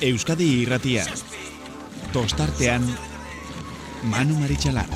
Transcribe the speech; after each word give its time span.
Euskadi 0.00 0.62
irratia. 0.62 1.02
Tostartean, 2.12 2.80
Manu 4.08 4.34
Maritxalar. 4.40 4.88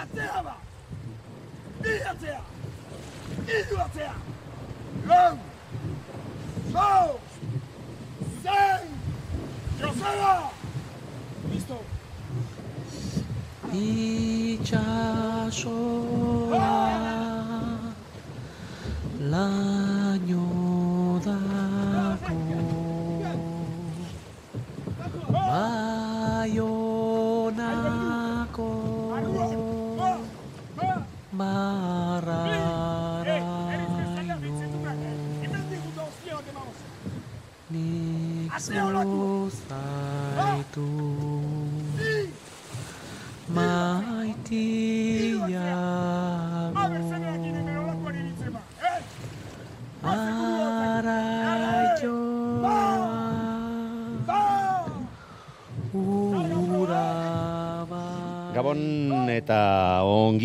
Atzea 0.00 0.42
ba! 0.42 0.56
Bi 1.84 1.94
atzea! 2.10 2.40
Idu 3.58 3.76
atzea! 3.84 4.14
Lau! 5.06 5.36
Lau! 6.74 7.08
Zen! 8.42 8.82
Joseba! 9.78 10.34
Listo! 11.52 11.78
Itxasoa 13.84 14.92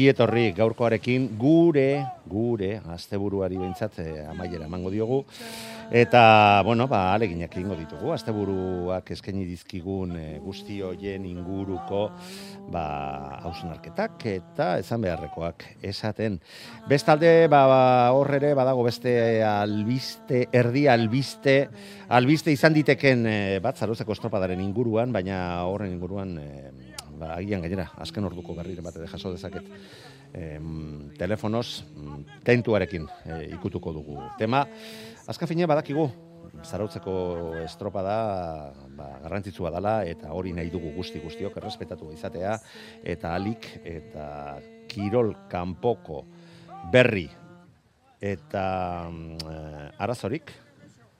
ongi 0.07 0.13
etorri 0.15 0.53
gaurkoarekin 0.55 1.25
gure, 1.35 2.05
gure, 2.31 2.77
asteburuari 2.93 3.57
behintzat 3.59 3.97
eh, 3.99 4.23
amaiera 4.29 4.63
emango 4.63 4.89
diogu. 4.89 5.25
Eta, 5.91 6.61
bueno, 6.63 6.87
ba, 6.87 7.13
aleginak 7.13 7.51
ingo 7.59 7.75
ditugu, 7.75 8.13
asteburuak 8.13 9.11
eskaini 9.11 9.43
dizkigun 9.47 10.15
e, 10.15 10.25
guzti 10.43 10.79
hoien 10.83 11.25
inguruko 11.27 12.09
ba, 12.71 13.39
hausnarketak 13.47 14.25
eta 14.31 14.69
esan 14.79 15.03
beharrekoak 15.03 15.63
esaten. 15.83 16.39
Bestalde, 16.87 17.47
ba, 17.51 17.65
ba, 17.67 17.81
horrere, 18.15 18.53
badago 18.55 18.83
beste 18.87 19.43
albiste, 19.43 20.45
erdi 20.51 20.87
albiste, 20.91 21.57
albiste 22.07 22.55
izan 22.55 22.75
diteken 22.75 23.27
e, 23.27 23.39
bat, 23.63 23.75
zaruzeko 23.79 24.15
estropadaren 24.15 24.63
inguruan, 24.63 25.11
baina 25.15 25.65
horren 25.67 25.95
inguruan, 25.95 26.37
e, 26.39 26.96
ba, 27.19 27.33
agian 27.37 27.63
gainera, 27.65 27.89
azken 27.97 28.25
orduko 28.27 28.55
berrire 28.57 28.83
bat 28.85 28.95
edo 28.95 29.07
jaso 29.09 29.31
dezaket 29.33 29.67
em, 30.33 31.09
telefonos 31.17 31.83
mm, 31.95 32.23
tentuarekin 32.47 33.07
e, 33.25 33.41
ikutuko 33.57 33.93
dugu 33.95 34.21
tema. 34.39 34.65
Azkafine 35.27 35.67
badakigu, 35.69 36.07
zarautzeko 36.65 37.15
estropada 37.63 38.17
ba, 38.97 39.09
garrantzitsua 39.23 39.71
dela 39.73 39.97
eta 40.07 40.31
hori 40.33 40.53
nahi 40.55 40.71
dugu 40.73 40.93
guzti 40.95 41.21
guztiok 41.23 41.57
errespetatu 41.61 42.11
izatea 42.13 42.57
eta 43.03 43.33
alik 43.35 43.69
eta 43.83 44.27
kirol 44.87 45.33
kanpoko 45.51 46.23
berri 46.93 47.27
eta 48.21 48.65
mm, 49.11 49.93
arazorik 49.99 50.53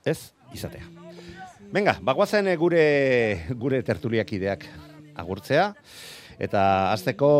ez 0.06 0.32
izatea. 0.54 0.86
Venga, 1.68 1.98
bagoazen 2.00 2.48
gure 2.56 2.84
gure 3.60 3.82
tertuliakideak 3.84 4.64
agurtzea 5.18 5.72
eta 6.38 6.62
azteko 6.92 7.30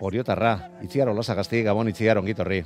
oriotarra, 0.00 0.54
itziar 0.86 1.10
olosa 1.10 1.34
gazti, 1.34 1.64
gabon 1.66 1.90
itziar 1.90 2.20
ongitorri. 2.20 2.62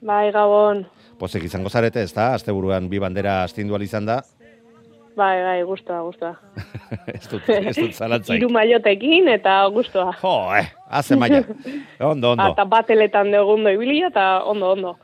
Bai, 0.00 0.30
gabon. 0.34 0.84
Pozek 1.18 1.42
izango 1.48 1.70
zarete, 1.70 2.04
ez 2.06 2.12
da? 2.14 2.32
Asteburuan 2.36 2.86
bi 2.88 3.00
bandera 3.02 3.42
astindu 3.42 3.80
izan 3.82 4.06
da. 4.06 4.20
Bai, 5.18 5.42
bai, 5.42 5.62
guztua, 5.66 5.98
guztua. 6.06 6.36
ez 7.16 7.26
dut, 7.26 7.48
ez 7.50 7.74
dut 7.74 7.92
zalantzaik. 7.92 8.38
Iru 8.38 8.52
maiotekin 8.54 9.26
eta 9.32 9.56
guztua. 9.74 10.12
Jo, 10.20 10.54
eh, 10.54 10.68
haze 10.88 11.18
maia. 11.18 11.42
Ondo, 12.12 12.36
ondo. 12.36 12.52
Eta 12.52 12.64
bateletan 12.64 13.34
ondo 13.34 13.70
ibili 13.74 13.98
eta 14.06 14.44
ondo, 14.46 14.70
ondo. 14.76 14.94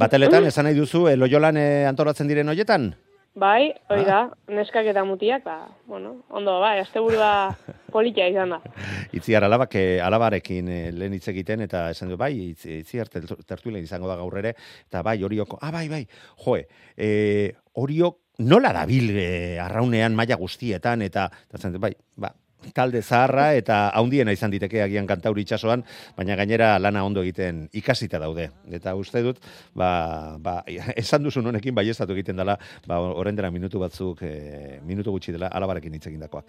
Bateletan, 0.00 0.46
esan 0.50 0.64
nahi 0.64 0.78
duzu, 0.78 1.06
eh, 1.10 1.16
loiolan 1.20 1.60
eh, 1.60 1.84
antolatzen 1.90 2.30
diren 2.30 2.48
hoietan? 2.48 2.94
Bai, 3.38 3.70
hori 3.86 4.02
da, 4.02 4.24
neskak 4.50 4.88
eta 4.90 5.04
mutiak, 5.06 5.44
ba, 5.44 5.68
bueno, 5.86 6.16
ondo, 6.34 6.56
bai, 6.58 6.80
asteburua 6.82 7.54
politia 7.94 8.26
izan 8.26 8.56
da. 8.56 8.58
Itziar 9.16 9.46
alabak, 9.46 9.76
eh, 9.78 10.00
alabarekin 10.02 10.68
eh, 10.68 10.80
lehen 10.90 11.14
hitz 11.14 11.28
egiten, 11.30 11.62
eta 11.62 11.84
esan 11.94 12.10
du, 12.10 12.18
bai, 12.18 12.32
itzi, 12.50 12.80
itziar 12.82 13.08
tertuilen 13.08 13.86
izango 13.86 14.10
da 14.10 14.18
gaur 14.18 14.34
ere, 14.42 14.56
eta 14.88 15.04
bai, 15.06 15.20
horioko, 15.22 15.60
ah, 15.62 15.70
bai, 15.70 15.86
bai, 15.92 16.02
joe, 16.42 16.64
eh, 16.98 17.54
horiok 17.78 18.18
nola 18.50 18.74
dabil 18.74 19.14
eh, 19.14 19.58
arraunean 19.62 20.18
maila 20.18 20.40
guztietan, 20.40 21.06
eta, 21.06 21.28
eta 21.46 21.62
zen, 21.62 21.78
bai, 21.78 21.94
ba, 22.18 22.34
talde 22.74 23.02
zaharra 23.02 23.54
eta 23.54 23.88
haundiena 23.96 24.32
izan 24.32 24.50
diteke 24.50 24.82
agian 24.82 25.06
kantauri 25.06 25.44
itsasoan, 25.46 25.84
baina 26.16 26.36
gainera 26.36 26.78
lana 26.78 27.04
ondo 27.04 27.22
egiten 27.22 27.68
ikasita 27.72 28.18
daude. 28.18 28.50
Eta 28.70 28.94
uste 28.98 29.22
dut, 29.22 29.40
ba, 29.74 30.36
ba, 30.38 30.60
esan 30.96 31.24
duzun 31.24 31.46
honekin 31.46 31.74
bai 31.74 31.88
egiten 31.90 32.36
dela, 32.36 32.58
ba, 32.86 33.00
horren 33.00 33.36
dela 33.36 33.50
minutu 33.50 33.78
batzuk, 33.78 34.22
e, 34.22 34.80
minutu 34.84 35.10
gutxi 35.10 35.32
dela, 35.32 35.48
alabarekin 35.48 35.94
hitz 35.94 36.06
egindakoak. 36.06 36.44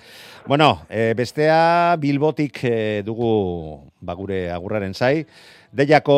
Bueno, 0.48 0.86
e, 0.90 1.14
bestea 1.14 1.96
bilbotik 2.00 2.64
e, 2.64 3.04
dugu 3.06 3.92
bagure 4.02 4.50
agurraren 4.52 4.94
zai, 4.94 5.26
Deiako 5.72 6.16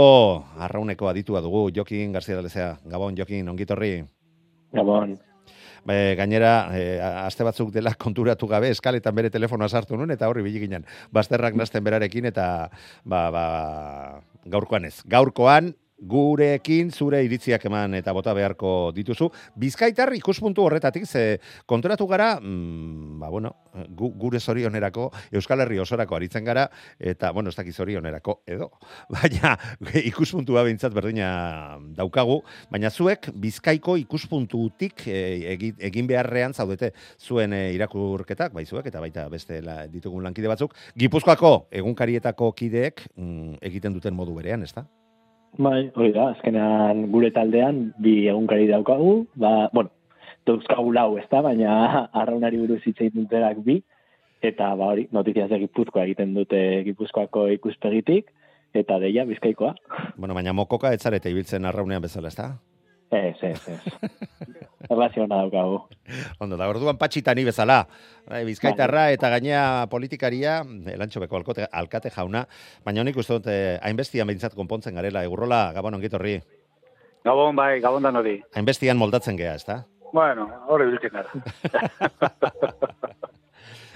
arrauneko 0.66 1.08
aditua 1.12 1.42
dugu, 1.46 1.68
Jokin 1.75 2.12
Garzia. 2.12 2.80
Gabon, 2.90 3.16
Jokin, 3.16 3.50
ongitorri. 3.50 4.02
Gabon. 4.74 5.14
Be, 5.83 6.16
gainera, 6.16 6.53
e, 6.71 6.97
aste 7.01 7.44
batzuk 7.44 7.73
dela 7.75 7.94
konturatu 8.05 8.47
gabe, 8.47 8.71
eskaletan 8.71 9.16
bere 9.16 9.31
telefonoa 9.33 9.69
sartu 9.69 9.99
nuen, 9.99 10.13
eta 10.16 10.29
horri 10.31 10.45
biliginen, 10.45 10.88
bazterrak 11.11 11.57
nazten 11.59 11.83
berarekin, 11.83 12.29
eta 12.31 12.47
ba, 13.03 13.23
ba, 13.33 13.45
gaurkoan 14.47 14.88
ez. 14.88 15.01
Gaurkoan, 15.11 15.73
gurekin 16.03 16.91
zure 16.91 17.24
iritziak 17.24 17.66
eman 17.69 17.96
eta 18.00 18.14
bota 18.16 18.34
beharko 18.36 18.91
dituzu. 18.96 19.30
Bizkaitar 19.59 20.14
ikuspuntu 20.18 20.66
horretatik 20.66 21.06
ze 21.08 21.40
konturatu 21.66 22.08
gara, 22.08 22.40
mm, 22.40 23.19
ba 23.19 23.30
bueno, 23.30 23.56
gu, 23.90 24.12
gure 24.19 24.40
zorionerako 24.40 25.09
Euskal 25.31 25.63
Herri 25.63 25.80
osorako 25.80 26.16
aritzen 26.16 26.46
gara 26.46 26.68
eta 27.00 27.31
bueno, 27.31 27.50
ez 27.50 27.56
dakiz 27.56 27.75
zorionerako 27.75 28.42
edo. 28.47 28.72
Baina 29.16 29.58
ikuspuntua 30.03 30.63
beintzat 30.63 30.94
berdina 30.94 31.80
daukagu, 31.96 32.42
baina 32.72 32.90
zuek 32.92 33.30
Bizkaiko 33.34 33.97
ikuspuntutik 34.02 35.08
e, 35.08 35.58
egin 35.80 36.08
beharrean 36.08 36.53
zaudete 36.53 36.94
zuen 37.19 37.53
e, 37.53 37.63
irakurketak, 37.78 38.53
bai 38.53 38.66
zuek 38.66 38.88
eta 38.92 39.02
baita 39.03 39.28
beste 39.31 39.62
la, 39.62 39.84
ditugun 39.88 40.24
lankide 40.24 40.52
batzuk, 40.52 40.75
Gipuzkoako 41.00 41.69
egunkarietako 41.72 42.52
kideek 42.58 43.08
mm, 43.16 43.63
egiten 43.72 43.96
duten 43.96 44.16
modu 44.16 44.36
berean, 44.36 44.63
ezta? 44.63 44.86
Bai, 45.58 45.91
hori 45.94 46.14
da, 46.16 46.31
azkenean 46.34 47.12
gure 47.14 47.30
taldean 47.34 47.91
bi 48.02 48.24
egunkari 48.30 48.66
daukagu, 48.72 49.28
ba, 49.38 49.69
bueno, 49.74 49.91
dauzkagu 50.47 50.94
lau 50.96 51.18
ez 51.22 51.28
da, 51.31 51.44
baina 51.46 51.74
arraunari 52.22 52.58
buruz 52.62 52.81
hitz 52.86 53.12
duterak 53.14 53.62
bi, 53.66 53.78
eta 54.44 54.74
ba 54.80 54.90
hori, 54.96 55.08
notiziaz 55.13 55.52
egipuzkoa 55.59 56.08
egiten 56.08 56.34
dute 56.36 56.59
gipuzkoako 56.90 57.47
ikuspegitik, 57.59 58.34
eta 58.74 58.97
deia 59.00 59.27
bizkaikoa. 59.30 59.75
Bueno, 60.18 60.33
baina 60.33 60.54
mokoka 60.57 60.92
etzarete 60.94 61.31
ibiltzen 61.31 61.69
arraunean 61.69 62.01
bezala, 62.01 62.33
ez 62.33 62.38
da? 62.39 62.50
Ez, 63.13 63.38
ez, 63.45 63.60
ez. 63.69 63.81
Erlazio 64.89 65.27
daukagu. 65.27 65.77
Ondo, 66.44 66.57
da, 66.59 66.68
orduan 66.68 66.97
patxitani 67.00 67.45
bezala. 67.47 67.83
Bai, 68.27 68.44
bizkaitarra 68.47 69.06
eta 69.15 69.30
gainea 69.31 69.63
politikaria, 69.91 70.57
elantxo 70.94 71.24
beko 71.24 71.39
alkote, 71.39 71.68
alkate 71.71 72.12
jauna, 72.12 72.45
baina 72.83 73.03
honik 73.03 73.18
uste 73.24 73.38
dut, 73.38 73.47
eh, 73.51 73.80
hainbestian 73.83 74.27
behintzat 74.27 74.56
konpontzen 74.59 74.95
garela, 75.00 75.24
egurrola, 75.24 75.65
gabon 75.75 76.00
ongitorri. 76.00 76.38
Gabon, 77.24 77.56
bai, 77.56 77.80
gabon 77.83 78.03
da 78.03 78.12
nori. 78.12 78.41
Hainbestian 78.56 79.00
moldatzen 79.00 79.39
gea, 79.39 79.56
ez 79.56 79.65
da? 79.68 79.83
Bueno, 80.13 80.50
hori 80.68 80.91
biltzen 80.91 81.15
gara. 81.15 81.29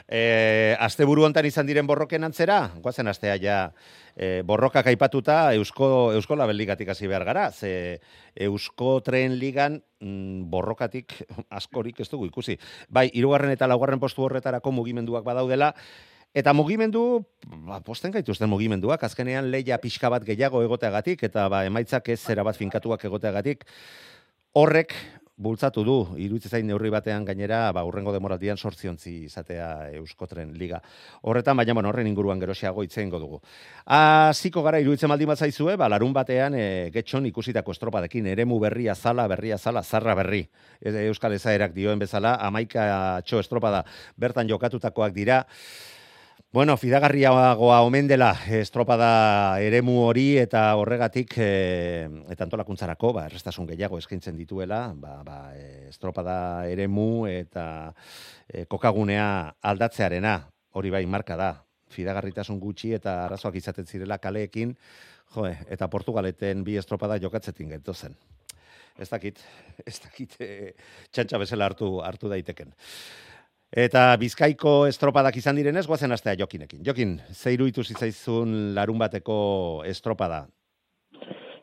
e, 0.07 0.75
aste 0.79 1.05
buru 1.05 1.25
hontan 1.27 1.45
izan 1.45 1.67
diren 1.67 1.87
borroken 1.87 2.23
antzera, 2.23 2.71
guazen 2.81 3.07
astea 3.11 3.35
ja 3.41 3.57
e, 4.15 4.41
borrokak 4.47 4.87
aipatuta 4.87 5.53
Eusko, 5.53 6.13
Eusko 6.15 6.37
Labelligatik 6.39 6.89
hasi 6.89 7.07
behar 7.07 7.25
gara, 7.27 7.51
ze 7.51 7.99
Eusko 8.35 9.01
Tren 9.03 9.37
Ligan 9.39 9.81
mm, 9.99 10.49
borrokatik 10.49 11.13
askorik 11.49 11.99
ez 11.99 12.09
dugu 12.09 12.27
ikusi. 12.31 12.57
Bai, 12.89 13.09
irugarren 13.13 13.51
eta 13.51 13.67
laugarren 13.67 13.99
postu 13.99 14.23
horretarako 14.23 14.71
mugimenduak 14.71 15.25
badaudela, 15.27 15.73
Eta 16.37 16.51
mugimendu, 16.53 17.23
ba, 17.65 17.79
posten 17.81 18.11
gaituzten 18.13 18.49
mugimenduak, 18.51 19.01
azkenean 19.01 19.47
leia 19.49 19.79
pixka 19.81 20.09
bat 20.11 20.25
gehiago 20.27 20.59
egoteagatik, 20.61 21.23
eta 21.23 21.47
ba, 21.49 21.63
emaitzak 21.65 22.11
ez 22.13 22.19
zera 22.19 22.43
bat 22.45 22.59
finkatuak 22.59 23.05
egoteagatik, 23.07 23.63
Horrek 24.57 24.93
bultzatu 25.37 25.83
du, 25.85 25.95
iruditzen 26.17 26.57
zain 26.57 26.65
neurri 26.65 26.89
batean 26.89 27.25
gainera, 27.25 27.59
ba, 27.75 27.83
urrengo 27.85 28.11
demoraldian 28.15 28.57
sortziontzi 28.57 29.11
izatea 29.27 29.67
Euskotren 29.99 30.55
Liga. 30.57 30.79
Horretan, 31.29 31.57
baina 31.57 31.75
bueno, 31.77 31.91
horren 31.91 32.09
inguruan 32.09 32.41
gerosiago 32.41 32.83
itzeingo 32.83 33.19
dugu. 33.21 33.39
Hasiko 33.85 34.63
gara 34.65 34.81
iruditzen 34.81 35.13
baldin 35.13 35.29
bat 35.29 35.43
zaizue, 35.45 35.75
ba, 35.77 35.89
larun 35.93 36.15
batean 36.15 36.57
e, 36.57 36.65
getxon 36.93 37.29
ikusitako 37.29 37.75
estropadekin, 37.77 38.31
eremu 38.33 38.57
berria 38.63 38.95
zala, 38.95 39.27
berria 39.29 39.59
zala, 39.61 39.83
zarra 39.83 40.15
berri. 40.17 40.41
E, 40.81 40.95
Euskal 41.05 41.37
Ezaerak 41.37 41.77
dioen 41.77 42.01
bezala, 42.01 42.39
amaika 42.41 43.21
txo 43.21 43.43
estropada 43.43 43.83
bertan 44.17 44.49
jokatutakoak 44.49 45.13
dira. 45.13 45.43
Bueno, 46.53 46.77
fidagarriagoa 46.77 47.81
omen 47.83 48.07
dela 48.07 48.29
estropada 48.55 49.59
eremu 49.59 49.97
hori 50.05 50.37
eta 50.39 50.61
horregatik 50.79 51.33
e, 51.43 52.07
eta 52.31 52.45
antolakuntzarako 52.45 53.11
ba, 53.17 53.25
errestasun 53.27 53.67
gehiago 53.67 53.99
eskaintzen 53.99 54.37
dituela, 54.39 54.93
ba, 54.95 55.17
ba, 55.27 55.41
e, 55.59 55.89
estropada 55.89 56.37
eremu 56.71 57.27
eta 57.27 57.91
e, 58.47 58.63
kokagunea 58.63 59.27
aldatzearena, 59.59 60.37
hori 60.71 60.95
bai 60.95 61.03
marka 61.05 61.35
da, 61.35 61.51
fidagarritasun 61.91 62.63
gutxi 62.63 62.95
eta 62.95 63.25
arazoak 63.25 63.59
izaten 63.59 63.85
zirela 63.85 64.17
kaleekin, 64.23 64.71
jo, 65.35 65.51
eta 65.51 65.91
Portugaleten 65.91 66.63
bi 66.63 66.79
estropada 66.79 67.19
jokatzetin 67.19 67.75
geto 67.75 67.93
zen. 67.93 68.15
Ez 68.97 69.11
dakit, 69.11 69.43
ez 69.85 69.99
dakit, 69.99 70.39
e, 70.39 70.73
txantxa 71.11 71.43
bezala 71.43 71.67
hartu, 71.67 71.97
hartu 72.07 72.31
daiteken. 72.31 72.71
Eta 73.75 74.15
bizkaiko 74.15 74.85
estropadak 74.87 75.35
izan 75.35 75.57
direnez, 75.59 75.85
guazen 75.87 76.11
astea 76.15 76.37
jokinekin. 76.39 76.85
Jokin, 76.87 77.17
zeiru 77.33 77.67
ituzi 77.67 77.97
zaizun 77.99 78.73
larun 78.75 78.99
bateko 78.99 79.83
estropada? 79.85 80.45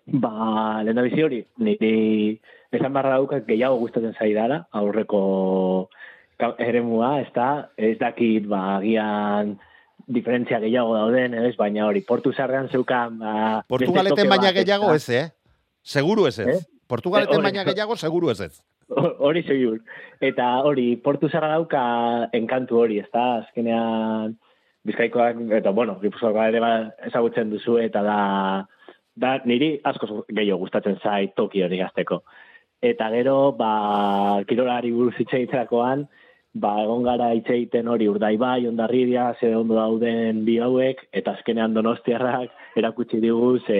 Ba, 0.04 0.82
lehen 0.84 1.00
bizi 1.06 1.22
hori, 1.24 1.40
niri 1.64 2.40
esan 2.76 2.92
barra 2.92 3.14
daukak 3.16 3.46
gehiago 3.46 3.78
gustatzen 3.80 4.12
zaidara, 4.20 4.66
aurreko 4.76 5.88
eremua, 6.60 7.20
ez 7.22 7.30
da, 7.32 7.70
ez 7.78 7.96
dakit, 7.96 8.44
ba, 8.50 8.76
agian 8.82 9.54
diferentzia 10.04 10.60
gehiago 10.60 10.92
dauden, 10.98 11.38
ez, 11.40 11.54
baina 11.56 11.86
hori, 11.86 12.04
portu 12.04 12.34
zarrean 12.34 12.68
zeukan, 12.68 13.16
ba, 13.22 13.34
Portugaleten 13.70 14.28
baina 14.28 14.52
gehiago 14.52 14.92
ez, 14.92 15.08
eh? 15.08 15.26
Seguru 15.80 16.28
ez 16.28 16.38
ez. 16.38 16.48
Eh? 16.58 16.60
Portugaleten 16.86 17.40
Eh, 17.40 17.42
baina 17.48 17.64
gehiago, 17.64 17.96
seguru 17.96 18.28
ez 18.30 18.40
ez. 18.40 18.60
Hori 19.26 19.42
segur. 19.46 19.80
Eta 20.20 20.46
hori, 20.66 20.94
portu 20.96 21.28
zara 21.28 21.50
dauka 21.54 21.84
enkantu 22.36 22.80
hori, 22.82 22.98
ez 23.02 23.08
da? 23.12 23.24
Azkenean, 23.42 24.36
bizkaikoak, 24.84 25.40
eta 25.60 25.72
bueno, 25.72 25.98
gipuzkoak 26.02 26.40
ere 26.48 26.60
ba, 26.62 26.72
ezagutzen 27.08 27.52
duzu, 27.52 27.78
eta 27.82 28.02
da, 28.04 28.18
da 29.16 29.36
niri 29.48 29.78
asko 29.84 30.24
gehiago 30.28 30.60
gustatzen 30.64 31.00
zait 31.02 31.34
toki 31.36 31.64
hori 31.64 31.80
gazteko. 31.80 32.22
Eta 32.84 33.08
gero, 33.14 33.38
ba, 33.56 34.42
kirolari 34.48 34.92
buruz 34.92 35.14
hitz 35.16 35.32
egiterakoan, 35.32 36.04
ba, 36.54 36.74
egon 36.84 37.06
gara 37.06 37.30
hitz 37.34 37.48
egiten 37.48 37.88
hori 37.88 38.08
urdaibai, 38.12 38.66
ondarridia, 38.68 39.30
ze 39.40 39.54
ondo 39.56 39.78
dauden 39.78 40.44
bi 40.44 40.58
hauek, 40.62 41.06
eta 41.12 41.32
azkenean 41.38 41.74
donostiarrak 41.74 42.52
erakutsi 42.76 43.22
digu, 43.24 43.56
ze 43.66 43.78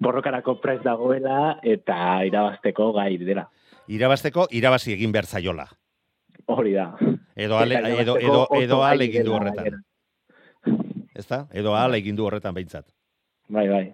borrokarako 0.00 0.56
prest 0.64 0.86
dagoela, 0.88 1.58
eta 1.62 2.22
irabazteko 2.30 2.92
gai 2.96 3.12
dira. 3.20 3.50
Irabazteko, 3.92 4.46
irabazi 4.56 4.94
egin 4.94 5.12
behar 5.12 5.26
zaiola. 5.26 5.66
Hori 6.52 6.72
da. 6.72 6.86
Edo 7.36 7.58
ale, 7.58 7.80
edo, 8.00 8.16
edo, 8.18 8.46
edo 8.58 8.82
ale 8.84 9.08
egin 9.08 9.26
du 9.26 9.34
horretan. 9.36 9.80
Ez 11.14 11.26
da? 11.28 11.42
Edo 11.52 11.74
ale 11.76 12.00
egin 12.00 12.16
du 12.16 12.24
horretan 12.26 12.54
behintzat. 12.56 12.86
Bai, 13.52 13.66
bai. 13.68 13.84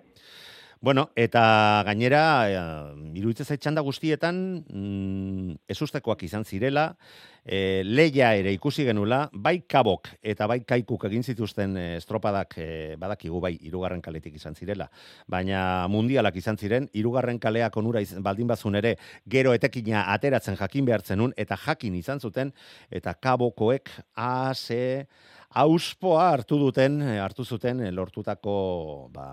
Bueno, 0.81 1.11
eta 1.17 1.83
gainera, 1.87 2.23
eh, 2.51 3.19
iruditzen 3.19 3.47
zait 3.47 3.61
txanda 3.61 3.83
guztietan, 3.83 4.37
mm, 4.71 5.57
ezustekoak 5.75 6.23
izan 6.23 6.45
zirela, 6.45 6.93
e, 7.45 7.83
leia 7.85 8.35
ere 8.39 8.53
ikusi 8.53 8.85
genula, 8.85 9.29
bai 9.33 9.63
kabok 9.67 10.09
eta 10.23 10.47
bai 10.47 10.61
kaikuk 10.69 11.05
egin 11.09 11.25
zituzten 11.25 11.77
eh, 11.77 11.97
estropadak 11.97 12.55
eh, 12.59 12.97
badakigu 13.01 13.41
bai 13.41 13.57
irugarren 13.61 14.03
kaletik 14.05 14.37
izan 14.37 14.55
zirela, 14.55 14.89
baina 15.27 15.89
mundialak 15.89 16.37
izan 16.37 16.57
ziren, 16.57 16.89
irugarren 16.93 17.39
kaleak 17.39 17.77
onura 17.77 18.01
izan, 18.05 18.23
baldin 18.23 18.47
bazun 18.47 18.77
ere, 18.79 18.97
gero 19.27 19.55
etekina 19.57 20.05
ateratzen 20.13 20.57
jakin 20.61 20.85
behartzenun, 20.85 21.35
eta 21.37 21.57
jakin 21.57 21.97
izan 21.99 22.21
zuten, 22.21 22.53
eta 22.91 23.15
kabokoek 23.15 23.91
ase, 24.15 25.09
auspoa 25.51 26.29
hartu 26.35 26.59
duten, 26.61 27.01
eh, 27.03 27.19
hartu 27.21 27.45
zuten 27.45 27.81
eh, 27.81 27.93
lortutako 27.93 29.11
ba, 29.13 29.29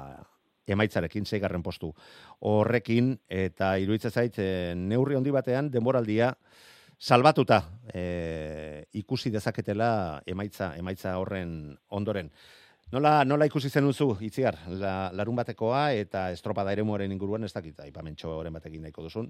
emaitzarekin 0.67 1.25
seigarren 1.25 1.63
postu 1.63 1.91
horrekin 2.41 3.13
eta 3.29 3.75
iruditzen 3.81 4.12
zait 4.12 4.39
e, 4.39 4.50
neurri 4.75 5.15
handi 5.15 5.31
batean 5.31 5.71
denboraldia 5.71 6.33
salbatuta 7.00 7.62
e, 7.94 8.85
ikusi 8.94 9.31
dezaketela 9.31 10.21
emaitza 10.25 10.73
emaitza 10.77 11.17
horren 11.19 11.75
ondoren. 11.89 12.31
Nola, 12.94 13.23
nola 13.25 13.47
ikusi 13.50 13.69
zenuzu, 13.69 14.12
itziar, 14.21 14.59
la, 14.79 15.09
larun 15.12 15.35
batekoa 15.35 15.88
eta 15.97 16.29
estropada 16.31 16.71
eremuaren 16.71 17.12
inguruan 17.12 17.44
ez 17.44 17.51
dakit, 17.53 17.79
aipamentxo 17.81 18.29
horren 18.38 18.53
batekin 18.53 18.83
nahiko 18.85 19.01
duzun, 19.07 19.29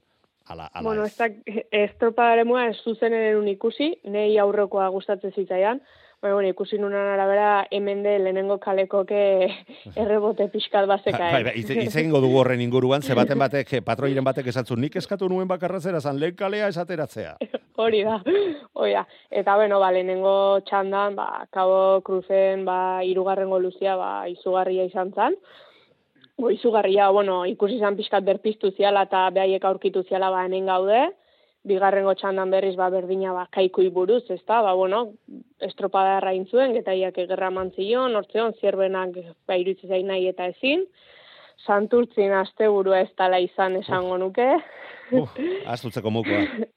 ala, 0.51 0.67
ala 0.73 0.83
Bueno, 0.83 1.05
ez. 1.05 1.13
ez 1.13 1.17
da, 1.17 1.55
estropadaremua 1.85 2.67
ez 2.69 2.75
zuzenen 2.83 3.39
un 3.39 3.47
ikusi, 3.47 3.93
nei 4.11 4.35
aurrekoa 4.43 4.89
gustatzen 4.91 5.31
zitzaidan, 5.31 5.79
Baina, 6.21 6.33
bueno, 6.33 6.47
ikusi 6.49 6.77
nunan 6.79 7.07
arabera, 7.11 7.67
hemen 7.71 8.01
de 8.03 8.17
lehenengo 8.19 8.57
kalekoke 8.59 9.19
errebote 10.01 10.47
pixkat 10.49 10.87
bazeka. 10.87 11.19
Bai, 11.19 11.43
bai, 11.43 11.53
egingo 11.83 12.21
dugu 12.23 12.39
horren 12.39 12.63
inguruan, 12.63 13.03
ze 13.03 13.13
baten 13.17 13.39
batek, 13.39 13.73
eh, 13.73 13.81
patroiren 13.85 14.23
batek 14.23 14.47
esatzun, 14.53 14.79
nik 14.81 14.95
eskatu 14.95 15.27
nuen 15.29 15.47
bakarra 15.47 15.79
zera 15.79 15.99
zan, 15.99 16.19
lehen 16.19 16.37
kalea 16.39 16.69
esateratzea. 16.71 17.35
Hori 17.83 18.05
da, 18.07 18.21
hori 18.79 18.93
da. 18.95 19.03
Eta 19.29 19.57
beno, 19.59 19.81
ba, 19.83 19.91
lehenengo 19.91 20.61
txandan, 20.69 21.17
ba, 21.17 21.27
Kabo 21.51 21.99
Cruzen, 22.07 22.63
ba, 22.63 23.03
irugarrengo 23.03 23.59
luzia, 23.59 23.97
ba, 23.99 24.11
izugarria 24.31 24.85
izan 24.87 25.11
zen. 25.11 25.35
Bo, 26.39 26.49
izugarria, 26.51 27.09
bueno, 27.11 27.41
ikusi 27.47 27.75
izan 27.75 27.99
pixkat 27.99 28.23
berpiztu 28.23 28.71
ziala 28.77 29.03
eta 29.09 29.27
behaiek 29.35 29.67
aurkitu 29.67 30.05
ziala 30.07 30.31
ba, 30.31 30.45
hemen 30.47 30.71
gaude. 30.71 31.03
Bigarrengo 31.65 32.13
txandan 32.13 32.51
berriz, 32.53 32.75
ba, 32.77 32.91
berdina, 32.93 33.31
ba, 33.33 33.47
kaikui 33.53 33.89
buruz, 33.93 34.23
ezta, 34.29 34.61
ba, 34.61 34.75
bueno, 34.77 35.15
estropada 35.65 36.19
errain 36.19 36.45
zuen, 36.45 36.75
getaiak 36.77 37.17
egerra 37.23 37.49
mantzion, 37.49 38.15
hortzeon, 38.19 38.53
zierbenak, 38.61 39.17
ba, 39.47 39.57
iruditzen 39.57 39.89
zain 39.89 40.07
nahi 40.11 40.27
eta 40.29 40.51
ezin. 40.53 40.85
Santurtzin 41.65 42.35
asteburua 42.37 42.99
ez 43.01 43.09
dala 43.17 43.39
izan 43.41 43.79
esango 43.79 44.19
nuke. 44.21 44.45
Uh, 45.15 45.25
astutzeko 45.73 46.13
mukoa. 46.13 46.43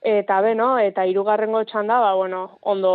Eta 0.00 0.38
beno, 0.40 0.78
eta 0.80 1.02
hirugarrengo 1.04 1.60
txanda, 1.68 1.98
ba, 2.00 2.14
bueno, 2.16 2.38
ondo, 2.62 2.92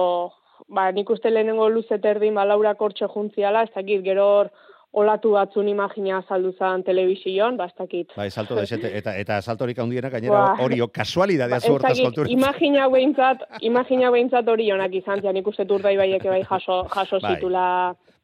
ba, 0.74 0.88
nik 0.92 1.10
uste 1.14 1.30
lehenengo 1.30 1.68
luze 1.70 2.00
terdin, 2.02 2.34
ba, 2.34 2.48
laura 2.50 2.72
kortxo 2.80 3.12
juntziala, 3.14 3.62
ez 3.68 3.74
dakit, 3.76 4.02
gero 4.08 4.26
hor, 4.26 4.50
olatu 4.96 5.34
batzun 5.36 5.68
imagina 5.68 6.22
azaldu 6.22 6.54
zan 6.58 6.84
telebizion, 6.88 7.58
ba, 7.60 7.68
ez 7.68 7.76
dakit. 7.78 8.14
Bai, 8.16 8.30
salto 8.32 8.56
desete, 8.56 8.92
eta, 9.00 9.16
eta 9.20 9.42
saltorik 9.42 9.80
handiena 9.84 10.10
gainera 10.14 10.38
Buah. 10.38 10.64
hori, 10.64 10.80
o, 10.82 10.88
kasualidadea 10.88 11.60
Ba, 11.60 11.60
zu 11.60 11.68
ez 11.68 11.76
hortaz 11.76 11.92
dakit, 11.92 12.06
kontur. 12.06 12.32
imagina 12.32 12.88
behintzat, 12.94 13.44
imagina 13.62 14.12
behintzat 14.16 14.48
hori 14.48 14.72
onak 14.72 14.96
izan 15.02 15.22
zian, 15.22 15.36
nik 15.36 15.48
uste 15.52 15.68
urdai 15.70 15.96
baiek 16.00 16.24
bai 16.32 16.42
jaso, 16.48 16.84
jaso 16.96 17.20
Bai. 17.20 17.36
zitula 17.36 17.68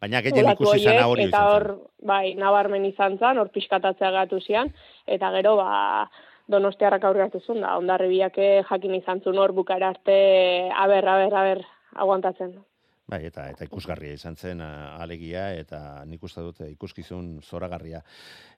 Baina 0.02 0.22
gehien 0.26 0.48
ikusi 0.50 0.82
zana 0.88 1.06
hori 1.12 1.28
eta 1.28 1.44
hor, 1.52 1.68
bai, 2.02 2.34
nabarmen 2.34 2.88
izan 2.88 3.20
zan, 3.20 3.38
hor 3.38 3.52
pixkatatzea 3.54 4.10
gatu 4.16 4.40
zian, 4.42 4.72
eta 5.06 5.30
gero, 5.36 5.58
ba, 5.60 6.10
donostiarrak 6.50 7.04
aurre 7.06 7.28
hartu 7.28 7.44
zuen, 7.46 7.62
da, 7.62 7.76
ondarri 7.78 8.10
biake 8.10 8.50
jakin 8.70 8.96
izan 8.98 9.22
zuen 9.22 9.38
hor 9.38 9.54
bukara 9.54 9.92
arte, 9.94 10.18
aber, 10.74 11.06
aber, 11.08 11.38
aber, 11.44 11.62
aguantatzen. 11.96 12.56
Bai, 13.12 13.26
eta 13.28 13.50
eta 13.52 13.66
ikusgarria 13.68 14.16
izan 14.16 14.38
zen 14.40 14.62
alegia 14.64 15.50
eta 15.60 15.80
nik 16.08 16.22
uste 16.24 16.40
dut 16.46 16.62
ikuskizun 16.64 17.42
zoragarria. 17.44 18.00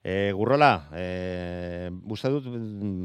E, 0.06 0.32
gurrola, 0.38 0.70
e, 0.94 1.90
uste 2.14 2.30
dut 2.36 2.52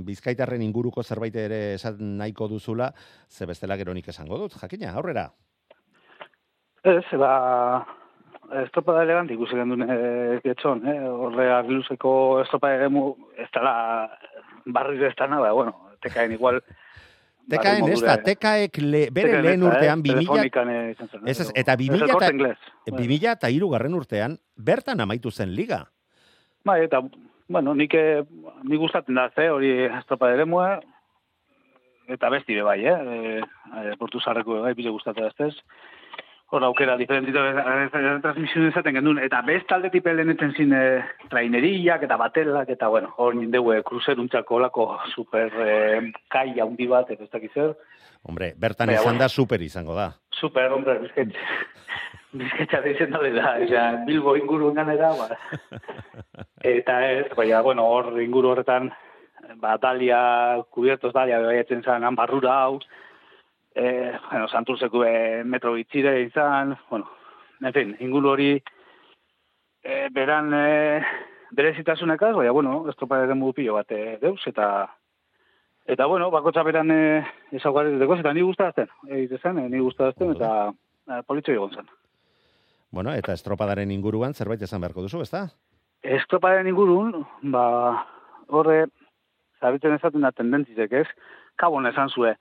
bizkaitarren 0.04 0.64
inguruko 0.66 1.02
zerbait 1.02 1.38
ere 1.40 1.60
esan 1.78 2.02
nahiko 2.18 2.50
duzula, 2.52 2.90
ze 3.30 3.48
bestela 3.48 3.78
gero 3.80 3.94
nik 3.96 4.10
esango 4.12 4.42
dut, 4.42 4.58
jakina, 4.60 4.92
aurrera. 4.92 5.30
Ez, 6.84 7.06
ba, 7.16 7.32
estropada 8.66 9.06
elegante 9.06 9.32
ikusi 9.38 9.56
gendun 9.56 9.86
e, 9.88 9.98
getxon, 10.44 10.84
eh? 10.84 10.98
horre 11.08 11.48
agiluzeko 11.54 12.12
estropada 12.42 12.76
egemu, 12.82 13.06
ez 13.40 13.48
dala 13.56 13.74
barri 14.66 15.00
ez 15.00 15.16
dana, 15.16 15.40
ba, 15.40 15.56
bueno, 15.56 15.96
tekaen 16.04 16.36
igual... 16.36 16.60
Tekaen 17.48 17.88
ez 17.88 18.00
da, 18.02 18.16
tekaek 18.20 18.76
le, 18.82 19.06
bere 19.14 19.38
lehen 19.42 19.62
da, 19.62 19.70
urtean, 19.70 20.02
eh? 20.02 20.10
2000, 20.10 20.26
Telefonikan, 20.26 20.70
eh, 20.70 20.90
Ez, 21.24 21.40
ez, 21.40 21.48
eh, 21.48 21.60
eta 21.62 21.72
ez 21.72 21.78
2000 21.78 22.02
el 22.02 22.10
Corte 22.10 22.26
eta- 22.26 22.34
Inglés. 22.34 22.58
Bai. 22.90 22.98
2000 22.98 23.32
eta 23.32 23.50
irugarren 23.50 23.94
urtean, 23.94 24.36
bertan 24.56 25.00
amaitu 25.00 25.30
zen 25.30 25.54
liga. 25.54 25.86
Bai, 26.64 26.82
eta, 26.84 27.00
bueno, 27.48 27.74
nik, 27.74 27.94
eh, 27.94 28.22
nik 28.64 28.78
gustatzen 28.78 29.14
da, 29.14 29.30
ze, 29.34 29.48
hori 29.50 29.72
estropada 29.86 30.34
eremua, 30.34 30.80
eta 32.08 32.28
besti 32.28 32.54
be 32.54 32.62
bai, 32.62 32.80
eh? 32.86 33.40
e, 33.40 33.96
portu 34.00 34.20
zarreko 34.20 34.62
bai, 34.62 34.74
bile 34.74 34.90
gustatzen 34.90 35.28
da, 35.28 35.46
ez 35.46 35.56
hor 36.50 36.64
aukera 36.64 36.96
diferentito 36.96 37.42
transmisioen 38.22 38.70
esaten 38.70 38.96
gendun, 38.96 39.18
eta 39.20 39.42
best 39.44 39.66
talde 39.68 39.90
tipe 39.92 40.14
lehenetzen 40.14 40.54
zin 40.56 40.72
e, 40.72 40.84
traineriak 41.28 42.06
eta 42.06 42.16
batelak, 42.20 42.70
eta 42.72 42.88
bueno, 42.88 43.12
hor 43.20 43.36
nindeue 43.36 43.82
kruzeruntzako 43.84 44.56
olako 44.56 44.86
super 45.12 45.52
e, 45.60 45.74
kai 46.32 46.54
handi 46.56 46.88
bat, 46.88 47.10
ez 47.12 47.28
dakiz 47.28 47.52
zer. 47.52 47.74
Hombre, 48.24 48.54
bertan 48.56 48.88
Baina, 48.88 49.02
izan 49.02 49.20
da 49.20 49.28
super 49.28 49.62
izango 49.62 49.94
da. 49.94 50.08
Super, 50.40 50.72
hombre, 50.72 50.96
bizket, 51.04 51.36
bizketxa 52.40 52.80
da 52.80 52.94
izen 52.94 53.12
dale 53.12 53.34
da, 53.36 53.52
eza, 53.66 53.84
Bilbo 54.08 54.34
inguru 54.40 54.72
ganera, 54.76 55.12
ba. 55.20 55.68
Eta 56.76 57.02
ez, 57.10 57.26
baina, 57.36 57.60
bueno, 57.66 57.84
hor 57.92 58.14
inguru 58.24 58.54
horretan, 58.54 58.88
ba, 59.60 59.76
Dalia, 59.82 60.22
kubiertos 60.72 61.12
Dalia, 61.12 61.42
baiatzen 61.44 61.84
zan, 61.84 62.08
han 62.08 62.16
barrura 62.16 62.56
hau, 62.62 62.80
eh, 63.78 64.12
bueno, 64.30 64.48
Santurzeko 64.48 65.04
eh, 65.06 65.44
metro 65.44 65.72
bitxire 65.72 66.20
izan, 66.22 66.76
bueno, 66.90 67.10
en 67.62 67.72
fin, 67.72 67.96
inguru 68.00 68.34
hori, 68.34 68.62
eh, 69.82 70.08
beran, 70.10 70.52
eh, 70.54 71.02
berezitasunekaz, 71.50 72.34
baina, 72.34 72.50
bueno, 72.50 72.84
estropa 72.90 73.22
ere 73.22 73.34
pilo 73.54 73.74
bat 73.74 73.90
eh, 73.92 74.18
deus, 74.20 74.42
eta 74.46 74.98
Eta, 75.88 76.04
bueno, 76.04 76.30
bakotza 76.30 76.62
beran 76.62 76.90
eh, 76.92 77.24
ezaugarri 77.56 77.94
dekoz, 77.96 78.18
eta 78.20 78.34
ni 78.36 78.42
gustazten, 78.44 78.90
egite 79.08 79.38
zen, 79.38 79.56
eh, 79.56 79.70
ni 79.72 79.78
gustazten, 79.80 80.34
eta 80.34 80.50
eh, 80.68 81.22
politxo 81.26 81.54
egon 81.54 81.70
zen. 81.72 81.88
Bueno, 82.92 83.14
eta 83.16 83.32
estropadaren 83.32 83.90
inguruan 83.94 84.34
zerbait 84.34 84.60
esan 84.60 84.82
beharko 84.84 85.06
duzu, 85.06 85.22
ezta? 85.24 85.46
Estroparen 86.04 86.68
ingurun, 86.68 87.24
ba, 87.54 87.64
horre, 88.52 88.82
zabitzen 89.62 89.96
ezaten 89.96 90.28
da 90.28 90.32
tendentzizek, 90.36 90.92
ez? 90.92 91.06
Kabon 91.56 91.88
esan 91.88 92.12
zue. 92.12 92.34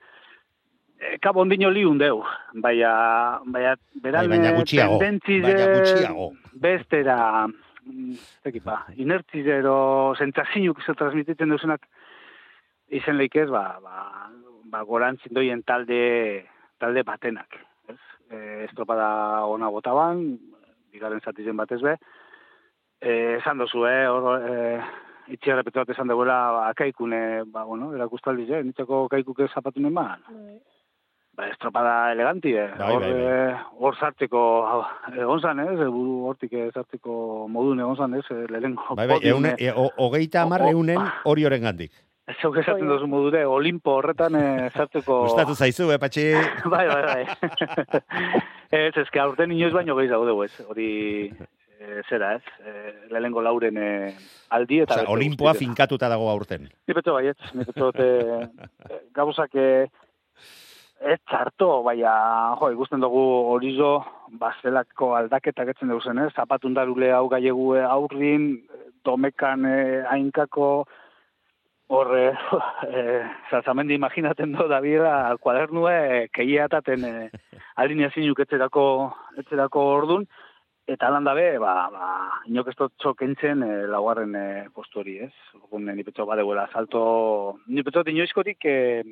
E, 0.98 1.18
kabon 1.22 1.48
dino 1.48 1.70
liun 1.70 1.98
deu, 2.00 2.18
baina, 2.58 3.38
baina, 3.46 3.76
beran 4.02 4.26
Bai, 4.26 4.34
baina 4.34 4.52
gutxiago, 4.56 4.98
baina 4.98 5.66
gutxiago. 5.76 6.26
bestera, 6.58 7.46
mm, 7.46 8.12
ez 8.16 8.42
dakit, 8.48 8.64
ba, 8.64 8.80
inertzizero, 8.96 9.78
zentrazinuk 10.18 10.82
izo 10.82 10.94
transmititzen 10.98 11.54
duzunak, 11.54 11.86
izen 12.90 13.18
leikez, 13.20 13.46
ba, 13.52 13.78
ba, 13.84 14.28
ba 14.72 14.82
gorantzin 14.88 15.34
doien 15.34 15.62
talde, 15.62 16.44
talde 16.82 17.04
batenak, 17.06 17.60
ez? 17.88 18.00
E, 18.30 18.64
estropada 18.66 19.44
ona 19.46 19.70
botaban, 19.70 20.24
bigarren 20.90 21.22
zatizen 21.22 21.56
batez 21.56 21.78
be, 21.84 21.94
e, 23.00 23.36
esan 23.36 23.62
dozu, 23.62 23.84
eh, 23.86 24.08
hor, 24.10 24.42
e, 24.42 24.80
itxia 25.36 25.54
repetu 25.54 25.78
bat 25.78 25.94
esan 25.94 26.10
deguela, 26.10 26.40
ba, 26.56 26.66
kaikune, 26.74 27.44
ba, 27.52 27.62
bueno, 27.68 27.92
erakustaldi, 27.94 28.48
eh, 28.50 28.64
nitzako 28.66 29.06
kaikuke 29.12 29.46
zapatunen 29.54 29.94
man. 29.94 30.26
Ba, 31.38 31.46
estropada 31.52 32.10
eleganti, 32.10 32.50
eh? 32.58 32.66
Bai, 32.76 32.94
hor, 32.96 33.02
bai, 33.04 33.12
bai. 33.12 33.26
eh, 33.30 33.56
hor 33.78 33.94
sartzeko, 34.00 34.40
egon 35.14 35.40
zan, 35.44 35.60
ez? 35.62 35.76
Buru 35.86 36.16
hortik 36.26 36.52
eh, 36.58 36.64
sartzeko 36.74 37.46
modun 37.52 37.78
egon 37.84 37.94
zan, 38.00 38.16
ez? 38.18 38.24
Eh, 38.34 38.40
Lehenengo 38.50 38.96
Bai, 38.98 39.06
bai, 39.06 39.20
eune, 39.22 39.52
podiume. 39.52 39.54
e, 39.58 39.70
o- 39.70 39.92
hogeita 40.08 40.42
hamar 40.42 40.62
O- 40.62 40.66
o- 40.66 40.70
eunen 40.80 40.98
hori 41.30 41.46
oren 41.46 41.62
gandik. 41.62 41.92
Zeuk 42.42 42.58
esaten 42.60 42.88
duzu 42.90 43.06
modure, 43.08 43.44
Olimpo 43.46 43.94
horretan 44.00 44.34
eh, 44.34 44.70
sartzeko... 44.74 45.20
Gustatu 45.28 45.54
zaizu, 45.54 45.86
eh, 45.94 45.98
patxi? 46.02 46.26
bai, 46.74 46.88
bai, 46.90 47.04
bai. 47.06 47.22
ez, 48.72 48.96
ez, 48.98 49.06
que 49.14 49.20
aurten 49.22 49.54
inoiz 49.54 49.72
baino 49.72 49.94
gehi 49.96 50.10
zaude, 50.10 50.34
ez? 50.44 50.66
Hori, 50.66 50.90
eh, 51.78 52.02
zera, 52.10 52.34
ez? 52.34 52.42
Eh, 52.66 52.92
lehenengo 53.14 53.40
lauren 53.46 53.78
eh, 53.78 54.10
aldi 54.50 54.82
eta... 54.82 54.98
Osa, 55.04 55.06
Olimpoa 55.14 55.54
finkatuta 55.54 56.10
dago 56.10 56.28
aurten. 56.34 56.66
Ni 56.66 56.98
petxo 56.98 57.14
bai, 57.14 57.28
ez, 57.30 57.38
ni 57.54 57.62
petxo 57.64 57.92
te, 57.94 58.10
gauzak 59.14 59.54
eh, 59.54 59.86
ez 61.00 61.18
txarto, 61.30 61.82
baina, 61.86 62.12
jo, 62.60 62.70
ikusten 62.74 63.02
dugu 63.02 63.22
horizo, 63.52 63.92
bazelako 64.40 65.12
aldaketak 65.18 65.72
etzen 65.74 65.92
dugu 65.92 66.02
zen, 66.02 66.18
ez? 66.24 66.32
Zapatundarule 66.34 67.12
hau 67.14 67.28
gaiegu 67.30 67.74
eh, 67.78 67.84
aurrin, 67.86 68.48
eh, 68.58 68.88
domekan 69.06 69.64
eh, 69.68 70.02
ainkako, 70.10 70.70
horre, 71.88 72.24
eh, 72.90 73.22
zazamendi 73.50 73.96
imaginaten 73.96 74.52
do, 74.56 74.66
da 74.68 74.80
bira, 74.84 75.14
kuadernue, 75.40 76.28
keia 76.34 76.66
ataten 76.66 77.06
eh, 77.08 77.30
alineazinuk 77.80 78.44
etzerako, 78.44 78.84
etzerako 79.38 79.86
ordun, 79.94 80.26
eta 80.88 81.10
lan 81.12 81.28
dabe, 81.28 81.46
ba, 81.60 81.72
ba, 81.92 82.10
inok 82.48 82.72
ez 82.72 82.76
dut 82.78 82.94
txokentzen 82.98 83.62
eh, 83.64 83.86
laugarren 83.92 84.34
eh, 84.34 84.66
postu 84.74 85.02
hori, 85.02 85.18
ez? 85.28 85.32
Orduan, 85.60 85.92
ni 85.94 86.04
petxo 86.04 86.26
badeuela 86.26 86.66
salto, 86.72 87.58
ni 87.68 87.84
petxo 87.86 88.02
inoizkotik 88.08 88.64
eh, 88.66 89.02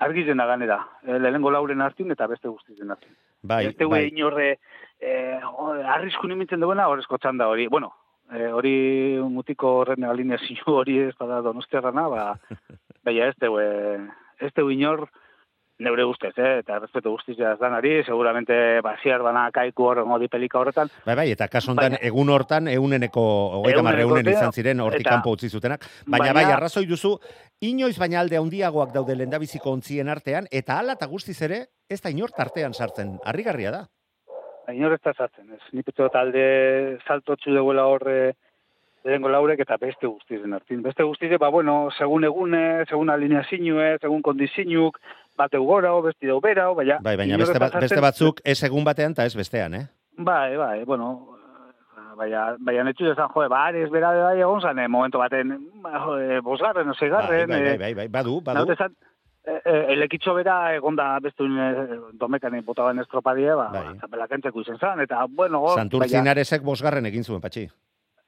argizen 0.00 0.38
da 0.40 0.46
ganera, 0.48 0.78
eh, 1.04 1.18
lehenengo 1.18 1.50
lauren 1.52 1.80
hartin 1.84 2.10
eta 2.10 2.26
beste 2.26 2.48
guztizen 2.48 2.90
hartin. 2.90 3.12
Bai, 3.42 3.66
Este 3.66 3.84
bai. 3.84 4.08
inorre, 4.08 4.58
eh, 5.00 5.38
o- 5.44 5.72
arrisku 5.72 6.26
nimintzen 6.28 6.60
duena, 6.60 6.88
horrezko 6.88 7.18
txanda 7.18 7.48
hori. 7.48 7.66
Bueno, 7.68 7.92
eh, 8.32 8.48
hori 8.52 9.18
mutiko 9.22 9.78
horren 9.80 10.04
alineazio 10.04 10.64
hori 10.80 10.98
ez 10.98 11.14
bada 11.18 11.40
donostiarrana, 11.42 12.08
ba, 12.08 12.38
baina 13.04 13.26
ez 13.28 13.36
eh, 13.42 14.08
ez 14.40 14.52
deu 14.54 14.70
inor, 14.70 15.08
neure 15.80 16.04
ustez, 16.04 16.32
eh, 16.38 16.58
eta 16.60 16.78
respeto 16.78 17.10
guztizia 17.10 17.54
ez 17.54 17.58
danari, 17.58 18.02
seguramente 18.04 18.80
basiar 18.84 19.22
bana 19.24 19.46
kaiku 19.50 19.86
horren 19.88 20.10
odi 20.12 20.28
pelika 20.28 20.58
horretan, 20.60 20.90
Bai, 21.06 21.14
bai, 21.16 21.30
eta 21.32 21.48
kaso 21.48 21.72
honetan 21.72 21.92
Baina- 21.96 22.06
egun 22.06 22.28
hortan 22.30 22.68
eguneneko, 22.68 23.22
hogeita 23.60 23.78
Ehuneneko 23.80 24.02
egunen 24.08 24.28
izan 24.32 24.52
ziren 24.52 24.80
hortik 24.80 25.06
kanpo 25.08 25.30
utzi 25.32 25.48
zutenak, 25.48 25.84
baina, 26.06 26.26
baina- 26.32 26.34
bai, 26.34 26.52
arrazoi 26.52 26.84
duzu, 26.86 27.14
inoiz 27.60 27.96
baina 27.98 28.20
alde 28.20 28.36
handiagoak 28.38 28.92
daude 28.92 29.16
lendabiziko 29.16 29.70
ontzien 29.72 30.08
artean, 30.08 30.46
eta 30.50 30.78
hala 30.78 30.92
eta 30.98 31.06
guztiz 31.06 31.40
ere, 31.42 31.64
ez 31.88 32.00
da 32.02 32.10
inor 32.10 32.30
tartean 32.36 32.74
sartzen, 32.74 33.18
harrigarria 33.24 33.70
da. 33.70 33.86
inor 34.70 34.92
ez 34.94 35.00
da 35.02 35.12
sartzen, 35.16 35.48
ez. 35.52 35.60
Ni 35.72 35.82
petxo 35.82 36.06
talde 36.14 36.98
saltotxu 37.08 37.50
deuela 37.50 37.86
horre 37.90 38.34
lehenko 39.02 39.28
laurek 39.32 39.58
eta 39.64 39.76
beste 39.80 40.06
guztizen 40.06 40.52
hartin. 40.54 40.82
Beste 40.84 41.02
guztize, 41.02 41.38
ba, 41.38 41.48
bueno, 41.48 41.88
segun 41.98 42.22
egune, 42.28 42.84
segun 42.86 43.10
alineazinue, 43.10 43.96
segun 44.00 44.22
kondizinuk, 44.22 44.98
bateu 45.38 45.62
gora, 45.64 45.92
beste 46.04 46.26
deu 46.26 46.40
bera, 46.40 46.68
baina... 46.74 46.98
Bai, 47.02 47.16
baina 47.16 47.34
ez 47.34 47.40
beste, 47.40 47.58
da 47.58 47.68
ba- 47.68 47.80
beste 47.80 48.00
batzuk 48.00 48.40
ez 48.44 48.62
egun 48.64 48.84
batean 48.84 49.12
eta 49.12 49.24
ez 49.24 49.34
bestean, 49.36 49.74
eh? 49.74 49.86
Bai, 50.18 50.56
bai, 50.56 50.84
bueno, 50.84 51.36
baina, 52.16 52.56
baina 52.60 52.84
netxu 52.84 53.06
dezan, 53.08 53.28
joe, 53.34 53.48
ba, 53.48 53.66
Ares 53.70 53.90
bera 53.90 54.10
bai 54.12 54.40
egon 54.40 54.60
zan, 54.60 54.78
eh, 54.78 54.88
momento 54.88 55.18
baten, 55.18 55.54
ba, 55.82 56.00
joe, 56.04 56.40
bosgarren, 56.44 56.86
Bai, 56.90 56.96
osegarren, 56.96 57.48
bai, 57.48 57.60
bai, 57.62 57.72
eh, 57.74 57.78
bai, 57.78 57.94
bai, 57.94 58.08
badu, 58.08 58.40
badu. 58.44 58.74
zan, 58.76 58.94
eh, 59.46 59.60
eh, 59.64 59.84
elekitxo 59.94 60.34
bera 60.34 60.74
egonda 60.76 61.18
beste 61.20 61.42
un 61.42 61.58
eh, 61.58 61.98
domekan 62.12 62.60
botaban 62.64 62.98
estropadie, 62.98 63.54
ba, 63.54 63.70
Bai. 63.72 63.84
ba, 63.86 63.94
txapelak 64.02 64.30
entzeko 64.36 64.60
izen 64.60 64.78
zan, 64.78 65.00
eta, 65.00 65.24
bueno, 65.30 65.62
hor, 65.62 65.78
Santurtzinaresek 65.78 66.62
bosgarren 66.62 67.06
egin 67.06 67.24
zuen, 67.24 67.40
patxi. 67.40 67.66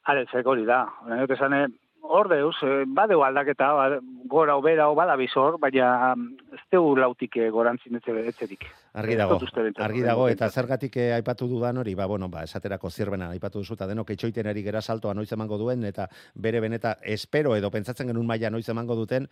Alexek 0.05 0.47
hori 0.47 0.65
da. 0.65 0.87
Naute 1.07 1.37
zan, 1.37 1.53
eh, 1.55 1.67
hor 2.03 2.29
deuz, 2.29 2.57
eh, 2.63 2.85
badeu 2.87 3.23
aldaketa, 3.25 3.73
ba, 3.73 4.01
gora 4.27 4.57
obera 4.57 4.89
o 4.91 4.95
bada 4.95 5.15
bizor, 5.17 5.59
baina 5.61 6.15
mm, 6.15 6.55
ez 6.57 6.61
deu 6.73 6.95
lautik 6.99 7.37
eh, 7.39 7.49
gorantzin 7.51 7.97
etxe, 7.97 8.15
etxerik. 8.33 8.67
Argi 8.99 9.17
dago, 9.17 9.39
argi 9.87 10.03
dago, 10.05 10.27
eta 10.29 10.49
zergatik 10.51 10.97
eh, 11.01 11.13
aipatu 11.17 11.49
dudan 11.49 11.79
hori, 11.79 11.95
ba, 11.95 12.07
bueno, 12.11 12.29
ba, 12.29 12.43
esaterako 12.45 12.91
zirbena 12.91 13.31
aipatu 13.31 13.63
duzu, 13.63 13.79
eta 13.79 13.89
denok 13.91 14.11
etxoiten 14.17 14.51
ari 14.51 14.65
gera 14.67 14.83
saltoa 14.83 15.15
noiz 15.15 15.31
emango 15.33 15.59
duen, 15.61 15.85
eta 15.89 16.09
bere 16.35 16.61
beneta 16.61 16.97
espero 17.03 17.55
edo 17.57 17.71
pentsatzen 17.71 18.11
genuen 18.11 18.27
maila 18.27 18.51
noiz 18.51 18.69
emango 18.69 18.99
duten, 18.99 19.29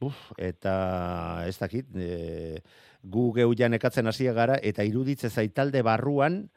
uf, 0.00 0.18
eta 0.36 1.44
ez 1.46 1.56
dakit, 1.58 1.94
e, 1.96 2.60
gu 3.02 3.30
geu 3.36 3.54
janekatzen 3.56 4.10
hasi 4.10 4.26
gara, 4.34 4.58
eta 4.60 4.84
iruditze 4.84 5.30
zaitalde 5.30 5.82
barruan, 5.86 6.48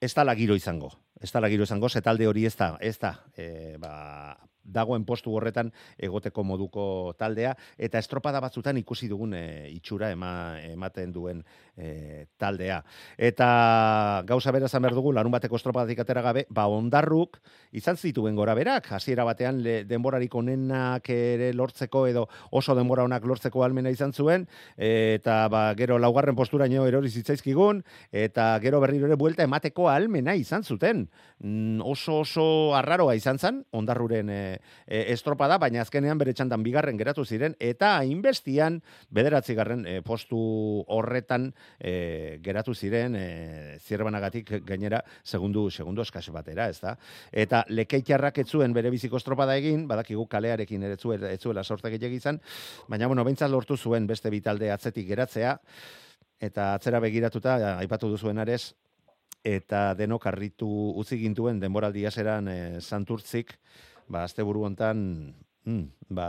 ez 0.00 0.14
da 0.14 0.34
giro 0.34 0.54
izango. 0.54 0.92
Ez 1.20 1.32
da 1.32 1.48
giro 1.48 1.64
izango, 1.64 1.88
ze 1.88 2.00
talde 2.00 2.26
hori 2.26 2.46
ez 2.46 2.56
da, 2.56 2.76
ez 2.80 2.98
da, 2.98 3.12
e, 3.36 3.76
ba, 3.78 4.36
dagoen 4.64 5.04
postu 5.04 5.34
horretan 5.34 5.72
egoteko 5.98 6.44
moduko 6.44 7.14
taldea, 7.18 7.54
eta 7.78 7.98
estropada 7.98 8.40
batzutan 8.40 8.78
ikusi 8.80 9.08
dugun 9.08 9.34
e, 9.34 9.44
itxura 9.74 10.10
ema, 10.12 10.32
ematen 10.70 11.12
duen 11.12 11.42
e, 11.76 12.26
taldea. 12.38 12.80
Eta 13.16 14.22
gauza 14.26 14.52
bera 14.52 14.68
zan 14.68 14.82
behar 14.82 14.94
dugu, 14.94 15.12
larun 15.12 15.32
bateko 15.32 15.56
estropadatik 15.56 16.02
atera 16.04 16.22
gabe, 16.22 16.46
ba 16.50 16.66
ondarruk 16.70 17.40
izan 17.72 17.96
zituen 17.96 18.36
gora 18.36 18.54
berak, 18.54 18.92
hasiera 18.92 19.24
batean 19.24 19.62
le, 19.64 19.84
denborarik 19.84 20.34
onenak 20.34 21.10
ere 21.10 21.52
lortzeko 21.54 22.06
edo 22.10 22.26
oso 22.50 22.74
denbora 22.78 23.04
onak 23.04 23.24
lortzeko 23.26 23.64
almena 23.64 23.90
izan 23.90 24.12
zuen, 24.12 24.46
eta 24.76 25.42
ba, 25.48 25.64
gero 25.78 25.98
laugarren 25.98 26.36
posturaino 26.36 26.86
erori 26.88 27.10
zitzaizkigun, 27.10 27.82
eta 28.12 28.52
gero 28.62 28.80
berriro 28.80 29.08
ere 29.08 29.18
buelta 29.20 29.44
emateko 29.46 29.88
almena 29.90 30.34
izan 30.38 30.64
zuten. 30.64 31.06
Mm, 31.40 31.80
oso 31.86 32.20
oso 32.20 32.46
arraroa 32.76 33.14
izan 33.16 33.38
zen, 33.38 33.62
ondarruren 33.72 34.30
e, 34.30 34.40
e, 34.86 35.00
estropada, 35.12 35.58
baina 35.58 35.82
azkenean 35.84 36.18
bere 36.20 36.34
txandan 36.36 36.62
bigarren 36.64 36.98
geratu 36.98 37.24
ziren, 37.24 37.54
eta 37.60 37.96
hainbestian 37.98 38.80
bederatzigarren 39.10 39.86
e, 39.86 39.94
postu 40.06 40.40
horretan 40.88 41.50
e, 41.78 42.38
geratu 42.44 42.74
ziren 42.74 43.16
e, 43.16 43.26
zirbanagatik 43.80 44.52
gainera 44.66 45.02
segundu, 45.24 45.68
segundu 45.70 46.02
eskas 46.02 46.28
batera, 46.34 46.68
ez 46.68 46.80
da? 46.80 46.96
Eta 47.32 47.64
lekeitxarrak 47.68 48.42
etzuen 48.44 48.74
bere 48.76 48.90
biziko 48.90 49.20
estropada 49.20 49.56
egin, 49.60 49.86
badakigu 49.90 50.26
kalearekin 50.30 50.88
ere 50.88 50.98
etzuela, 51.34 51.64
sorte 51.64 51.90
gehiago 51.90 52.16
izan, 52.16 52.40
baina 52.88 53.08
bueno, 53.10 53.24
behintzat 53.24 53.50
lortu 53.50 53.76
zuen 53.76 54.06
beste 54.06 54.30
bitalde 54.30 54.70
atzetik 54.72 55.08
geratzea, 55.08 55.56
eta 56.40 56.74
atzera 56.74 57.00
begiratuta, 57.04 57.56
aipatu 57.78 58.08
duzuen 58.08 58.40
arez, 58.40 58.72
eta 59.44 59.94
denok 59.96 60.26
harritu 60.28 60.68
utzi 61.00 61.18
gintuen 61.20 61.60
denboraldi 61.60 62.04
haseran 62.08 62.48
e, 62.48 62.58
santurtzik, 62.80 63.54
ba, 64.10 64.24
azte 64.26 64.42
buru 64.42 64.66
hontan, 64.66 65.32
mm, 65.64 66.10
ba, 66.10 66.28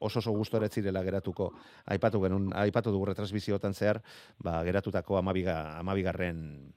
oso 0.00 0.18
oso 0.24 0.32
gustora 0.32 0.66
ez 0.66 0.74
zirela 0.74 1.04
geratuko, 1.04 1.52
aipatu 1.86 2.22
genuen, 2.24 2.50
aipatu 2.56 2.90
dugu 2.90 3.12
retransbiziotan 3.12 3.74
zehar, 3.74 4.02
ba, 4.40 4.62
geratutako 4.64 5.20
amabiga, 5.20 5.76
amabigarren 5.78 6.72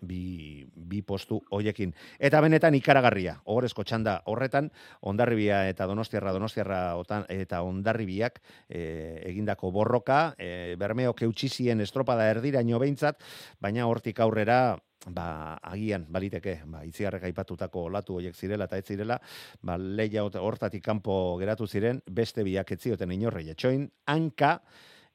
bi, 0.00 0.66
bi 0.74 1.02
postu 1.02 1.40
hoiekin. 1.54 1.94
Eta 2.18 2.40
benetan 2.44 2.74
ikaragarria, 2.78 3.38
ogorezko 3.46 3.84
txanda 3.86 4.18
horretan, 4.30 4.70
ondarribia 5.00 5.64
eta 5.70 5.86
donostiarra, 5.90 6.34
donostiarra 6.36 6.80
otan, 6.98 7.26
eta 7.32 7.62
ondarribiak 7.66 8.40
e, 8.68 8.82
egindako 9.30 9.72
borroka, 9.74 10.34
e, 10.38 10.76
bermeo 10.78 11.14
keutxizien 11.18 11.80
estropada 11.80 12.28
erdiraino 12.30 12.78
behintzat, 12.82 13.22
baina 13.60 13.86
hortik 13.88 14.20
aurrera, 14.20 14.78
ba, 15.06 15.58
agian, 15.62 16.06
baliteke, 16.10 16.58
ba, 16.66 16.82
itziarrek 16.88 17.28
aipatutako 17.28 17.86
olatu 17.88 18.18
hoiek 18.18 18.34
zirela 18.34 18.66
eta 18.68 18.78
ez 18.78 18.86
zirela, 18.86 19.18
ba, 19.62 19.78
leia 19.78 20.24
hortatik 20.24 20.84
kanpo 20.84 21.36
geratu 21.40 21.66
ziren, 21.66 22.02
beste 22.10 22.44
biak 22.44 22.72
etzioten 22.72 23.12
inorrei 23.12 23.48
etxoin, 23.54 23.88
hanka, 24.06 24.58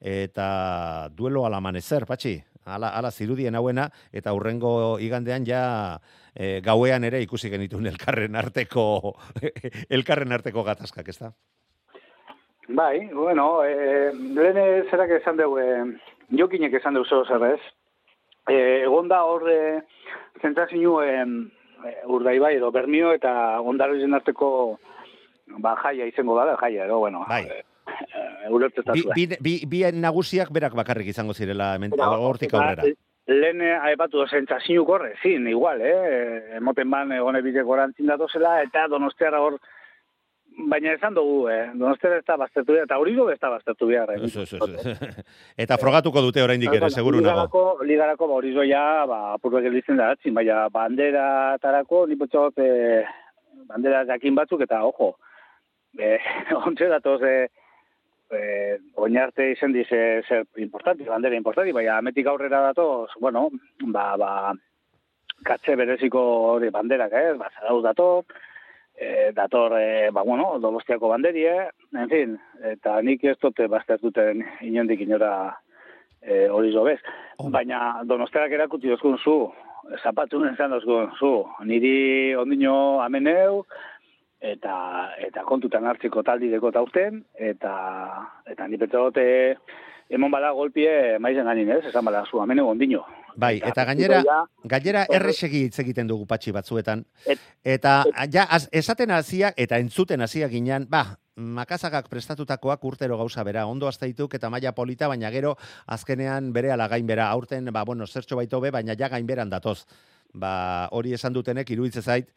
eta 0.00 1.08
duelo 1.14 1.44
alamanezer, 1.46 2.06
patxi, 2.06 2.36
ala, 2.64 2.90
ala 2.96 3.10
zirudien 3.10 3.54
hauena, 3.54 3.88
eta 4.12 4.32
hurrengo 4.32 4.98
igandean 5.00 5.46
ja 5.46 5.64
e, 6.34 6.60
gauean 6.64 7.04
ere 7.04 7.20
ikusi 7.22 7.50
genituen 7.52 7.86
elkarren 7.86 8.36
arteko, 8.36 9.14
elkarren 9.96 10.32
arteko 10.32 10.64
gatazkak, 10.64 11.08
ez 11.08 11.18
da? 11.20 11.32
Bai, 12.68 13.06
bueno, 13.12 13.62
e, 13.64 14.12
lehen 14.14 14.90
zerak 14.90 15.18
esan 15.20 15.36
dugu, 15.36 15.60
e, 15.60 16.36
jokinek 16.40 16.80
esan 16.80 16.96
dugu 16.96 17.24
zer 17.28 17.50
ez. 17.52 17.60
E, 18.48 18.56
egon 18.84 19.08
da 19.08 19.22
hor 19.24 19.46
e, 19.48 19.60
zentrazinu 20.42 20.98
e, 21.02 21.12
urdai 22.06 22.38
bai, 22.38 22.56
edo 22.56 22.70
bermio 22.72 23.12
eta 23.12 23.60
ondarro 23.60 23.96
arteko 24.16 24.78
ba, 25.58 25.76
jaia 25.82 26.06
izango 26.06 26.36
da, 26.36 26.56
jaia, 26.60 26.84
edo, 26.84 26.98
bueno. 26.98 27.24
Bai. 27.28 27.44
E, 27.44 28.50
ulertetazua. 28.50 29.14
Bi, 29.14 29.26
bi, 29.40 29.58
bi, 29.66 29.82
nagusiak 29.92 30.52
berak 30.52 30.74
bakarrik 30.74 31.08
izango 31.08 31.34
zirela 31.34 31.74
hemen 31.76 31.92
hortik 31.98 32.54
aurrera. 32.54 32.84
Lehen 33.26 33.62
aipatu 33.62 34.20
dozen 34.20 34.44
txasinu 34.44 34.84
korre, 34.84 35.14
zin, 35.22 35.46
igual, 35.48 35.80
eh? 35.80 36.56
Emoten 36.58 36.90
ban 36.92 37.12
egone 37.16 37.40
bideko 37.40 37.72
orantzin 37.72 38.10
datozela, 38.10 38.58
eta 38.62 38.84
donostiara 38.92 39.40
hor, 39.40 39.56
baina 40.56 40.92
esan 40.94 41.14
dugu, 41.14 41.48
eh? 41.50 41.70
Donostiara 41.74 42.18
ez 42.20 42.24
da 42.26 42.36
baztertu 42.40 42.72
behar, 42.72 42.86
eta 42.86 42.98
hori 42.98 43.14
ez 43.32 43.38
da 43.40 43.50
baztertu 43.50 43.86
behar. 43.86 44.10
Eh? 44.14 44.20
Eso, 44.24 44.42
eso, 44.42 44.56
eso. 44.56 45.24
eta 45.64 45.78
frogatuko 45.78 46.22
dute 46.22 46.42
oraindik 46.42 46.72
ere, 46.72 46.90
seguru 46.90 47.20
nago. 47.20 47.44
Ligarako, 47.44 47.64
ligarako 47.84 48.28
ba, 48.28 48.34
hori 48.34 48.54
zoia, 48.54 48.84
ba, 49.06 49.20
apurra 49.34 49.60
gelditzen 49.64 49.96
da, 49.96 50.14
zin, 50.22 50.34
baina 50.34 50.68
bandera 50.68 51.58
tarako, 51.62 52.06
nipotxot, 52.10 52.58
eh, 52.58 53.04
bandera 53.68 54.04
jakin 54.12 54.34
batzuk, 54.34 54.64
eta 54.66 54.84
ojo, 54.84 55.14
eh, 55.98 56.18
ontsa 56.66 56.90
datoz, 56.92 57.20
eh, 57.22 57.48
eh, 58.34 58.78
oinarte 58.96 59.50
izen 59.52 59.74
dize 59.74 60.00
zer 60.28 60.46
importanti, 60.62 61.04
bandera 61.08 61.36
importanti, 61.36 61.74
baina 61.76 61.98
ametik 61.98 62.30
aurrera 62.30 62.62
datoz, 62.70 63.10
bueno, 63.20 63.48
ba, 63.86 64.14
ba, 64.20 64.32
katxe 65.44 65.76
bereziko 65.76 66.22
hori 66.54 66.70
banderak, 66.74 67.12
eh, 67.12 67.32
ba, 67.38 67.50
zarau 67.58 67.80
dator, 67.84 68.24
eh, 68.96 69.32
dator, 69.34 69.76
eh, 69.78 70.10
ba, 70.12 70.22
bueno, 70.22 70.58
donostiako 70.60 71.08
banderie, 71.08 71.70
en 71.92 72.08
fin, 72.08 72.38
eta 72.72 73.00
nik 73.02 73.24
ez 73.24 73.36
dute 73.42 73.66
baztertuten 73.68 74.44
inondik 74.62 75.00
inora 75.00 75.56
eh, 76.22 76.48
hori 76.50 76.72
zo 76.72 76.84
bez. 76.84 77.00
Baina 77.50 78.02
donostiak 78.04 78.52
erakuti 78.52 78.92
dozkun 78.92 79.18
zu, 79.18 79.38
zapatu 80.02 80.40
nezan 80.44 80.70
dozkun 80.70 81.10
zu, 81.18 81.34
niri 81.66 82.34
ondino 82.38 83.00
ameneu, 83.04 83.64
eta 84.44 84.76
eta 85.24 85.44
kontutan 85.48 85.86
hartzeko 85.88 86.22
taldideko 86.26 86.70
taurten 86.74 87.22
eta 87.50 87.74
eta 88.50 88.66
ni 88.68 88.76
petzote 88.80 89.24
emon 90.08 90.30
bala 90.30 90.52
golpie 90.52 91.18
maizen 91.18 91.44
ganin, 91.44 91.70
ez? 91.70 91.84
Esan 91.90 92.04
bala 92.04 92.24
zu 92.30 92.40
amene 92.40 92.62
gondino. 92.62 93.04
Bai, 93.36 93.58
eta, 93.66 93.84
gainera 93.84 94.22
gainera 94.70 95.04
erresegi 95.10 95.64
hitz 95.66 95.78
egiten 95.82 96.06
dugu 96.06 96.26
patxi 96.26 96.52
batzuetan. 96.54 97.04
eta 97.64 98.04
ja 98.30 98.46
esaten 98.70 99.10
hasiak 99.10 99.54
eta 99.56 99.78
entzuten 99.78 100.20
hasiak 100.20 100.50
ginean, 100.50 100.86
ba, 100.88 101.18
makazagak 101.36 102.08
prestatutakoak 102.08 102.84
urtero 102.84 103.18
gauza 103.18 103.42
bera, 103.42 103.66
ondo 103.66 103.88
azteituk 103.88 104.34
eta 104.34 104.50
maila 104.50 104.72
polita, 104.72 105.08
baina 105.08 105.30
gero 105.30 105.56
azkenean 105.86 106.52
bere 106.52 106.70
ala 106.70 106.88
gain 106.88 107.06
bera, 107.06 107.28
aurten, 107.30 107.72
ba, 107.72 107.84
bueno, 107.84 108.06
zertxo 108.06 108.36
baito 108.36 108.60
be, 108.60 108.70
baina 108.70 108.94
ja 108.94 109.08
gain 109.08 109.26
beran 109.26 109.50
datoz. 109.50 109.84
Ba, 110.32 110.88
hori 110.92 111.12
esan 111.14 111.32
dutenek, 111.32 111.70
iruditzen 111.70 112.02
zait, 112.02 112.30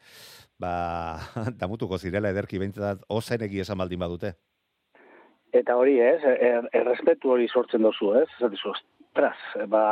ba, 0.58 1.20
damutuko 1.62 1.98
zirela 1.98 2.30
ederki 2.30 2.58
behintzat 2.58 3.06
ozen 3.08 3.42
egi 3.46 3.60
esan 3.60 3.78
baldin 3.78 3.98
badute. 4.02 4.34
Eta 5.52 5.76
hori 5.80 5.98
ez, 6.04 6.18
er, 6.24 6.68
errespetu 6.76 7.32
hori 7.32 7.48
sortzen 7.48 7.82
dozu 7.82 8.12
ez, 8.20 8.28
ez 8.42 8.50
dizu, 8.52 8.74
ostras, 8.74 9.38
ba, 9.72 9.84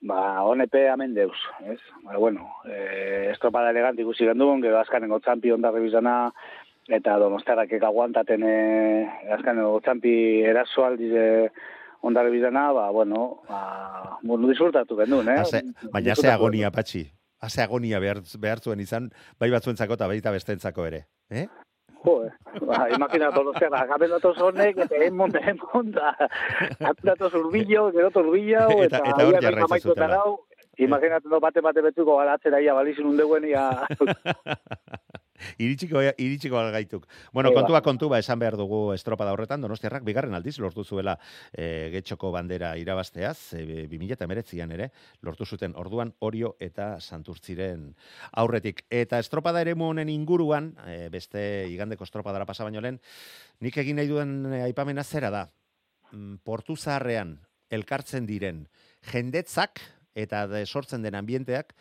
ba, 0.00 0.20
honepe 0.44 0.84
amen 0.90 1.14
deus, 1.16 1.38
ez? 1.64 1.80
Ba, 2.04 2.18
bueno, 2.18 2.50
e, 2.68 3.30
estropada 3.32 3.72
elegant 3.72 3.98
ikusi 3.98 4.28
gendun, 4.28 4.62
gero 4.62 4.78
azkanengo 4.80 5.20
txampi 5.24 5.54
ondarri 5.54 5.86
bizana, 5.86 6.32
eta 6.88 7.18
donostarak 7.20 7.72
eka 7.72 7.90
e, 7.90 8.54
azkanengo 9.32 9.80
txampi 9.80 10.14
eraso 10.44 10.84
aldize 10.84 11.50
ondarri 12.02 12.30
bizana, 12.30 12.72
ba, 12.72 12.90
bueno, 12.90 13.40
ba, 13.48 14.18
bueno, 14.22 14.48
disfrutatu 14.48 14.96
gendun, 14.96 15.28
eh? 15.28 15.42
baina 15.92 16.14
ze 16.14 16.28
agonia, 16.30 16.70
patxi, 16.70 17.08
Haze 17.40 17.62
agonia 17.62 18.00
behar, 18.02 18.18
behar 18.42 18.58
zuen 18.58 18.80
izan, 18.82 19.12
bai 19.38 19.50
batzuentzako 19.52 19.94
eta 19.94 20.08
baita 20.10 20.32
bestentzako 20.34 20.86
ere. 20.88 21.04
Eh? 21.30 21.46
Jo, 22.04 22.16
ba, 22.62 22.86
imaginatu 22.94 23.42
lo 23.42 23.52
zera, 23.58 23.84
gabe 23.90 24.08
datoz 24.08 24.36
honek, 24.38 24.76
eta 24.84 25.00
emon, 25.06 25.32
emon, 25.52 25.90
da, 25.96 26.12
zurbillo, 27.30 27.90
gero 27.96 28.10
zurbillo, 28.10 28.68
eta, 28.84 29.00
eta, 29.00 29.02
eta 29.10 29.26
hor 29.26 29.40
jarraitzen 29.42 29.90
zutela. 29.90 30.20
Imaginatu 30.78 31.28
no 31.28 31.40
bate 31.42 31.60
bate 31.60 31.82
betzuko 31.82 32.16
galatzera 32.20 32.60
ia 32.62 32.74
balizun 32.74 33.10
undeguen 33.10 33.48
ia... 33.50 33.70
iritsiko 35.58 36.02
iritsiko 36.16 36.60
gaituk. 36.72 37.06
Bueno, 37.32 37.52
kontua 37.54 37.80
kontua 37.82 38.18
esan 38.18 38.38
behar 38.38 38.56
dugu 38.58 38.92
estropada 38.94 39.32
horretan 39.32 39.62
Donostiarrak 39.62 40.04
bigarren 40.06 40.34
aldiz 40.34 40.58
lortu 40.58 40.84
zuela 40.84 41.16
e, 41.52 41.90
getxoko 41.94 42.30
bandera 42.34 42.74
irabazteaz, 42.78 43.54
e, 43.58 43.86
2019an 43.90 44.74
ere 44.74 44.90
lortu 45.22 45.46
zuten 45.46 45.74
orduan 45.76 46.12
Orio 46.20 46.54
eta 46.60 46.98
Santurtziren 47.00 47.92
aurretik 48.32 48.84
eta 48.90 49.18
estropada 49.18 49.62
ere 49.62 49.74
honen 49.78 50.08
inguruan, 50.08 50.74
e, 50.86 51.08
beste 51.10 51.68
igandeko 51.70 52.04
estropadara 52.04 52.46
pasa 52.46 52.64
baino 52.64 52.80
lehen, 52.80 53.00
nik 53.60 53.76
egin 53.78 53.96
nahi 53.96 54.10
duen 54.10 54.40
e, 54.52 54.62
aipamena 54.62 55.04
zera 55.04 55.30
da. 55.30 55.46
Mm, 56.12 56.40
portu 56.44 56.76
zaharrean 56.76 57.38
elkartzen 57.70 58.26
diren 58.26 58.66
jendetzak 59.12 59.80
eta 60.18 60.46
de 60.50 60.64
sortzen 60.66 61.04
den 61.04 61.16
ambienteak 61.18 61.74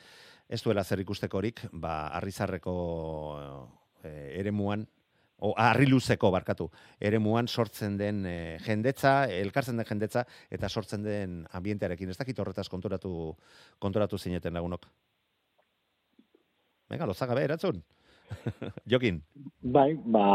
ez 0.47 0.62
duela 0.63 0.84
zer 0.84 1.02
ikustekorik, 1.04 1.65
ba, 1.76 2.08
arrizarreko 2.17 2.76
e, 4.04 4.12
eremuan, 4.39 4.86
o 5.43 5.52
arriluzeko 5.60 6.32
barkatu, 6.34 6.69
eremuan 7.04 7.47
sortzen 7.47 7.97
den 8.00 8.23
e, 8.26 8.38
jendetza, 8.65 9.28
elkartzen 9.28 9.78
den 9.78 9.89
jendetza, 9.89 10.23
eta 10.50 10.69
sortzen 10.69 11.04
den 11.06 11.43
ambientearekin. 11.60 12.10
Ez 12.10 12.17
dakit 12.17 12.39
horretaz 12.39 12.67
konturatu, 12.71 13.36
konturatu 13.84 14.17
zineten 14.17 14.56
lagunok. 14.58 14.88
Venga, 16.89 17.06
lozaga 17.06 17.36
be, 17.36 17.43
eratzun. 17.43 17.84
Jokin. 18.91 19.19
Bai, 19.62 19.91
ba, 20.00 20.28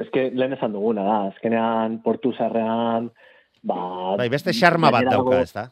eske 0.00 0.30
lehen 0.32 0.56
esan 0.56 0.72
duguna 0.74 1.04
da, 1.04 1.18
azkenean 1.28 2.00
portu 2.04 2.32
zarrean, 2.32 3.12
ba... 3.62 3.82
Bai, 4.16 4.30
beste 4.32 4.56
xarma 4.56 4.90
bat 4.94 5.12
dauka, 5.12 5.42
ez 5.44 5.52
da? 5.52 5.68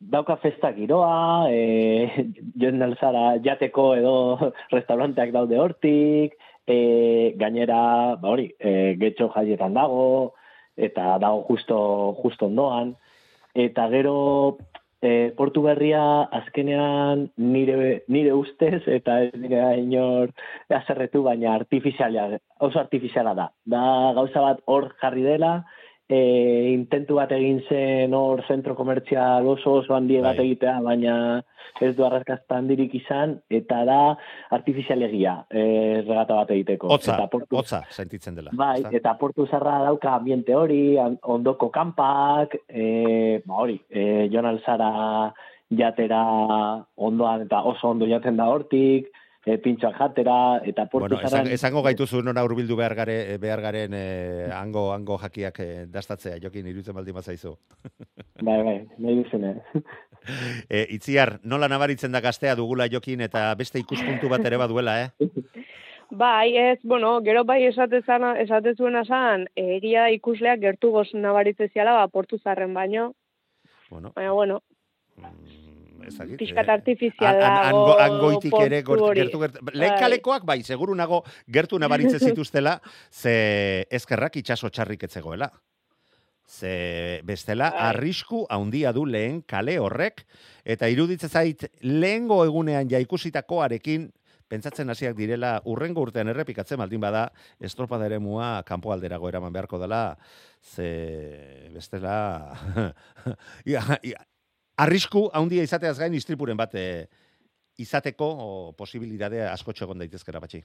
Dauka 0.00 0.36
festa 0.36 0.72
giroa, 0.72 1.48
e, 1.50 2.26
joen 2.60 2.82
alzara 2.82 3.36
jateko 3.44 3.94
edo 3.96 4.14
restauranteak 4.74 5.32
daude 5.32 5.58
hortik, 5.60 6.36
e, 6.66 7.34
gainera, 7.38 8.16
ba 8.20 8.34
hori, 8.34 8.50
e, 8.58 8.94
getxo 9.00 9.30
jaietan 9.34 9.74
dago, 9.74 10.34
eta 10.76 11.16
dago 11.22 11.44
justo, 11.48 11.78
justo 12.22 12.50
ondoan, 12.50 12.94
eta 13.56 13.88
gero 13.88 14.16
e, 15.00 15.32
Portu 15.36 15.62
Berria 15.64 16.02
azkenean 16.40 17.30
nire, 17.38 18.02
nire 18.12 18.34
ustez, 18.36 18.82
eta 18.90 19.22
ez 19.24 19.32
nire 19.40 19.62
inor 19.80 20.34
azerretu, 20.68 21.22
baina 21.24 21.54
artifiziala, 21.54 22.28
oso 22.60 22.80
artifiziala 22.82 23.34
da. 23.38 23.50
Da 23.64 24.12
gauza 24.18 24.44
bat 24.44 24.62
hor 24.66 24.90
jarri 25.00 25.24
dela, 25.24 25.60
e, 26.08 26.18
intentu 26.72 27.18
bat 27.18 27.32
egin 27.34 27.60
zen 27.68 28.14
hor 28.14 28.42
zentro 28.46 28.76
komertzial 28.78 29.46
oso 29.50 29.80
oso 29.80 29.94
handi 29.96 30.20
bat 30.20 30.38
Bai. 30.38 30.46
egitea, 30.46 30.78
baina 30.82 31.16
ez 31.82 31.92
du 31.96 32.06
arraskazta 32.06 32.56
handirik 32.56 32.94
izan, 32.96 33.34
eta 33.52 33.82
da 33.84 33.98
artifizialegia 34.56 35.34
e, 35.50 35.64
regata 36.06 36.38
bat 36.38 36.52
egiteko. 36.54 36.88
Hotza, 36.94 37.18
eta 37.18 37.26
portu, 37.32 37.58
hotza, 37.60 37.82
sentitzen 37.90 38.38
dela. 38.38 38.54
Bai, 38.56 38.78
ezta? 38.80 38.94
eta 38.96 39.16
portu 39.20 39.46
zarra 39.50 39.80
dauka 39.84 40.14
ambiente 40.14 40.56
hori, 40.56 40.96
ondoko 41.36 41.68
kanpak, 41.74 42.56
e, 42.68 43.42
ba 43.44 43.60
hori, 43.66 43.76
e, 43.90 44.28
Jon 44.32 44.48
Alzara 44.48 44.90
jatera 45.76 46.22
ondoan, 46.96 47.44
eta 47.48 47.62
oso 47.68 47.90
ondo 47.90 48.08
jaten 48.08 48.38
da 48.38 48.48
hortik, 48.48 49.10
e, 49.46 49.56
pintxoak 49.62 49.94
jatera, 50.00 50.36
eta 50.66 50.88
portu 50.90 51.14
Bueno, 51.14 51.20
zarra... 51.22 51.44
esan, 51.44 51.52
esango 51.54 51.82
gaituzu 51.86 52.20
nora 52.26 52.42
hurbildu 52.44 52.76
behar, 52.78 52.96
gare, 52.98 53.16
behar 53.42 53.62
garen 53.62 53.94
eh, 53.94 54.50
hango, 54.52 54.88
hango 54.92 55.18
jakiak 55.22 55.60
eh, 55.62 55.84
dastatzea, 55.92 56.40
jokin 56.42 56.66
irutzen 56.66 56.96
baldin 56.96 57.14
bazaizu. 57.16 57.54
Bai, 58.46 58.58
bai, 58.60 58.74
nahi 59.00 59.14
duzune. 59.22 59.54
E, 60.68 60.82
itziar, 60.96 61.38
nola 61.44 61.70
nabaritzen 61.72 62.12
da 62.12 62.20
gaztea 62.20 62.56
dugula 62.58 62.84
jokin 62.92 63.22
eta 63.24 63.48
beste 63.56 63.80
ikuspuntu 63.80 64.28
bat 64.28 64.44
ere 64.44 64.58
baduela, 64.60 64.98
eh? 65.06 65.10
Bai, 66.10 66.52
ez, 66.54 66.78
bueno, 66.84 67.16
gero 67.26 67.42
bai 67.42 67.64
esatezana, 67.66 68.36
esatezuena 68.38 69.02
zan, 69.02 69.48
egia 69.58 70.04
ikusleak 70.14 70.60
gertu 70.62 70.92
goz 70.94 71.08
nabaritze 71.14 71.66
ziala, 71.72 71.96
ba, 71.96 72.06
portu 72.06 72.38
zarren 72.38 72.74
baino, 72.74 73.08
Bueno, 73.90 74.12
baina, 74.14 74.32
bueno, 74.32 74.62
mm, 75.16 75.65
ez 76.06 76.14
dakit, 76.16 76.98
pixkat 76.98 77.34
eh, 77.34 77.40
dago 77.40 77.62
hango, 77.68 77.94
hangoitik 78.00 78.56
ere 78.62 78.82
gertu 78.86 79.12
gertu. 79.14 79.40
Lehen 79.72 79.94
Bai. 79.94 80.00
kalekoak 80.00 80.44
bai, 80.48 80.60
seguru 80.62 80.94
nago 80.94 81.22
gertu 81.52 81.78
nabaritze 81.78 82.18
zituztela, 82.28 82.78
ze 83.10 83.86
ezkerrak 83.90 84.36
itxaso 84.42 84.70
txarrik 84.70 85.06
etzegoela. 85.08 85.50
Ze 86.46 87.22
bestela 87.26 87.72
Bai. 87.74 87.88
arrisku 87.90 88.44
handia 88.50 88.92
du 88.92 89.06
lehen 89.06 89.42
kale 89.42 89.78
horrek 89.82 90.22
eta 90.64 90.88
iruditzen 90.88 91.28
zait 91.28 91.66
lehengo 91.82 92.44
egunean 92.46 92.88
ja 92.90 93.02
ikusitakoarekin 93.02 94.12
pentsatzen 94.48 94.90
hasiak 94.92 95.16
direla 95.18 95.56
urrengo 95.66 96.04
urtean 96.06 96.30
errepikatzen 96.30 96.78
baldin 96.78 97.02
bada 97.02 97.24
estropada 97.58 98.06
eremua 98.06 98.62
kanpo 98.66 98.92
alderago 98.94 99.28
eraman 99.28 99.52
beharko 99.52 99.80
dela 99.82 100.16
ze 100.62 101.70
bestela 101.74 102.54
ia, 103.66 103.82
ia, 104.02 104.22
arrisku 104.76 105.28
handia 105.32 105.64
izateaz 105.66 105.96
gain 105.98 106.14
istripuren 106.14 106.56
bat 106.56 106.74
eh, 106.74 107.06
izateko 107.78 108.26
o, 108.26 108.48
posibilidadea 108.76 109.52
askotxo 109.52 109.84
egon 109.84 110.04
daitezkera 110.04 110.40
patxi. 110.40 110.62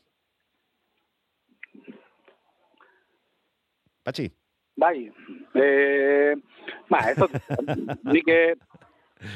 Patxi, 4.02 4.32
Bai, 4.82 5.12
e, 5.54 6.36
ba, 6.90 7.02
ez 7.12 7.18
nik 8.08 8.30
eh, 8.32 8.56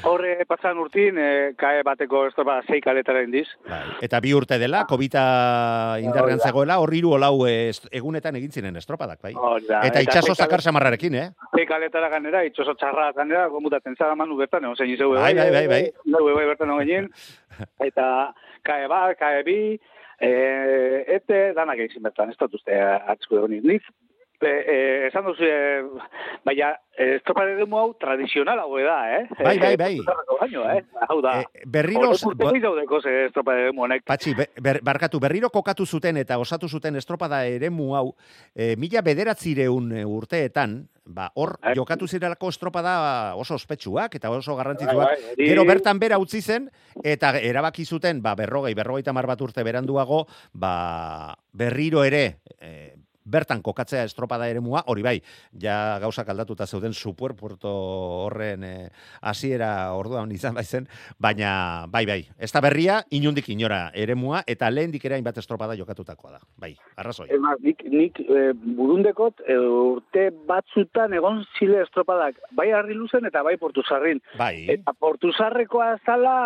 horre 0.02 0.44
pasan 0.48 0.78
urtin, 0.78 1.18
e, 1.18 1.54
kae 1.58 1.82
bateko 1.86 2.26
estropa 2.28 2.60
sei 2.66 2.80
kaletara 2.80 3.22
indiz. 3.22 3.46
bai. 3.68 3.82
eta 4.02 4.20
bi 4.20 4.32
urte 4.34 4.58
dela, 4.58 4.84
kobita 4.88 5.96
indarrean 6.02 6.40
zegoela, 6.40 6.78
hor 6.78 6.92
hiru 6.94 7.12
olau 7.16 7.46
eh, 7.46 7.68
est- 7.70 7.88
egunetan 7.90 8.36
egin 8.36 8.50
ziren 8.52 8.76
estropadak, 8.76 9.20
bai. 9.22 9.34
Da, 9.68 9.82
Eta 9.86 10.02
itxaso 10.02 10.34
zakar 10.34 10.60
samarrarekin, 10.62 11.14
eh? 11.14 11.30
Sei 11.54 11.66
kaletara 11.66 12.08
ganera, 12.08 12.44
itxoso 12.44 12.74
txarra 12.74 13.12
ganera, 13.12 13.46
gomutaten 13.48 13.96
zara 13.96 14.14
manu 14.14 14.36
bertan, 14.36 14.64
egon 14.64 14.76
zein 14.76 14.90
izeu 14.90 15.12
Bai, 15.14 15.34
bai, 15.34 15.50
bai, 15.50 15.66
bai. 15.68 15.82
Neu 16.04 16.34
bai 16.34 16.46
bertan 16.46 16.70
egon 16.70 17.10
eta 17.88 18.32
kae 18.62 18.88
bat, 18.88 19.16
kae 19.18 19.42
bi, 19.46 19.78
e, 20.20 20.30
ete 21.16 21.52
danak 21.54 21.78
egin 21.78 22.02
bertan, 22.02 22.30
ez 22.30 22.36
dut 22.40 22.54
uste 22.54 22.74
atzko 23.14 23.38
egon 23.38 23.56
niz. 23.62 23.82
E, 24.40 24.46
e, 24.46 25.06
esan 25.08 25.24
duzu, 25.24 25.44
e, 25.44 25.82
baina, 26.44 26.74
estropare 26.96 27.54
demu 27.56 27.78
hau 27.78 27.94
tradizional 28.00 28.58
hau 28.60 28.76
da, 28.84 28.96
eh? 29.18 29.22
Bai, 29.38 29.58
bai, 29.58 29.76
bai. 29.76 29.94
Baino, 30.40 30.64
eh? 30.72 30.82
Hau 31.08 31.20
da. 31.24 31.40
Eh, 31.40 31.62
berriro, 31.64 32.10
daudeko 32.12 33.00
ze 33.00 33.26
estropare 33.26 33.64
demu 33.70 33.84
honek. 33.84 34.04
Patxi, 34.04 34.34
be- 34.34 34.50
ber, 34.60 34.80
barkatu, 34.82 35.20
berriro 35.20 35.48
kokatu 35.50 35.86
zuten 35.86 36.16
eta 36.16 36.38
osatu 36.38 36.68
zuten 36.68 36.96
estropada 36.96 37.46
eremu 37.46 37.94
hau, 37.96 38.14
e, 38.54 38.74
mila 38.76 39.00
bederatzireun 39.02 39.92
eh, 39.92 40.04
urteetan, 40.04 40.86
ba, 41.06 41.30
hor 41.34 41.56
Bai. 41.62 41.74
jokatu 41.78 42.06
zirelako 42.06 42.48
estropada 42.50 43.34
oso 43.36 43.54
ospetsuak 43.54 44.14
eta 44.18 44.30
oso 44.30 44.56
garrantzitsuak. 44.56 45.08
Bai, 45.08 45.34
bai, 45.36 45.46
Gero 45.48 45.64
bertan 45.64 45.98
bera 45.98 46.18
utzi 46.18 46.42
zen, 46.42 46.68
eta 47.04 47.38
erabaki 47.38 47.84
zuten, 47.84 48.20
ba, 48.22 48.34
berrogei, 48.34 48.74
berrogeita 48.74 49.12
mar 49.12 49.26
bat 49.26 49.40
urte 49.40 49.64
beranduago, 49.64 50.26
ba, 50.52 51.34
berriro 51.52 52.04
ere, 52.04 52.40
e, 52.60 52.94
bertan 53.26 53.62
kokatzea 53.62 54.04
estropada 54.06 54.48
eremua, 54.48 54.84
hori 54.86 55.02
bai, 55.02 55.16
ja 55.60 55.98
gauzak 56.02 56.28
aldatuta 56.30 56.66
zeuden 56.66 56.94
superpuerto 56.94 57.72
horren 58.26 58.64
eh, 58.64 58.88
hasiera 59.20 59.92
orduan 59.98 60.32
izan 60.32 60.54
baizen, 60.54 60.86
baina 61.18 61.86
bai 61.90 62.04
bai, 62.06 62.20
ez 62.38 62.52
da 62.54 62.62
berria 62.64 63.00
inundik 63.10 63.48
inora 63.52 63.90
eremua 63.94 64.42
eta 64.46 64.70
lehendik 64.70 65.04
ere 65.04 65.18
hainbat 65.18 65.40
estropada 65.42 65.76
jokatutakoa 65.78 66.36
da. 66.36 66.40
Bai, 66.60 66.72
arrazoi. 66.96 67.28
Ez 67.32 67.40
maz, 67.42 67.58
nik, 67.64 67.82
nik 67.90 68.20
e, 68.22 68.52
burundekot 68.78 69.42
e, 69.44 69.56
urte 69.56 70.28
batzutan 70.48 71.14
egon 71.16 71.42
zile 71.58 71.82
estropadak, 71.84 72.38
bai 72.56 72.70
harri 72.76 72.94
luzen 72.94 73.26
eta 73.28 73.42
bai 73.46 73.56
portuzarrin. 73.60 74.22
Bai. 74.38 74.66
Eta 74.76 74.94
portuzarrekoa 74.98 75.96
zala, 76.06 76.36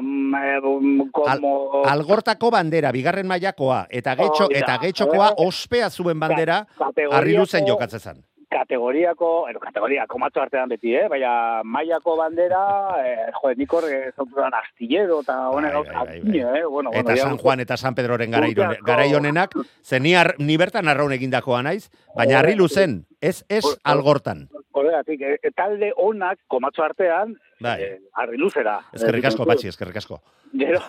mm, 0.00 0.34
e, 0.34 1.08
como... 1.12 1.84
Algortako 1.90 2.50
bandera, 2.54 2.92
bigarren 2.96 3.28
mailakoa, 3.28 3.84
eta 3.90 4.16
getxo, 4.18 4.48
da. 4.48 4.58
eta 4.62 4.78
getxokoa 4.84 5.32
ospea 5.44 5.90
zuen 5.90 6.18
bandera, 6.18 6.29
Kategoriako- 6.78 7.14
harri 7.16 7.36
luzen 7.36 7.66
jokatzen 7.66 8.00
zen. 8.00 8.24
kategoriako, 8.50 9.48
ero, 9.48 9.60
kategoriako 9.60 10.18
matzo 10.18 10.40
artean 10.42 10.68
beti, 10.68 10.94
eh? 10.96 11.04
Baina 11.08 11.62
mailako 11.64 12.16
bandera, 12.18 12.62
eh, 13.06 13.30
joder, 13.32 13.56
nik 13.58 13.72
horre 13.72 14.12
zauturan 14.16 14.52
astillero 14.54 15.20
eta 15.22 15.36
honen 15.50 15.72
bai. 15.72 16.18
eh? 16.40 16.64
Bueno, 16.68 16.90
Eta 16.92 17.02
bueno, 17.02 17.16
San 17.16 17.38
Juan 17.38 17.60
eta 17.60 17.76
San 17.76 17.94
Pedroren 17.94 18.30
garai 18.30 19.14
honenak, 19.14 19.54
ze 19.82 20.00
ni, 20.00 20.14
ar, 20.14 20.34
ni 20.38 20.56
bertan 20.56 20.88
arraun 20.88 21.12
egindakoa 21.12 21.62
naiz, 21.62 21.90
baina 22.16 22.40
harri 22.40 22.56
luzen, 22.56 23.06
ez 23.20 23.44
ez 23.48 23.64
algortan. 23.84 24.48
Horregatik, 24.72 25.20
eh, 25.22 25.50
talde 25.54 25.92
onak, 25.96 26.38
komatzo 26.48 26.82
artean, 26.82 27.36
Bai. 27.60 27.82
eh, 27.82 27.98
harri 28.16 28.38
luzera. 28.38 28.78
Eskerrik 28.92 29.24
asko, 29.30 29.44
patxi, 29.46 29.68
eskerrik 29.68 29.96
asko. 30.00 30.20
Gero, 30.52 30.80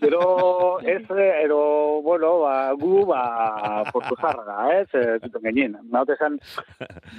gero, 0.00 0.80
ez, 0.80 1.02
eh, 1.16 1.44
ero, 1.44 2.02
bueno, 2.02 2.40
ba, 2.40 2.72
gu, 2.76 3.06
ba, 3.06 3.84
portuzarra, 3.92 4.80
ez, 4.80 4.88
eh, 4.92 5.18
zuten 5.22 5.40
genien. 5.46 5.76
Naute 5.90 6.16
zen, 6.18 6.38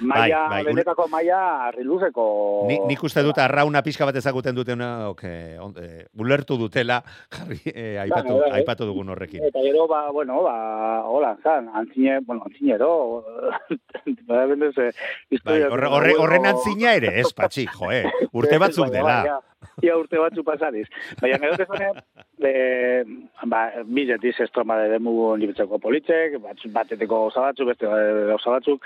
maia, 0.02 0.44
bai, 0.52 0.60
ule- 0.62 0.70
benetako 0.74 1.08
maia 1.10 1.66
harri 1.66 1.82
luzeko... 1.82 2.26
Ni, 2.68 2.78
nik 2.86 3.02
uste 3.02 3.24
dut 3.26 3.38
arrauna 3.42 3.82
pixka 3.82 4.06
bat 4.06 4.14
ezaguten 4.20 4.54
dutena, 4.54 5.08
ok, 5.10 5.24
on, 5.64 5.74
eh, 5.82 6.04
ulertu 6.20 6.56
dutela, 6.60 7.00
jarri, 7.32 7.58
eh, 7.74 7.96
aipatu, 8.04 8.36
Bai, 8.38 8.50
bai. 8.50 8.60
aipatu 8.60 8.86
dugun 8.86 9.10
horrekin. 9.10 9.42
Eta 9.50 9.64
gero, 9.66 9.88
ba, 9.90 10.04
bueno, 10.14 10.42
ba, 10.46 10.54
hola, 11.10 11.34
zan, 11.42 11.68
antzine, 11.74 12.20
bueno, 12.20 12.44
antzinero, 12.46 13.24
ba, 14.28 14.44
eh, 14.46 14.54
Bai, 14.74 14.92
historia... 15.30 15.68
horre, 15.72 16.14
horren 16.20 16.46
antzina 16.46 16.94
ere, 16.94 17.16
ez, 17.20 17.32
patxi, 17.34 17.66
joe, 17.66 18.04
urte 18.30 18.58
batzuk 18.76 18.90
Baina, 18.90 19.22
dela. 19.22 19.24
Ia, 19.24 19.40
ia 19.82 19.96
urte 19.96 20.18
batzuk 20.18 20.44
pasadiz. 20.44 20.86
Baina, 21.20 21.38
gero 21.38 21.56
tezone, 21.56 21.88
e, 22.44 23.04
ba, 23.46 23.62
bizetiz 23.86 24.34
estroma 24.44 24.76
de 24.82 24.88
demu 24.90 25.36
nibetzeko 25.40 25.78
politzek, 25.78 26.36
batzu- 26.42 26.70
bateteko 26.72 27.22
osa 27.30 27.40
batzuk, 27.48 27.68
beste 27.72 27.86
eh, 27.86 28.34
osa 28.34 28.50
batzuk. 28.58 28.84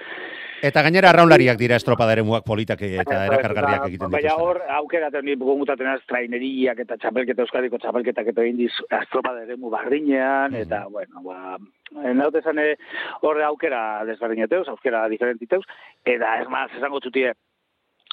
Eta 0.63 0.83
gainera 0.83 1.11
arraunlariak 1.11 1.59
dira 1.59 1.77
estropada 1.77 2.13
eremuak 2.13 2.45
politak 2.45 2.81
eta 2.83 3.25
erakargarriak 3.27 3.87
egiten 3.89 4.11
Baina 4.11 4.29
dituzten. 4.29 4.45
hor, 4.47 4.63
aukeraten 4.79 5.25
ni 5.25 5.37
gomutaten 5.37 5.87
az 5.87 6.01
traineriak 6.07 6.79
eta 6.81 6.97
txapelketa 6.97 7.43
euskadiko 7.43 7.79
txapelketak 7.79 8.27
eta 8.35 8.45
indiz 8.45 8.73
astropa 8.91 9.35
de 9.35 9.47
demu 9.47 9.71
barrinean, 9.71 10.51
Mhm. 10.53 10.63
eta, 10.63 10.87
bueno, 10.91 11.23
ba, 11.23 11.59
naute 12.15 12.43
zane 12.43 12.75
horre 13.23 13.45
aukera 13.45 14.05
desberdinetez, 14.05 14.67
aukera 14.69 15.09
diferentiteuz, 15.09 15.65
eta 16.05 16.41
ez 16.43 16.49
maz, 16.49 16.71
esango 16.77 17.01
txutie, 17.01 17.33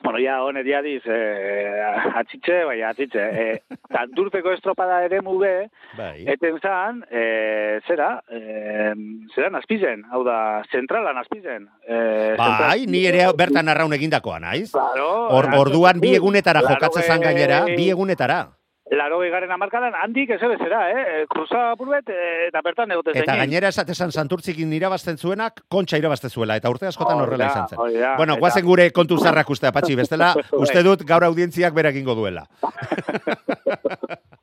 Bueno, 0.03 0.19
ja, 0.19 0.43
hone 0.43 0.61
diadiz, 0.63 1.01
eh, 1.05 1.81
atxitxe, 2.19 2.63
bai, 2.67 2.81
atxitxe. 2.83 3.23
Eh, 3.41 3.61
tanturteko 3.89 4.51
estropada 4.51 4.99
ere 5.05 5.21
muge, 5.23 5.69
Bai. 5.97 6.25
eten 6.27 6.59
zan, 6.59 6.99
eh, 7.09 7.79
zera, 7.87 8.21
eh, 8.29 8.91
zera 9.33 9.49
nazpizen, 9.49 10.03
hau 10.11 10.23
da, 10.27 10.63
zentralan 10.71 11.15
nazpizen. 11.15 11.69
Eh, 11.87 12.35
Bai, 12.37 12.85
ni 12.87 13.05
ere 13.07 13.23
bertan 13.37 13.69
arraun 13.71 13.93
egindakoa 13.93 14.39
naiz. 14.39 14.71
Claro. 14.71 15.29
Or, 15.31 15.47
orduan 15.57 15.99
bi 16.03 16.13
egunetara 16.15 16.59
Claro, 16.59 16.75
jokatzen 16.75 17.03
zan 17.03 17.23
eh, 17.23 17.25
gainera, 17.31 17.63
bi 17.65 17.89
egunetara. 17.89 18.49
Laro 18.91 19.17
garen 19.17 19.49
amarkadan, 19.49 19.95
handik 19.97 20.29
ez 20.29 20.39
bezera, 20.39 20.79
eh? 20.91 21.25
Kruza 21.27 21.71
apurbet, 21.71 22.07
eh, 22.09 22.47
eta 22.49 22.61
bertan 22.61 22.91
egote 22.93 23.15
Eta 23.17 23.35
gainera 23.39 23.67
esatezan 23.73 24.11
santurtzikin 24.11 24.71
irabazten 24.77 25.17
zuenak, 25.17 25.63
kontxa 25.67 25.97
irabazte 25.97 26.29
zuela, 26.29 26.55
eta 26.61 26.69
urte 26.69 26.85
askotan 26.85 27.19
horrela 27.23 27.47
izan 27.47 27.67
zen. 27.67 27.79
hori 27.79 27.97
da, 27.97 28.15
Bueno, 28.15 28.35
eta- 28.37 28.61
gure 28.61 28.91
kontu 28.91 29.17
zarrak 29.17 29.49
ustea, 29.49 29.71
patxi, 29.71 29.95
bestela, 30.01 30.33
Bai. 30.35 30.43
uste 30.61 30.83
dut 30.83 31.01
gaur 31.03 31.23
audientziak 31.23 31.73
bera 31.73 31.89
egingo 31.89 32.13
duela. 32.13 32.45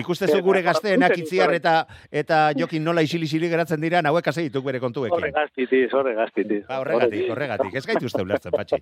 Ikustezu 0.00 0.40
gure 0.44 0.62
gazteenak 0.64 1.16
itziar 1.20 1.52
eta 1.56 1.74
eta 2.12 2.40
jokin 2.56 2.84
nola 2.84 3.04
isili-isili 3.04 3.50
geratzen 3.52 3.80
dira, 3.82 4.00
hauek 4.08 4.28
hasi 4.32 4.46
dituk 4.48 4.64
bere 4.64 4.80
kontuekin. 4.80 5.16
Horre 5.16 5.32
gaztitiz, 5.34 5.88
horre 5.96 6.14
gaztitiz. 6.16 6.62
Ba, 6.68 6.80
horregatik, 6.82 7.26
horregatik, 7.34 7.74
ez 7.76 7.84
gaitu 7.88 8.08
uste 8.08 8.22
ulertzen, 8.24 8.54
patxi. 8.56 8.80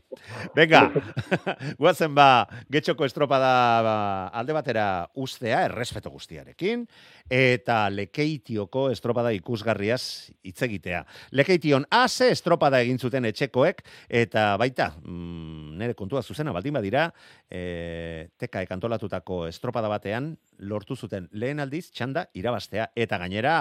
Venga, 0.57 0.85
guazen 1.83 2.15
ba, 2.15 2.29
getxoko 2.73 3.09
estropada 3.09 3.53
ba, 3.87 3.97
alde 4.41 4.57
batera 4.57 4.87
ustea, 5.19 5.65
errespeto 5.69 6.13
guztiarekin, 6.15 6.87
eta 7.31 7.85
lekeitioko 7.95 8.89
estropada 8.91 9.33
ikusgarriaz 9.37 10.03
hitz 10.47 10.59
egitea. 10.67 11.05
Lekeition 11.39 11.87
ase 11.95 12.31
estropada 12.35 12.81
egin 12.83 12.99
zuten 12.99 13.27
etxekoek, 13.31 13.83
eta 14.23 14.55
baita, 14.61 14.91
mm, 15.03 15.79
nire 15.81 15.95
kontua 15.99 16.23
zuzena, 16.23 16.53
baldin 16.53 16.75
badira, 16.75 17.09
e, 17.49 18.29
teka 18.39 18.65
ekantolatutako 18.67 19.45
estropada 19.49 19.89
batean, 19.89 20.35
lortu 20.61 20.97
zuten 20.97 21.29
lehen 21.33 21.61
aldiz 21.61 21.91
txanda 21.91 22.27
irabastea 22.35 22.91
eta 22.97 23.19
gainera 23.19 23.55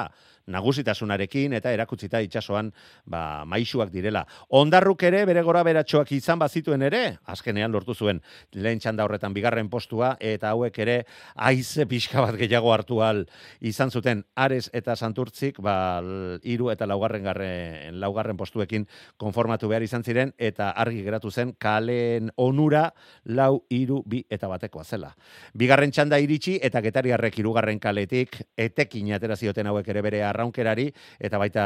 nagusitasunarekin 0.50 1.54
eta 1.58 1.72
erakutzita 1.74 2.22
itsasoan 2.26 2.72
ba 3.06 3.46
maisuak 3.46 3.92
direla. 3.94 4.26
Ondarruk 4.50 5.04
ere 5.08 5.24
bere 5.30 5.44
gora 5.46 5.64
beratxoak 5.64 6.12
izan 6.18 6.40
bazituen 6.42 6.82
ere, 6.86 7.04
azkenean 7.30 7.72
lortu 7.72 7.94
zuen 7.94 8.22
lehen 8.54 8.82
txanda 8.82 9.06
horretan 9.06 9.34
bigarren 9.34 9.70
postua 9.70 10.16
eta 10.20 10.54
hauek 10.56 10.80
ere 10.80 10.98
aize 11.36 11.86
pixka 11.90 12.22
bat 12.26 12.38
gehiago 12.40 12.74
hartu 12.74 13.02
al 13.06 13.26
izan 13.62 13.92
zuten 13.92 14.26
Ares 14.36 14.70
eta 14.74 14.96
Santurtzik 14.96 15.60
ba 15.62 16.02
hiru 16.44 16.72
eta 16.74 16.88
laugarren 16.90 17.24
garren 17.24 18.00
laugarren 18.00 18.38
postuekin 18.38 18.88
konformatu 19.18 19.70
behar 19.70 19.86
izan 19.86 20.04
ziren 20.04 20.34
eta 20.38 20.72
argi 20.72 21.04
geratu 21.06 21.32
zen 21.32 21.54
kalen 21.58 22.32
onura 22.38 22.90
lau 23.26 23.64
hiru 23.70 24.02
bi 24.06 24.24
eta 24.30 24.48
batekoa 24.48 24.84
zela. 24.84 25.14
Bigarren 25.54 25.92
txanda 25.92 26.20
iritsi 26.20 26.58
eta 26.62 26.82
getariarrek 26.89 27.39
irugarren 27.39 27.80
kaletik 27.80 28.41
etekin 28.58 29.13
atera 29.15 29.38
zioten 29.38 29.69
hauek 29.71 29.88
ere 29.93 30.04
bere 30.06 30.25
arraunkerari 30.28 30.89
eta 31.19 31.39
baita 31.41 31.65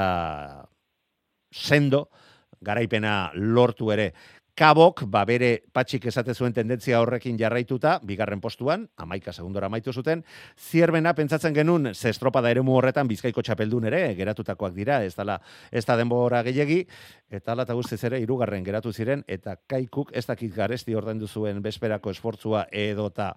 sendo 1.53 2.07
garaipena 2.63 3.31
lortu 3.35 3.91
ere. 3.91 4.13
Kabok, 4.53 5.07
ba 5.09 5.23
bere 5.25 5.63
patxik 5.73 6.03
esate 6.11 6.35
zuen 6.37 6.53
tendentzia 6.53 6.99
horrekin 7.01 7.39
jarraituta, 7.39 7.95
bigarren 8.05 8.37
postuan, 8.41 8.83
amaika 9.01 9.33
segundora 9.33 9.65
amaitu 9.65 9.89
zuten, 9.89 10.21
zierbena 10.53 11.15
pentsatzen 11.17 11.55
genuen, 11.55 11.89
ze 11.95 12.11
estropada 12.13 12.51
eremu 12.53 12.75
horretan 12.77 13.09
bizkaiko 13.09 13.41
txapeldun 13.41 13.89
ere, 13.89 14.03
geratutakoak 14.13 14.75
dira, 14.77 14.99
ez 15.03 15.15
dala, 15.17 15.39
ez 15.71 15.81
da 15.89 15.97
denbora 15.97 16.43
gehiegi, 16.45 16.83
eta 17.33 17.53
ala 17.53 17.65
eta 17.65 17.73
guztiz 17.73 17.99
ere, 18.05 18.19
irugarren 18.21 18.63
geratu 18.65 18.91
ziren, 18.93 19.23
eta 19.27 19.55
kaikuk 19.69 20.11
ez 20.13 20.25
dakit 20.29 20.53
garesti 20.53 20.93
ordaindu 20.95 21.27
zuen 21.27 21.61
besperako 21.65 22.13
esfortzua 22.13 22.67
edota 22.69 23.31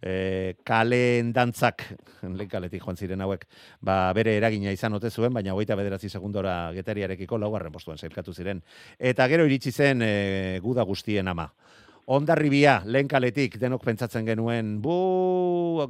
e, 0.00 0.54
kalen 0.66 1.32
dantzak, 1.34 1.84
lehen 2.22 2.50
kaletik 2.50 2.84
joan 2.86 3.00
ziren 3.00 3.26
hauek, 3.26 3.46
ba 3.82 4.12
bere 4.16 4.36
eragina 4.38 4.70
izan 4.76 4.94
ote 4.94 5.10
zuen, 5.10 5.34
baina 5.34 5.54
hogeita 5.56 5.78
bederatzi 5.78 6.08
segundora 6.08 6.72
getariarekiko 6.76 7.38
laugarren 7.38 7.74
postuan 7.74 7.98
zailkatu 7.98 8.34
ziren. 8.34 8.62
Eta 8.98 9.26
gero 9.28 9.46
iritsi 9.50 9.72
zen 9.72 10.06
e, 10.06 10.14
guda 10.62 10.86
guztien 10.86 11.28
ama. 11.28 11.50
Ondarribia, 12.10 12.80
lehen 12.90 13.06
kaletik, 13.06 13.52
denok 13.62 13.84
pentsatzen 13.86 14.26
genuen, 14.26 14.72
bu, 14.82 14.94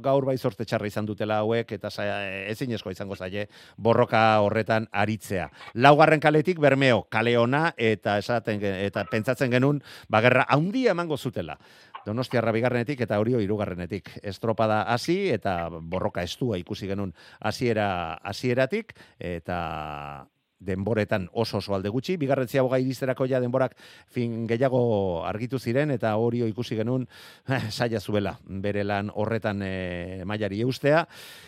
gaur 0.05 0.27
bai 0.27 0.35
sorte 0.37 0.67
txarra 0.69 0.85
izan 0.85 1.07
dutela 1.09 1.39
hauek, 1.41 1.71
eta 1.73 1.89
za, 1.89 2.03
ezin 2.51 2.75
esko 2.77 2.91
izango 2.93 3.15
zaie, 3.17 3.47
borroka 3.81 4.19
horretan 4.45 4.85
aritzea. 4.93 5.47
Laugarren 5.81 6.21
kaletik, 6.21 6.61
bermeo, 6.61 7.07
kale 7.09 7.33
ona, 7.41 7.71
eta 7.73 8.19
esaten, 8.21 8.61
eta 8.61 9.07
pentsatzen 9.09 9.49
genuen, 9.49 9.79
bagerra, 10.13 10.45
handia 10.53 10.93
emango 10.93 11.17
zutela. 11.17 11.57
Donostiarra 12.05 12.53
bigarrenetik 12.53 13.01
eta 13.01 13.17
Orio 13.21 13.41
hirugarrenetik. 13.41 14.11
Estropada 14.21 14.83
hasi 14.93 15.31
eta 15.33 15.69
borroka 15.69 16.21
estua 16.25 16.57
ikusi 16.61 16.89
genuen 16.89 17.13
hasiera 17.39 18.17
hasieratik 18.25 18.93
eta 19.17 19.57
denboretan 20.61 21.27
oso 21.33 21.57
oso 21.57 21.73
alde 21.75 21.89
gutxi, 21.89 22.15
bigarren 22.21 22.47
ziaboga 22.47 22.77
iristerako 22.79 23.25
ja 23.27 23.39
denborak 23.41 23.73
fin 24.13 24.45
gehiago 24.47 25.25
argitu 25.25 25.59
ziren 25.59 25.91
eta 25.91 26.13
Orio 26.21 26.47
ikusi 26.47 26.77
genuen 26.77 27.07
eh, 27.49 27.71
saia 27.71 27.99
zuela 27.99 28.35
bere 28.45 28.83
lan 28.85 29.09
horretan 29.13 29.61
eh, 29.65 30.21
mailari 30.25 30.61
eustea. 30.61 31.07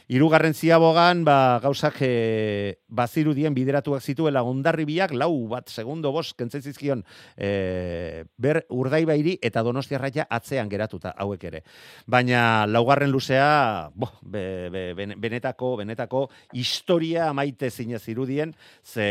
Hirugarren 0.09 0.53
ziabogan 0.57 1.23
ba, 1.23 1.59
gauzak 1.63 2.01
eh, 2.01 2.79
bazirudien 2.89 3.53
bideratuak 3.53 4.01
zituela 4.01 4.43
ondarribiak 4.43 5.13
lau 5.13 5.47
bat 5.47 5.69
segundo 5.69 6.11
bost 6.11 6.35
kentzen 6.37 7.03
eh, 7.37 8.23
ber 8.37 8.63
urdaibairi 8.69 9.37
eta 9.41 9.61
donostiarraia 9.63 10.25
atzean 10.29 10.69
geratuta 10.69 11.13
hauek 11.17 11.43
ere. 11.43 11.63
Baina 12.07 12.65
laugarren 12.65 13.11
luzea, 13.11 13.89
bo, 13.93 14.09
be, 14.21 14.69
be, 14.73 14.83
bene- 14.97 15.15
benetako, 15.15 15.75
benetako 15.77 16.29
historia 16.53 17.31
maite 17.33 17.69
zinez 17.69 18.07
irudien, 18.09 18.55
ze 18.83 19.02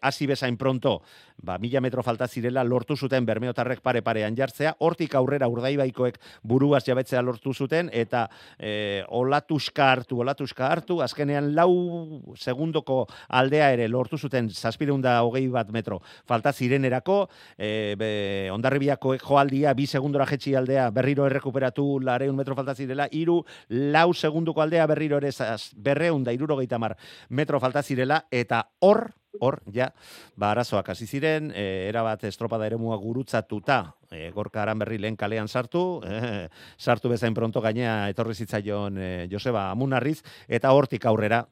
hasi 0.00 0.26
bezain 0.26 0.56
pronto, 0.56 1.02
ba, 1.42 1.58
mila 1.58 1.80
metro 1.80 2.02
falta 2.02 2.26
zirela 2.28 2.64
lortu 2.64 2.96
zuten 2.96 3.26
bermeotarrek 3.26 3.80
pare 3.80 4.02
parean 4.02 4.36
jartzea, 4.36 4.74
hortik 4.84 5.14
aurrera 5.14 5.48
urdaibaikoek 5.48 6.18
buruaz 6.42 6.84
jabetzea 6.86 7.22
lortu 7.22 7.54
zuten, 7.54 7.90
eta 7.92 8.26
e, 8.58 9.04
olatuska 9.08 9.90
hartu, 9.92 10.20
olatuska 10.24 10.66
hartu, 10.66 11.00
azkenean 11.02 11.52
lau 11.54 12.24
segundoko 12.36 13.04
aldea 13.28 13.70
ere 13.76 13.88
lortu 13.88 14.18
zuten 14.18 14.50
zazpireunda 14.50 15.18
hogei 15.22 15.46
bat 15.48 15.70
metro 15.74 16.00
falta 16.26 16.52
zirenerako, 16.52 17.20
e, 17.56 17.94
be, 17.98 18.10
ondarribiakoek 18.54 19.22
joaldia 19.22 19.74
bi 19.78 19.86
segundora 19.86 20.26
jetxi 20.26 20.56
aldea 20.58 20.90
berriro 20.90 21.26
errekuperatu 21.26 21.98
lareun 22.02 22.36
metro 22.36 22.56
falta 22.58 22.74
zirela, 22.74 23.08
iru 23.12 23.40
lau 23.68 24.12
segunduko 24.14 24.62
aldea 24.62 24.86
berriro 24.90 25.22
ere 25.22 25.32
zaz, 25.32 25.70
berreun 25.76 26.24
da 26.24 26.34
irurogeita 26.34 26.78
mar 26.78 26.96
metro 27.28 27.60
falta 27.60 27.82
zirela, 27.82 28.24
eta 28.30 28.64
hor, 28.80 29.08
hor, 29.40 29.60
ja, 29.72 29.92
ba, 30.36 30.52
arazoak 30.52 30.88
hasi 30.92 31.06
ziren, 31.06 31.27
e, 31.54 31.88
erabat 31.88 32.24
estropada 32.28 32.66
eremua 32.66 32.96
gurutzatuta, 32.96 33.78
e, 34.10 34.30
gorka 34.34 34.62
aranberri 34.62 34.98
lehen 34.98 35.16
kalean 35.16 35.48
sartu, 35.48 36.00
e, 36.06 36.48
sartu 36.78 37.12
bezain 37.12 37.36
pronto 37.36 37.60
gainea 37.60 38.08
etorri 38.12 38.34
zitzaion 38.34 38.98
e, 38.98 39.10
Joseba 39.30 39.68
Amunarriz, 39.70 40.22
eta 40.48 40.72
hortik 40.72 41.06
aurrera 41.06 41.44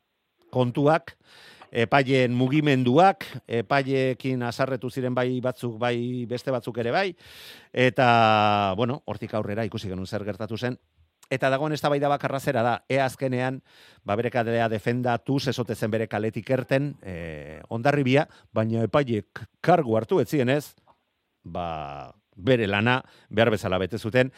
kontuak, 0.50 1.16
epaileen 1.76 2.34
mugimenduak, 2.34 3.26
epaiekin 3.46 4.42
azarretu 4.46 4.90
ziren 4.90 5.14
bai 5.14 5.28
batzuk, 5.44 5.76
bai 5.78 6.24
beste 6.28 6.54
batzuk 6.54 6.78
ere 6.82 6.94
bai, 6.94 7.08
eta, 7.72 8.74
bueno, 8.76 9.02
hortik 9.06 9.34
aurrera 9.34 9.66
ikusi 9.66 9.90
genuen 9.90 10.06
zer 10.06 10.24
gertatu 10.24 10.56
zen, 10.56 10.78
Eta 11.30 11.50
dagoen 11.50 11.74
eztabaida 11.74 12.08
bakarra 12.08 12.38
zera 12.38 12.62
da, 12.62 12.74
ea 12.88 13.04
azkenean, 13.06 13.60
ba 14.06 14.14
bere 14.18 14.30
kalea 14.30 14.68
defendatu, 14.70 15.40
zezote 15.40 15.74
zen 15.74 15.90
bere 15.90 16.06
kaletik 16.06 16.50
erten, 16.54 16.92
e, 17.02 17.62
ondarribia, 17.68 18.28
baina 18.54 18.84
epaiek 18.86 19.42
kargu 19.60 19.96
hartu 19.98 20.20
etzienez, 20.22 20.76
ba, 21.42 22.12
bere 22.36 22.68
lana 22.70 23.00
behar 23.30 23.50
bezala 23.50 23.78
bete 23.82 23.98
zuten, 23.98 24.30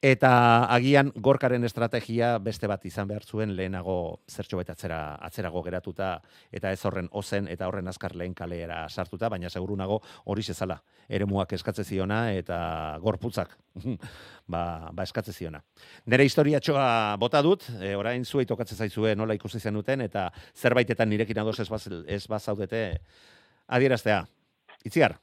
eta 0.00 0.64
agian 0.72 1.10
gorkaren 1.20 1.64
estrategia 1.68 2.38
beste 2.40 2.68
bat 2.70 2.84
izan 2.88 3.08
behar 3.08 3.24
zuen 3.28 3.52
lehenago 3.56 4.22
zertxo 4.28 4.56
bet 4.56 4.70
atzera, 4.72 5.18
atzerago 5.20 5.60
geratuta 5.62 6.14
eta 6.56 6.72
ez 6.72 6.80
horren 6.88 7.10
ozen 7.12 7.48
eta 7.52 7.68
horren 7.68 7.88
azkar 7.88 8.16
lehen 8.16 8.32
kaleera 8.34 8.86
sartuta, 8.88 9.28
baina 9.28 9.50
segurunago 9.50 10.00
hori 10.24 10.42
zezala, 10.42 10.78
eremuak 11.08 11.52
eskatze 11.52 11.84
ziona 11.84 12.32
eta 12.32 12.96
gorputzak 13.04 13.52
ba, 14.52 14.88
ba 14.92 15.04
eskatze 15.04 15.36
ziona. 15.36 15.60
Nere 16.06 16.24
historiatxoa 16.24 17.16
bota 17.20 17.42
dut, 17.44 17.68
e, 17.80 17.94
orain 17.94 18.24
zuei 18.24 18.46
tokatzen 18.48 18.78
zaizue 18.80 19.14
nola 19.14 19.36
ikusi 19.36 19.60
zenuten 19.60 20.00
eta 20.00 20.30
zerbaitetan 20.56 21.12
nirekin 21.12 21.44
ados 21.44 21.58
ez, 21.60 21.68
baz, 21.68 21.86
ez 22.06 22.26
bazaudete 22.26 23.02
adieraztea. 23.68 24.24
Itziar, 24.80 25.18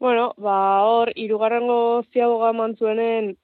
Bueno, 0.00 0.32
ba, 0.38 0.82
hor, 0.88 1.12
irugarrengo 1.14 2.02
ziaboga 2.10 2.54
mantzuenen, 2.56 3.34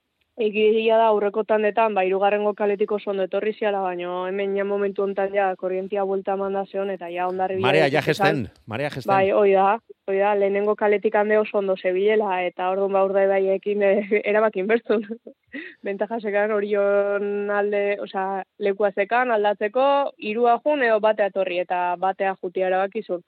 egiria 0.41 0.97
da 0.97 1.11
aurreko 1.11 1.43
tandetan, 1.45 1.93
ba, 1.93 2.05
irugarrengo 2.09 2.55
kaletik 2.57 2.95
oso 2.97 3.11
ondo 3.13 3.27
etorri 3.29 3.53
ziala, 3.53 3.83
baino 3.85 4.23
hemen 4.29 4.55
ja 4.57 4.65
momentu 4.65 5.05
hontan 5.05 5.35
ja 5.35 5.51
korrientia 5.61 6.05
buelta 6.09 6.37
manda 6.41 6.65
zeon, 6.65 6.95
eta 6.95 7.11
ja 7.13 7.29
ondarri 7.29 7.61
marea 7.61 7.91
ja 7.93 8.01
gesten, 8.01 8.47
marea 8.65 8.89
gesten. 8.89 9.13
Bai, 9.13 9.31
hoi 9.37 9.53
da, 9.53 9.79
hoi 10.09 10.17
da, 10.17 10.33
lehenengo 10.35 10.79
kaletik 10.81 11.21
hande 11.21 11.37
oso 11.37 11.61
ondo 11.61 11.77
zebilela, 11.77 12.41
eta 12.49 12.71
orduan 12.73 12.97
ba 12.97 13.05
urdai 13.05 13.27
baiekin 13.35 13.85
e, 13.85 13.93
erabakin 14.33 14.73
bertzun. 14.73 15.05
Bentaja 15.85 16.23
sekan 16.25 16.57
orion 16.57 17.53
alde, 17.53 17.87
osea, 18.01 18.45
lekua 18.65 18.95
zekan 18.97 19.37
aldatzeko, 19.37 19.87
irua 20.33 20.57
jun 20.65 20.89
edo 20.89 21.01
batea 21.05 21.29
torri, 21.37 21.61
eta 21.69 21.87
batea 22.01 22.33
jutia 22.41 22.73
erabakizun. 22.73 23.25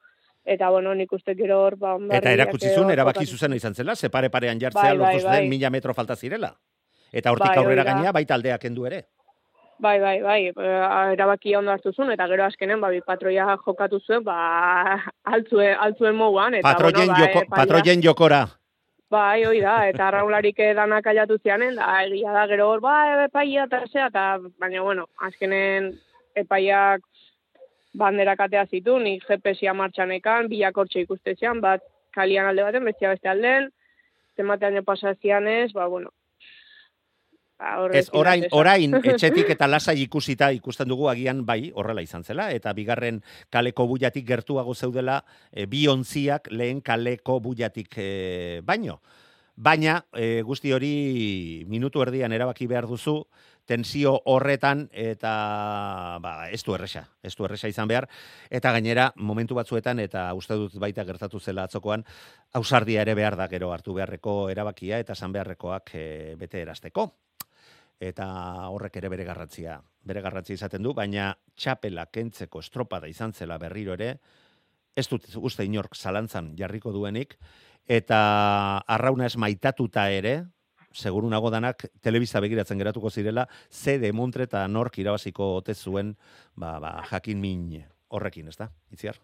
Eta, 0.48 0.70
bueno, 0.72 0.94
nik 0.96 1.12
uste 1.12 1.34
gero 1.36 1.58
hor, 1.60 1.76
ba, 1.76 1.90
Eta 1.92 1.98
Hondarribiak 1.98 2.38
erakutsi 2.38 2.66
edo 2.70 2.80
zuen 2.80 2.90
erabaki 2.94 3.26
zuzena 3.26 3.56
izan 3.58 3.74
zela, 3.74 3.94
ze 3.96 4.08
pare 4.08 4.30
parean 4.32 4.58
jartzea 4.60 4.82
Bai, 4.82 4.96
bai, 4.96 4.98
lortu 4.98 5.20
zuten 5.26 5.42
bai. 5.44 5.48
mila 5.48 5.70
metro 5.70 5.92
falta 5.94 6.16
zirela. 6.16 6.54
Eta 7.12 7.30
hortik 7.32 7.50
Bai, 7.52 7.58
aurrera 7.60 7.84
gainea 7.84 8.12
baita 8.12 8.34
aldeak 8.38 8.60
kendu 8.62 8.86
ere. 8.88 9.02
Bai, 9.78 9.98
bai, 10.00 10.14
bai, 10.22 10.38
eh, 10.48 11.12
erabakia 11.12 11.58
ondo 11.60 11.70
hartu 11.70 11.92
zuen, 11.92 12.10
eta 12.10 12.26
gero 12.32 12.44
azkenen, 12.44 12.80
ba, 12.80 12.88
bi 12.90 13.00
patroia 13.06 13.44
jokatu 13.66 14.00
zuen, 14.00 14.24
ba, 14.24 14.38
altzuen, 15.34 15.76
altzuen 15.78 16.16
moguan, 16.16 16.54
eta, 16.54 16.72
Patroien, 16.72 17.06
bueno, 17.06 17.12
ba, 17.12 17.20
joko, 17.26 17.44
epaia- 17.44 17.60
patroien 17.60 18.02
jokora. 18.02 18.40
Bai, 19.10 19.44
hoi 19.44 19.60
da, 19.60 19.76
eta 19.88 20.08
arraularik 20.08 20.58
danak 20.76 21.06
aiatu 21.06 21.38
zianen, 21.44 21.76
da, 21.76 21.92
egia 22.04 22.32
da, 22.32 22.46
gero 22.50 22.66
hor, 22.72 22.80
ba, 22.84 23.24
epaia 23.28 23.64
eta 23.68 23.84
zea, 23.92 24.08
eta, 24.10 24.24
baina, 24.58 24.82
bueno, 24.82 25.06
azkenen 25.28 25.92
epaiak 26.36 27.00
banderak 27.94 28.40
atea 28.40 28.66
zitu, 28.66 28.98
nik 28.98 29.24
GPS-ia 29.28 29.74
martxan 29.74 30.12
ekan, 30.18 30.48
biak 30.48 30.76
hortxe 30.76 31.04
ikustezian, 31.06 31.60
bat 31.60 31.82
kalian 32.14 32.48
alde 32.50 32.64
baten, 32.66 32.84
bestia 32.84 33.12
beste 33.14 33.28
alden, 33.28 33.70
zenbatean 34.36 34.78
jo 34.78 34.84
pasazian 34.86 35.48
ez, 35.48 35.72
ba, 35.72 35.86
bueno, 35.86 36.10
ba, 37.58 37.88
Ez, 37.92 38.08
orain, 38.14 38.44
orain, 38.54 38.94
etxetik 39.12 39.50
eta 39.54 39.66
lasai 39.66 39.96
ikusita 40.04 40.52
ikusten 40.54 40.88
dugu 40.88 41.08
agian 41.10 41.44
bai, 41.46 41.72
horrela 41.74 42.04
izan 42.04 42.22
zela, 42.22 42.50
eta 42.54 42.72
bigarren 42.72 43.22
kaleko 43.50 43.88
buiatik 43.90 44.26
gertuago 44.26 44.74
zeudela 44.74 45.24
e, 45.50 45.66
bi 45.66 45.86
ontziak 45.90 46.52
lehen 46.52 46.80
kaleko 46.80 47.40
buiatik 47.42 47.98
e, 47.98 48.10
baino. 48.64 49.00
Baina, 49.58 50.04
e, 50.14 50.42
guzti 50.46 50.70
hori 50.70 51.64
minutu 51.66 51.98
erdian 52.04 52.30
erabaki 52.30 52.68
behar 52.70 52.86
duzu, 52.86 53.24
tensio 53.66 54.12
horretan 54.30 54.84
eta 54.94 55.32
ba, 56.22 56.34
ez 56.54 56.60
du 56.62 56.76
erresa, 56.76 57.02
ez 57.26 57.34
du 57.34 57.42
erresa 57.48 57.66
izan 57.66 57.90
behar, 57.90 58.06
eta 58.54 58.70
gainera 58.76 59.08
momentu 59.16 59.58
batzuetan 59.58 59.98
eta 59.98 60.28
uste 60.38 60.54
dut 60.54 60.78
baita 60.78 61.02
gertatu 61.04 61.40
zela 61.42 61.66
atzokoan, 61.66 62.06
ausardia 62.54 63.02
ere 63.02 63.16
behar 63.18 63.34
da 63.34 63.48
gero 63.50 63.72
hartu 63.74 63.98
beharreko 63.98 64.38
erabakia 64.54 65.02
eta 65.02 65.18
esan 65.18 65.34
beharrekoak 65.34 65.90
e, 65.94 66.06
bete 66.38 66.62
erasteko 66.62 67.10
eta 67.98 68.28
horrek 68.70 69.02
ere 69.02 69.10
bere 69.10 69.26
garrantzia, 69.26 69.80
bere 70.06 70.22
garrantzia 70.22 70.54
izaten 70.54 70.86
du, 70.86 70.94
baina 70.94 71.32
txapela 71.58 72.06
kentzeko 72.14 72.62
estropada 72.62 73.10
izan 73.10 73.34
zela 73.34 73.58
berriro 73.58 73.98
ere, 73.98 74.20
ez 74.94 75.08
dut 75.10 75.26
uste 75.34 75.66
inork 75.66 75.98
zalantzan 75.98 76.54
jarriko 76.58 76.94
duenik, 76.94 77.34
eta 77.88 78.20
arrauna 78.86 79.26
ez 79.26 79.36
maitatuta 79.40 80.10
ere, 80.12 80.42
seguru 80.92 81.30
nago 81.30 81.50
danak, 81.50 81.88
telebista 82.04 82.40
begiratzen 82.44 82.78
geratuko 82.78 83.10
zirela, 83.10 83.48
ze 83.70 83.98
demontre 83.98 84.44
eta 84.48 84.66
nork 84.68 84.98
irabaziko 84.98 85.54
ote 85.62 85.74
zuen, 85.74 86.14
ba, 86.54 86.78
ba, 86.78 86.98
jakin 87.10 87.40
min 87.40 87.82
horrekin, 88.08 88.48
ez 88.48 88.56
da? 88.56 88.70
Itziar? 88.92 89.18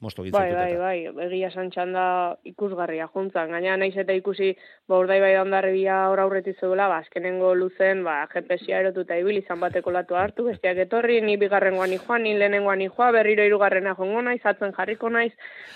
Mosto 0.00 0.22
Bai, 0.30 0.52
bai, 0.54 0.76
bai, 0.78 1.24
egia 1.24 1.48
santxan 1.50 1.90
da 1.90 2.36
ikusgarria 2.46 3.08
juntzan. 3.10 3.50
Gaina 3.50 3.74
naiz 3.76 3.96
eta 3.98 4.14
ikusi, 4.14 4.52
ba, 4.86 5.00
urdai 5.02 5.16
bai 5.18 5.32
ondarribia 5.40 5.96
hor 6.12 6.22
aurretik 6.22 6.60
zegoela, 6.60 6.86
ba, 6.86 7.00
azkenengo 7.02 7.50
luzen, 7.58 8.04
ba, 8.06 8.20
GPS-a 8.30 8.78
erotuta 8.78 9.18
ibil, 9.18 9.40
izan 9.42 9.58
bateko 9.58 9.90
latu 9.90 10.14
hartu, 10.14 10.46
bestiak 10.46 10.78
etorri, 10.84 11.18
ni 11.20 11.34
bigarrengoan 11.36 11.96
joan, 11.98 12.22
ni 12.22 12.36
lehenengoan 12.38 12.86
joa, 12.86 13.10
berriro 13.16 13.42
hirugarrena 13.42 13.96
jongo 13.98 14.22
naiz, 14.22 14.40
atzen 14.46 14.76
jarriko 14.76 15.10
naiz, 15.10 15.32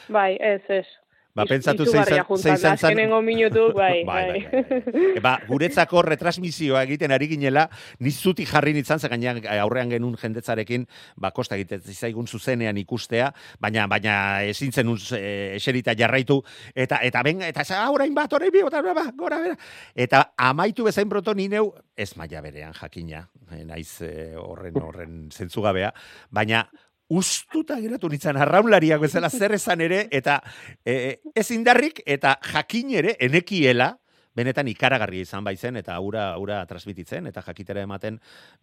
bai, 0.06 0.36
ez, 0.38 0.62
ez. 0.70 0.86
Ba, 1.34 1.46
pentsatu 1.48 1.86
zeizan 1.88 2.26
zan- 2.36 2.74
Azkenengo 2.76 3.22
minutu, 3.24 3.70
bai, 3.78 4.04
Bai, 4.04 4.44
bai. 4.44 5.20
ba, 5.24 5.38
guretzako 5.48 6.02
retransmisioa 6.04 6.82
egiten 6.84 7.12
ari 7.16 7.30
ginela, 7.30 7.62
nizuti 8.04 8.44
jarri 8.44 8.74
nitzan, 8.76 9.00
ze 9.00 9.08
gainean 9.08 9.40
eh, 9.40 9.56
aurrean 9.62 9.88
genuen 9.88 10.18
jendetzarekin, 10.20 10.84
ba, 11.16 11.30
kosta 11.32 11.56
egiten 11.56 11.80
zaigun 11.80 12.28
zuzenean 12.28 12.76
ikustea, 12.82 13.30
baina 13.60 13.86
baina 13.88 14.42
ezin 14.44 14.72
zenun 14.76 15.00
e, 15.16 15.56
eserita 15.56 15.94
jarraitu, 15.96 16.42
eta 16.76 17.00
eta 17.02 17.22
ben, 17.24 17.40
eta 17.48 17.64
za, 17.64 17.80
orain 17.90 18.12
bat, 18.14 18.32
orain 18.36 18.52
bi, 18.52 18.60
eta 18.68 18.82
ba, 18.92 19.08
gora 19.16 19.40
bera. 19.40 19.56
Eta 19.96 20.22
amaitu 20.36 20.84
bezain 20.84 21.08
proto 21.08 21.32
ni 21.34 21.48
neu, 21.48 21.72
ez 21.96 22.10
maila 22.20 22.44
berean 22.44 22.76
jakina, 22.76 23.24
eh, 23.56 23.64
naiz 23.64 24.02
eh, 24.04 24.34
horren 24.36 24.76
horren 24.84 25.18
zentzugabea, 25.32 25.94
baina 26.30 26.66
ustuta 27.12 27.76
geratu 27.80 28.08
nintzen 28.08 28.38
arraunlariak 28.40 29.02
bezala 29.02 29.30
zer 29.38 29.56
esan 29.58 29.82
ere, 29.84 30.06
eta 30.10 30.40
e, 30.84 31.20
ez 31.34 31.50
indarrik, 31.54 32.02
eta 32.06 32.38
jakin 32.52 32.94
ere, 33.02 33.16
enekiela, 33.20 33.96
benetan 34.32 34.68
ikaragarria 34.72 35.26
izan 35.26 35.44
baizen, 35.44 35.76
eta 35.76 35.94
aura, 35.94 36.30
aura 36.32 36.62
transmititzen, 36.68 37.26
eta 37.28 37.42
jakitera 37.44 37.82
ematen 37.84 38.16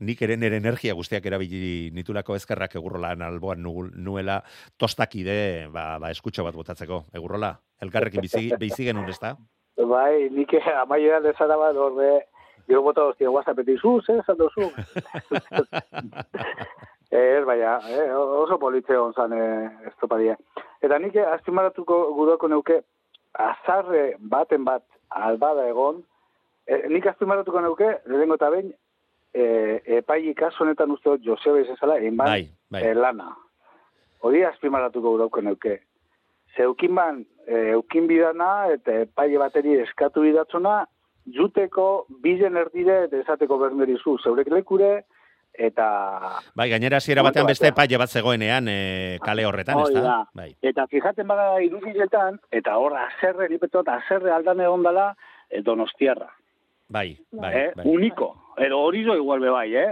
nik 0.06 0.22
ere 0.26 0.38
nire 0.38 0.58
energia 0.58 0.96
guztiak 0.98 1.26
erabili 1.30 1.92
nitulako 1.94 2.36
ezkerrak 2.40 2.76
egurrolan 2.82 3.22
alboan 3.22 3.62
nuela 3.62 4.40
tostakide, 4.82 5.70
ba, 5.74 6.00
ba 6.02 6.10
eskutxo 6.10 6.44
bat 6.48 6.58
botatzeko, 6.58 7.04
egurrola, 7.14 7.54
elkarrekin 7.86 8.26
bizi, 8.26 8.50
bizi 8.60 8.90
genuen, 8.90 9.10
ez 9.14 9.22
da? 9.22 9.36
Bai, 9.80 10.28
nik 10.34 10.58
amaieran 10.82 11.24
dezara 11.24 11.58
bat, 11.58 11.78
horre, 11.78 12.26
gero 12.68 12.82
bota 12.86 13.06
hostia, 13.06 13.30
whatsappetik, 13.30 13.80
zu, 13.82 14.02
zer 14.06 14.24
esan 14.24 14.38
duzu? 14.42 14.72
Ez, 17.10 17.44
baina, 17.46 17.80
eh, 17.90 18.12
oso 18.14 18.60
politxe 18.62 18.98
hon 18.98 19.14
zan 19.14 19.34
eh, 19.34 19.70
estropadia. 19.90 20.36
Eta 20.82 21.00
nik 21.02 21.16
azpimarratuko 21.18 21.98
gudoko 22.14 22.48
neuke, 22.48 22.84
azarre 23.34 24.16
baten 24.20 24.64
bat 24.66 24.86
albada 25.10 25.66
egon, 25.68 26.04
eh, 26.68 26.84
nik 26.90 27.08
azpimarratuko 27.10 27.62
neuke, 27.66 27.90
lehenengo 28.06 28.38
eta 28.38 28.52
behin, 28.54 28.72
eh, 29.34 29.82
epai 30.00 30.34
kasu 30.38 30.64
honetan 30.64 30.92
uste 30.92 31.10
dut 31.10 31.26
Joseba 31.26 31.62
izazala, 31.64 31.98
enban 31.98 32.28
Bai, 32.28 32.50
bai. 32.70 32.84
eh, 32.84 32.94
lana. 32.94 33.36
Hori 34.22 34.44
azpimarratuko 34.44 35.16
gudoko 35.18 35.42
neuke. 35.42 35.80
Zeukin 36.58 36.96
ban, 36.96 37.26
eh, 37.48 37.72
eukin 37.74 38.08
bidana 38.08 38.68
eta 38.74 39.02
epaile 39.02 39.38
bateri 39.38 39.80
eskatu 39.82 40.22
bidatzona, 40.22 40.86
juteko 41.26 42.06
bizen 42.22 42.58
erdire 42.58 43.04
eta 43.06 43.18
esateko 43.18 43.58
bermerizu 43.58 44.18
zeurek 44.24 44.48
lekure, 44.50 45.04
eta 45.60 45.86
Bai, 46.56 46.70
gainera 46.72 46.98
hasiera 46.98 47.22
Momentu 47.22 47.42
batean 47.42 47.50
beste 47.52 47.72
epaile 47.74 48.00
bat 48.00 48.10
zegoenean 48.10 48.68
e, 48.72 48.78
kale 49.24 49.46
horretan, 49.46 49.82
ez 49.84 49.90
Hori 49.90 50.04
da? 50.06 50.18
Bai. 50.34 50.50
Eta 50.72 50.86
fijaten 50.88 51.28
bada 51.28 51.50
irudiletan, 51.66 52.40
eta 52.52 52.78
hor 52.80 52.96
azerre, 52.98 53.50
nipetot, 53.52 53.88
azerre 53.92 54.32
aldan 54.32 54.62
egon 54.64 54.86
dela 54.88 55.10
eh, 55.50 55.62
donostiarra. 55.66 56.30
Bai, 56.90 57.18
bai, 57.32 57.52
eh? 57.54 57.66
bai. 57.76 57.86
Uniko. 57.86 58.32
Edo 58.58 58.80
hori 58.86 59.04
zo 59.06 59.18
igual 59.20 59.44
be 59.44 59.52
bai, 59.54 59.68
eh? 59.76 59.90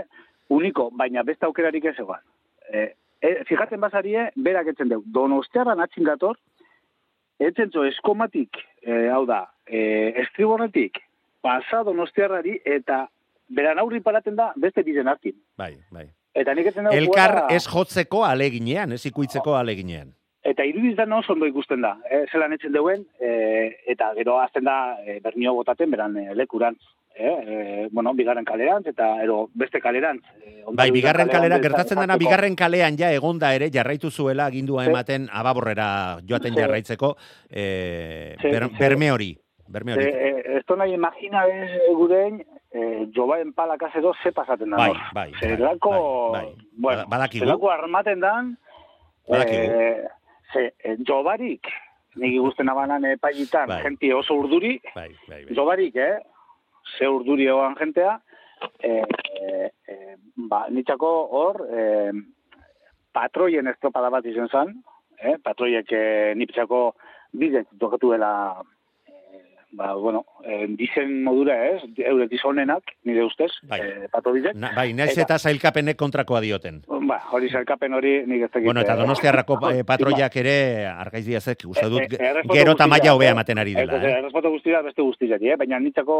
Uniko, 0.50 0.90
baina 0.96 1.24
beste 1.28 1.46
aukerarik 1.46 1.86
ez 1.92 1.98
egon. 2.00 2.24
Eh, 2.72 2.94
eh, 3.22 3.36
fijaten 3.50 3.84
bazarie, 3.84 4.30
berak 4.36 4.72
etzen 4.74 4.90
deu. 4.90 5.04
Donostiarran 5.06 5.84
atxin 5.84 6.08
gator, 6.08 6.40
etzen 7.40 7.72
zo 7.72 7.84
eskomatik, 7.86 8.58
eh, 8.82 9.10
hau 9.14 9.26
da, 9.26 9.44
eh, 9.68 10.14
estriborretik, 10.24 11.04
pasa 11.42 11.84
donostiarrari, 11.84 12.62
eta 12.66 13.08
beran 13.48 13.80
aurri 13.80 14.00
paraten 14.02 14.36
da 14.36 14.52
beste 14.56 14.84
bizen 14.84 15.08
hartin. 15.08 15.36
Bai, 15.58 15.78
bai. 15.92 16.08
Eta 16.34 16.54
nik 16.54 16.68
etzen 16.68 16.84
deu, 16.86 16.94
Elkar 16.94 17.32
jugada- 17.32 17.56
ez 17.56 17.66
jotzeko 17.68 18.24
aleginean, 18.26 18.92
ez 18.92 19.06
ikuitzeko 19.06 19.56
aleginean. 19.56 20.14
Eta 20.44 20.64
irudizan 20.64 21.12
oso 21.14 21.34
ondo 21.34 21.46
ikusten 21.46 21.82
da, 21.82 21.98
eh, 22.10 22.26
zelan 22.32 22.54
etzen 22.54 22.72
deuen, 22.72 23.06
eh, 23.20 23.78
eta 23.88 24.14
gero 24.16 24.40
azten 24.40 24.64
da 24.64 24.96
eh, 25.06 25.20
bernio 25.24 25.54
botaten 25.54 25.90
beran 25.92 26.16
eh, 26.18 26.36
lekurantz. 26.36 26.80
Eh, 27.20 27.26
eh, 27.48 27.88
bueno, 27.92 28.14
bigarren 28.14 28.46
kalerantz, 28.46 28.86
eta 28.88 29.24
ero 29.24 29.50
beste 29.56 29.82
kalerantz. 29.82 30.24
Eh, 30.46 30.64
Bai, 30.72 30.92
bigarren 30.92 31.28
kalera, 31.28 31.56
kalean 31.58 31.64
gertatzen 31.64 32.00
dena, 32.00 32.16
bigarren 32.16 32.56
kalean 32.56 32.96
ja 32.96 33.12
egonda 33.12 33.56
ere, 33.56 33.72
jarraitu 33.74 34.12
zuela 34.12 34.46
agindua 34.46 34.86
ematen 34.86 35.28
ababorrera 35.32 36.20
joaten 36.30 36.54
Sí. 36.54 36.60
jarraitzeko, 36.60 37.16
Sí, 37.50 38.48
ber- 38.52 38.70
berme 38.80 39.12
hori. 39.12 39.38
Berme 39.68 39.94
hori. 39.94 40.06
Eh, 40.06 40.58
esto 40.60 40.76
nahi 40.78 40.94
imagina 40.94 41.46
bez 41.46 41.82
gurein, 41.96 42.46
eh, 42.78 43.08
jobaen 43.16 43.54
palakaz 43.54 43.96
edo 43.96 44.14
ze 44.24 44.32
pasaten 44.32 44.70
da. 44.70 44.78
Bai, 44.78 44.94
bai, 45.14 45.32
Zelako, 45.40 45.92
bai, 46.32 46.44
bai. 46.46 46.56
bueno, 46.78 47.06
Badakigu. 47.10 47.46
zelako 47.46 47.70
armaten 47.70 48.20
dan, 48.20 48.58
Badakigu. 49.28 49.62
eh, 49.72 50.06
ze, 50.54 50.74
eh, 50.78 50.96
jobarik, 51.04 51.66
nik 52.16 52.34
igusten 52.34 52.70
abanan 52.70 53.04
epaitan, 53.06 53.68
Bai. 53.68 53.82
jenti 53.84 54.14
oso 54.14 54.34
urduri, 54.36 54.80
Bai, 54.96 55.10
bai, 55.28 55.44
bai. 55.46 55.56
Jobarik, 55.56 55.96
eh? 55.96 56.18
Ze 56.98 57.06
urduri 57.10 57.48
egoan 57.48 57.76
jentea, 57.76 58.22
eh, 58.80 59.04
eh, 59.42 59.70
eh, 59.88 60.16
ba, 60.36 60.66
nitxako 60.70 61.10
hor, 61.32 61.60
eh, 61.70 62.12
patroien 63.12 63.68
estropada 63.68 64.10
bat 64.10 64.26
izen 64.26 64.48
zan, 64.48 64.72
eh? 65.20 65.36
patroiek 65.44 65.92
eh, 65.92 66.34
niptzako 66.36 66.96
bizen 67.32 67.66
tokatu 67.80 68.12
dela, 68.14 68.32
eh, 68.62 68.77
ba, 69.78 69.94
bueno, 69.94 70.26
eh, 70.44 70.66
dizen 70.74 71.24
modura 71.24 71.56
ez, 71.70 71.84
eurek 72.02 72.32
izonenak, 72.34 72.96
nire 73.06 73.24
ustez, 73.24 73.52
Bai. 73.70 73.80
eh, 73.80 74.08
patro 74.12 74.34
bizen. 74.34 74.58
Na, 74.60 74.72
bai, 74.76 74.90
naiz 74.98 75.12
Eta- 75.14 75.22
eta 75.28 75.38
zailkapenek 75.38 75.98
kontrakoa 75.98 76.42
dioten. 76.42 76.82
Ba, 77.08 77.20
hori 77.32 77.50
zelkapen 77.54 77.94
hori 77.94 78.24
nik 78.26 78.42
ez 78.48 78.50
dakit. 78.52 78.66
Bueno, 78.66 78.82
eta 78.82 78.96
eh, 78.96 79.02
donostiarrako 79.04 79.60
eh, 79.72 79.84
patroiak 79.86 80.36
ere, 80.42 80.58
argaiz 80.90 81.26
diazek, 81.28 81.64
uste 81.70 81.86
dut, 81.94 82.08
eh, 82.10 82.18
errespetu 82.32 82.58
gero 82.58 82.74
guztia, 82.74 82.84
tamaia 82.86 83.14
hobea 83.14 83.36
ematen 83.38 83.62
ari 83.64 83.76
dela. 83.78 84.02
Eh? 84.02 84.18
errespetu 84.20 84.50
guztia 84.58 84.82
beste 84.82 85.02
guztiari, 85.06 85.54
eh? 85.54 85.56
baina 85.62 85.80
nitzako, 85.80 86.20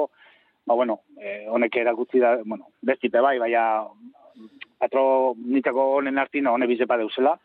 ba, 0.68 0.76
bueno, 0.76 1.02
eh, 1.20 1.46
honek 1.50 1.76
erakutsi 1.82 2.20
da, 2.22 2.38
bueno, 2.46 2.70
bestipe 2.82 3.20
bai, 3.20 3.40
baina 3.40 3.66
patro 4.78 5.34
nitzako 5.38 5.96
honen 5.98 6.20
artin, 6.22 6.46
hone 6.48 6.68
bizepa 6.70 6.98
deuzela, 7.02 7.40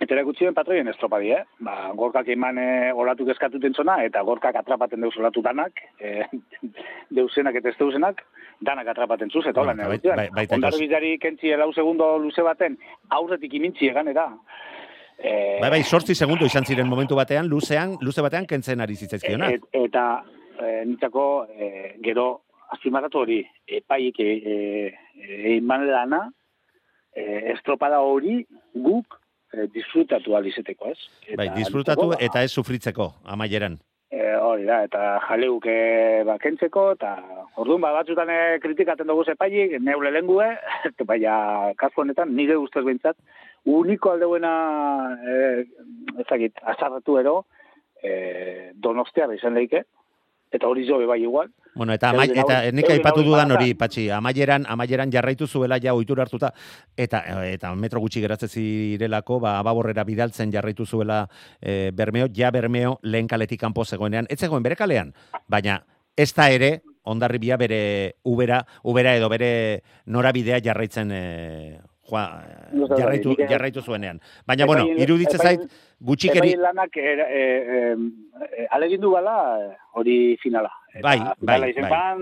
eta 0.00 0.14
erakutsi 0.14 0.44
den 0.44 0.54
patroien 0.54 0.88
estropadi, 0.90 1.30
eh? 1.32 1.44
Ba, 1.64 1.90
gorkak 1.96 2.28
eman 2.28 2.58
e, 2.58 2.92
olatuk 2.92 3.28
eskatuten 3.32 3.74
zona, 3.74 4.00
eta 4.04 4.20
gorkak 4.26 4.56
atrapaten 4.60 5.00
deuz 5.00 5.14
olatu 5.16 5.42
danak, 5.42 5.80
e, 6.00 6.24
deusenak 7.16 7.56
eta 7.60 7.70
ez 7.70 7.76
deusenak, 7.78 8.20
danak 8.60 8.88
atrapaten 8.92 9.30
zuz, 9.30 9.46
eta 9.46 9.60
holan 9.62 9.78
bai- 9.78 10.00
bai- 10.04 10.28
baita 10.34 10.54
Ondar 10.58 10.72
ikos- 10.74 10.80
bizari 10.82 11.18
kentzi 11.18 11.50
elau 11.54 11.72
segundo 11.72 12.18
luze 12.18 12.42
baten, 12.42 12.78
aurretik 13.10 13.54
imintzi 13.54 13.88
eganera. 13.88 14.28
Eh, 15.18 15.58
Bai, 15.60 15.70
bai, 15.70 15.82
sortzi 15.84 16.14
segundo 16.14 16.44
izan 16.44 16.64
ziren 16.66 16.88
momentu 16.88 17.14
batean, 17.14 17.46
luzean, 17.48 17.96
luze 18.02 18.20
batean 18.20 18.46
kentzen 18.50 18.80
ari 18.82 18.96
zitzaizkionak. 18.96 19.52
Et, 19.54 19.68
eta 19.86 20.24
e, 20.58 20.84
nintzako 20.84 21.46
e, 21.54 21.68
gero 22.02 22.42
azpimarratu 22.74 23.20
hori, 23.20 23.38
epaik 23.68 24.18
e, 24.18 24.30
e, 24.34 25.56
eman 25.56 25.86
lana, 25.86 26.24
e, 27.14 27.52
estropada 27.54 28.00
hori 28.02 28.40
guk 28.74 29.20
e, 29.54 29.66
disfrutatu 29.74 30.36
alizeteko, 30.36 30.92
ez? 30.92 30.98
Eta 31.26 31.40
Bai, 31.40 31.50
disfrutatu 31.56 32.10
nintzako, 32.10 32.24
eta 32.26 32.42
ez 32.44 32.52
sufritzeko 32.52 33.10
amaieran. 33.36 33.78
E, 34.14 34.20
hori 34.38 34.66
da, 34.68 34.82
eta 34.86 35.16
jaleuk 35.28 35.66
e, 35.70 35.78
ba, 36.28 36.36
kentzeko, 36.42 36.90
eta 36.94 37.14
orduan 37.60 37.82
ba, 37.82 37.94
batzutan 37.96 38.30
e, 38.30 38.38
kritikaten 38.62 39.10
dugu 39.10 39.24
zepaiik, 39.30 39.78
neule 39.82 40.12
lengue, 40.14 40.50
baina 41.10 41.72
kasu 41.80 42.04
honetan, 42.04 42.34
nire 42.36 42.58
ustez 42.60 42.84
behintzat, 42.84 43.18
uniko 43.64 44.14
aldeuena, 44.14 44.54
e, 45.24 45.64
ezagit, 46.26 46.62
azarratu 46.74 47.18
ero, 47.22 47.36
e, 48.02 48.72
donostia 48.74 49.30
izan 49.34 49.58
leike, 49.58 49.84
eta 50.54 50.68
hori 50.68 50.86
jo 50.86 50.98
bai 51.06 51.20
igual. 51.22 51.50
Bueno, 51.74 51.92
eta, 51.92 52.10
ama, 52.10 52.24
eta 52.24 52.60
nik 52.70 52.88
aipatu 52.94 53.24
dudan 53.26 53.50
hori, 53.50 53.74
patxi, 53.74 54.06
amaieran, 54.14 54.64
amaieran 54.70 55.10
jarraitu 55.10 55.46
zuela 55.46 55.80
ja 55.82 55.94
ohitura 55.94 56.22
hartuta, 56.22 56.52
eta, 56.96 57.24
eta 57.50 57.74
metro 57.74 58.00
gutxi 58.00 58.22
geratzen 58.22 58.48
zirelako, 58.48 59.40
ba, 59.42 59.58
ababorrera 59.58 60.04
bidaltzen 60.06 60.52
jarraitu 60.54 60.86
zuela 60.86 61.24
e, 61.60 61.90
Bermeo, 61.92 62.28
ja 62.32 62.52
Bermeo 62.54 63.00
lehen 63.02 63.26
kaletik 63.26 63.60
kanpo 63.60 63.84
zegoenean, 63.84 64.30
ez 64.30 64.38
zegoen 64.38 64.62
bere 64.62 64.78
kalean, 64.78 65.10
baina 65.48 65.80
ez 66.16 66.30
da 66.32 66.48
ere, 66.54 66.76
ondarribia 67.04 67.58
bere 67.60 68.14
ubera, 68.22 68.62
ubera 68.84 69.16
edo 69.18 69.28
bere 69.28 69.82
norabidea 70.06 70.62
jarraitzen 70.62 71.10
e, 71.10 71.24
joa, 72.08 72.24
jarraitu, 72.98 73.34
jarraitu 73.48 73.82
zuenean. 73.82 74.20
Baina, 74.46 74.66
bueno, 74.66 74.86
iruditze 74.88 75.38
zait, 75.38 75.60
gutxikeri, 76.00 76.48
Epaien 76.54 76.62
lanak 76.62 76.96
e, 76.96 77.12
e, 77.24 77.42
e, 77.94 78.66
alegindu 78.70 79.10
bala 79.14 79.36
hori 79.94 80.36
finala. 80.42 80.70
Eta 80.94 81.02
Bai, 81.08 81.18
bai, 81.40 81.72
bai. 81.74 81.88
pan, 81.90 82.18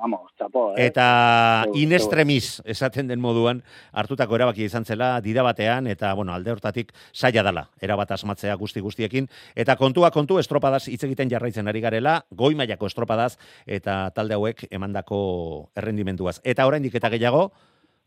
vamos, 0.00 0.32
txapo, 0.36 0.72
eh? 0.74 0.86
Eta 0.88 1.64
Zeu- 1.66 1.76
in 1.78 1.90
zeu- 1.90 1.96
extremis 2.00 2.48
esaten 2.64 3.06
den 3.06 3.20
moduan 3.22 3.60
hartutako 3.92 4.34
erabakia 4.34 4.66
izan 4.66 4.84
zela 4.84 5.20
dida 5.20 5.44
batean 5.46 5.86
eta 5.86 6.12
bueno, 6.14 6.32
alde 6.34 6.50
hortatik 6.50 6.90
saia 7.12 7.44
dala 7.46 7.68
erabat 7.80 8.10
asmatzea 8.16 8.56
guzti 8.58 8.80
guztiekin 8.82 9.28
eta 9.54 9.76
kontua 9.76 10.10
kontu 10.10 10.40
estropadaz 10.42 10.88
hitz 10.88 11.04
egiten 11.04 11.30
jarraitzen 11.30 11.68
ari 11.68 11.80
garela, 11.80 12.24
goi 12.30 12.54
mailako 12.58 12.86
estropadaz 12.90 13.36
eta 13.66 14.10
talde 14.10 14.34
hauek 14.34 14.66
emandako 14.70 15.70
errendimenduaz. 15.76 16.40
Eta 16.42 16.66
oraindik 16.66 16.94
eta 16.98 17.08
gehiago 17.10 17.52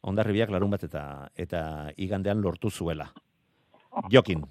Hondarribiak 0.02 0.50
larun 0.54 0.72
bat 0.72 0.84
eta 0.84 1.30
eta 1.36 1.92
igandean 1.98 2.42
lortu 2.42 2.70
zuela. 2.70 3.10
Jokin, 4.12 4.46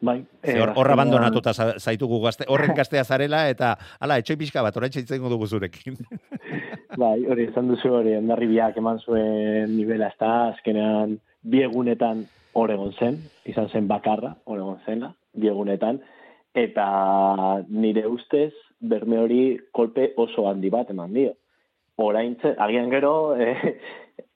Bai. 0.00 0.24
eh, 0.42 0.56
hor, 0.60 0.72
hor 0.76 0.90
abandonatuta 0.90 1.52
za- 1.52 1.78
zaitugu 1.78 2.20
gazte, 2.22 2.44
horren 2.48 2.72
gaztea 2.74 3.04
zarela 3.04 3.48
eta 3.50 3.74
hala 4.00 4.16
etxoi 4.18 4.36
pixka 4.40 4.62
bat 4.64 4.76
oraintxe 4.76 5.00
hitz 5.02 5.10
egingo 5.12 5.28
dugu 5.28 5.46
zurekin. 5.46 5.98
Bai, 7.02 7.24
hori 7.28 7.44
esan 7.50 7.68
duzu 7.68 7.92
hori, 8.00 8.16
ondarribiak 8.16 8.76
eman 8.80 8.98
zuen 9.04 9.76
nivela 9.76 10.08
ez 10.08 10.16
azkenean 10.20 11.18
bi 11.42 11.62
egunetan 11.62 12.24
hor 12.54 12.70
egon 12.72 12.92
zen, 12.98 13.20
izan 13.46 13.68
zen 13.68 13.86
bakarra, 13.88 14.34
hor 14.44 14.58
egon 14.58 14.80
zena, 14.86 15.12
bi 15.34 15.46
egunetan, 15.48 16.00
eta 16.54 17.62
nire 17.68 18.06
ustez, 18.08 18.52
berme 18.80 19.18
hori 19.20 19.58
kolpe 19.72 20.12
oso 20.16 20.48
handi 20.48 20.70
bat 20.70 20.90
eman 20.90 21.12
dio. 21.14 21.34
Orain, 22.00 22.36
agian 22.56 22.90
gero, 22.90 23.36
e, 23.36 23.76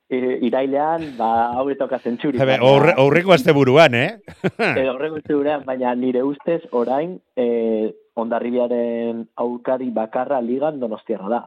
e, 0.08 0.38
irailean, 0.46 1.14
ba, 1.16 1.30
hau 1.56 1.68
etoka 1.72 1.98
zentsuri. 1.98 2.40
Habe, 2.42 2.58
Horre, 2.60 2.94
horreko 3.00 3.32
asteburuan, 3.32 3.94
eh? 3.96 4.08
Edo 4.82 4.94
horrego 4.94 5.20
zeurean, 5.26 5.64
baina 5.64 5.94
nire 5.96 6.22
ustez 6.26 6.60
orain 6.72 7.16
e, 7.36 7.94
ondarribiaren 8.20 9.24
aurkari 9.40 9.90
bakarra 9.94 10.40
ligan 10.44 10.80
donostiarra 10.82 11.30
da. 11.32 11.42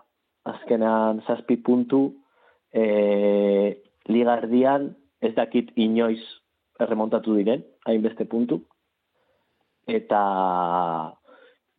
Azkenan 0.47 1.21
zazpi 1.27 1.57
puntu 1.61 2.01
e, 2.71 2.83
liga 4.07 4.37
erdian 4.39 4.91
ez 5.21 5.33
dakit 5.35 5.71
inoiz 5.75 6.21
erremontatu 6.79 7.35
diren, 7.37 7.63
hainbeste 7.85 8.27
puntu. 8.29 8.61
Eta 9.87 10.21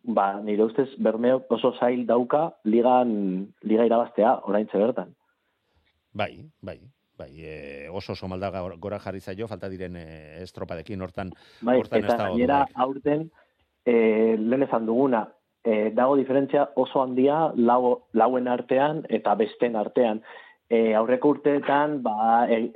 ba, 0.03 0.41
nire 0.43 0.65
ustez 0.65 0.89
bermeok 0.99 1.51
oso 1.53 1.73
zail 1.79 2.07
dauka 2.07 2.53
ligan, 2.65 3.49
liga 3.63 3.87
irabaztea 3.87 4.39
orain 4.45 4.69
bertan. 4.73 5.15
Bai, 6.13 6.45
bai. 6.63 6.81
Bai, 7.19 7.33
e, 7.43 7.89
oso 7.91 8.13
oso 8.13 8.29
malda 8.29 8.53
gora 8.79 9.01
jarri 9.01 9.21
zaio, 9.21 9.49
falta 9.49 9.69
diren 9.69 9.97
e, 9.97 10.43
estropadekin, 10.45 11.01
hortan, 11.03 11.33
Bai, 11.61 11.81
hortan 11.81 11.99
ez 11.99 12.05
eta 12.05 12.17
dago 12.17 12.37
gainera 12.37 12.61
aurten 12.75 13.25
e, 13.85 14.37
lehen 14.39 14.63
esan 14.63 14.87
duguna, 14.87 15.25
e, 15.65 15.91
dago 15.97 16.15
diferentzia 16.17 16.69
oso 16.77 17.03
handia 17.03 17.41
lau, 17.57 18.05
lauen 18.13 18.47
artean 18.47 19.03
eta 19.09 19.35
besten 19.35 19.75
artean. 19.77 20.23
E, 20.71 20.95
aurreko 20.95 21.35
urteetan, 21.35 21.99
ba, 22.05 22.47
e, 22.47 22.69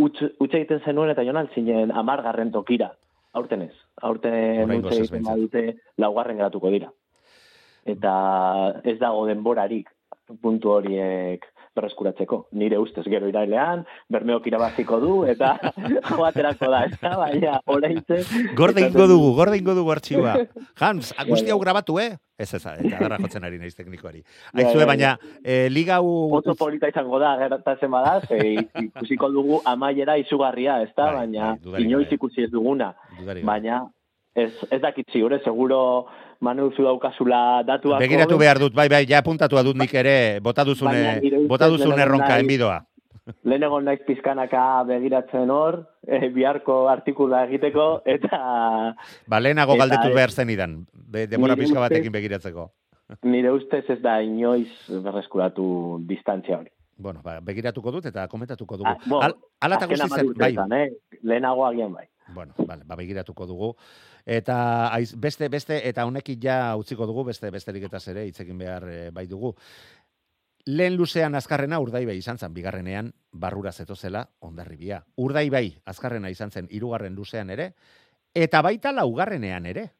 utz 0.00 0.16
egiten 0.22 0.80
zenuen 0.86 1.12
eta 1.12 1.24
joan 1.26 1.50
zinen 1.54 1.92
amargarren 1.92 2.52
tokira. 2.54 2.94
Aurten 3.32 3.62
ez. 3.68 3.74
Aurten 4.02 4.64
Oraingoz 4.64 4.90
utz 4.90 4.98
ez 4.98 5.06
egiten 5.06 5.26
badute 5.28 5.64
laugarren 6.02 6.40
geratuko 6.40 6.70
dira. 6.74 6.90
Eta 7.88 8.12
ez 8.84 8.98
dago 9.00 9.24
denborarik 9.28 9.88
puntu 10.42 10.74
horiek 10.76 11.46
berreskuratzeko. 11.74 12.44
Nire 12.58 12.78
ustez 12.82 13.04
gero 13.10 13.28
irailean, 13.30 13.84
bermeok 14.10 14.46
irabaziko 14.50 14.98
du, 15.02 15.12
eta 15.30 15.54
joaterako 16.10 16.70
da, 16.72 16.82
ez 16.86 16.98
da, 16.98 17.14
baina 17.20 17.58
oraintze... 17.70 18.20
Gorde 18.58 18.86
ingo 18.88 19.06
dugu, 19.10 19.30
gorde 19.38 19.60
ingo 19.60 19.76
dugu 19.78 19.94
artxiba. 19.94 20.34
Hans, 20.82 21.12
guzti 21.30 21.54
hau 21.54 21.60
grabatu, 21.62 22.00
eh? 22.02 22.12
Ez 22.40 22.48
ez, 22.56 22.62
eta 22.64 22.98
garra 23.02 23.18
jotzen 23.20 23.44
ari 23.44 23.58
naiz 23.60 23.74
teknikoari. 23.76 24.22
Bai, 24.54 24.64
Aizue, 24.64 24.80
bai, 24.80 24.94
baina, 24.94 25.12
e, 25.44 25.68
liga 25.68 25.98
hau... 26.00 26.32
Oso 26.40 26.54
polita 26.56 26.88
izango 26.88 27.20
da, 27.20 27.34
gertatzen 27.42 27.92
bada, 27.92 28.16
ze 28.26 28.40
ikusiko 28.86 29.28
dugu 29.34 29.60
amaiera 29.68 30.16
izugarria, 30.20 30.80
ez 30.82 30.92
da, 30.94 31.10
Bai, 31.10 31.14
baina 31.22 31.52
bai, 31.52 31.64
dudarik 31.66 31.88
inoiz 31.90 32.08
ikusi 32.16 32.48
ez 32.48 32.52
duguna. 32.54 32.94
Dudarik 33.18 33.44
gabe. 33.44 33.48
Baina 33.52 33.84
ez, 34.34 34.52
ez 34.70 34.80
dakit 34.80 35.12
ziur, 35.12 35.32
eh, 35.36 35.40
seguro 35.44 36.06
Manu 36.40 36.70
zu 36.72 36.82
daukazula 36.82 37.62
datuak. 37.68 38.00
Begiratu 38.00 38.38
behar 38.40 38.58
dut, 38.58 38.72
bai, 38.72 38.88
bai, 38.88 39.04
ja 39.04 39.18
apuntatua 39.20 39.60
dut 39.62 39.76
nik 39.76 39.92
ere, 39.92 40.40
bota 40.40 40.64
duzune 40.64 41.20
lehenengo 41.20 41.98
erronka 42.00 42.38
enbidoa. 42.40 42.78
Lehen 43.44 43.62
egon 43.62 43.84
naiz 43.84 44.00
pizkanaka 44.06 44.82
begiratzen 44.88 45.50
hor, 45.50 45.80
eh, 46.06 46.28
biharko 46.34 46.88
artikula 46.88 47.44
egiteko, 47.46 48.02
eta 48.04 48.94
Ba, 49.26 49.40
lehenago 49.40 49.74
Eta, 49.74 49.84
galdetu 49.86 50.10
eh, 50.10 50.14
behar 50.14 50.30
zenidan, 50.30 50.86
be, 50.92 51.26
demora 51.26 51.54
ustez- 51.54 51.74
batekin 51.78 52.12
begiratzeko. 52.12 52.70
nire 53.22 53.50
ustez 53.52 53.84
ez 53.90 54.00
da 54.02 54.20
inoiz 54.22 54.68
berreskuratu 54.88 55.98
distantzia 56.06 56.58
hori. 56.58 56.70
Bueno, 56.96 57.22
ba, 57.24 57.40
begiratuko 57.40 57.90
dut 57.90 58.06
eta 58.06 58.28
komentatuko 58.28 58.76
dugu. 58.76 58.88
Ah, 58.90 58.98
bo, 59.06 59.22
Al, 59.22 59.34
ala 59.60 59.76
eta 59.76 59.86
azken 59.86 59.96
guztiz, 59.96 60.12
hamar 60.12 60.18
bai, 60.36 60.52
urteetan, 60.52 60.72
eh? 60.72 61.18
Lehenago 61.22 61.64
agian 61.66 61.92
bai. 61.94 62.06
Bueno, 62.34 62.54
vale, 62.58 62.84
ba, 62.86 62.94
begiratuko 62.94 63.46
dugu. 63.46 63.74
Eta 64.26 64.92
aiz, 64.94 65.14
beste 65.18 65.48
beste 65.48 65.80
eta 65.88 66.04
honekin 66.06 66.38
ja 66.42 66.76
utziko 66.76 67.06
dugu 67.08 67.24
beste 67.24 67.50
besterik 67.50 67.82
eta 67.88 67.98
ere 68.12 68.26
hitzekin 68.28 68.58
behar 68.58 68.84
eh, 68.88 69.10
bai 69.10 69.26
dugu. 69.26 69.54
Lehen 70.66 70.96
luzean 70.96 71.34
azkarrena 71.34 71.78
urdaibai 71.80 72.18
izan 72.18 72.38
zen 72.38 72.52
bigarrenean 72.54 73.12
barrura 73.32 73.72
zetozela 73.72 74.26
ondarribia. 74.40 75.00
Urdaibai 75.16 75.80
azkarrena 75.88 76.28
izan 76.28 76.50
zen 76.50 76.68
hirugarren 76.70 77.14
luzean 77.14 77.50
ere 77.50 77.72
eta 78.34 78.60
baita 78.62 78.92
laugarrenean 78.92 79.66
ere. 79.66 79.90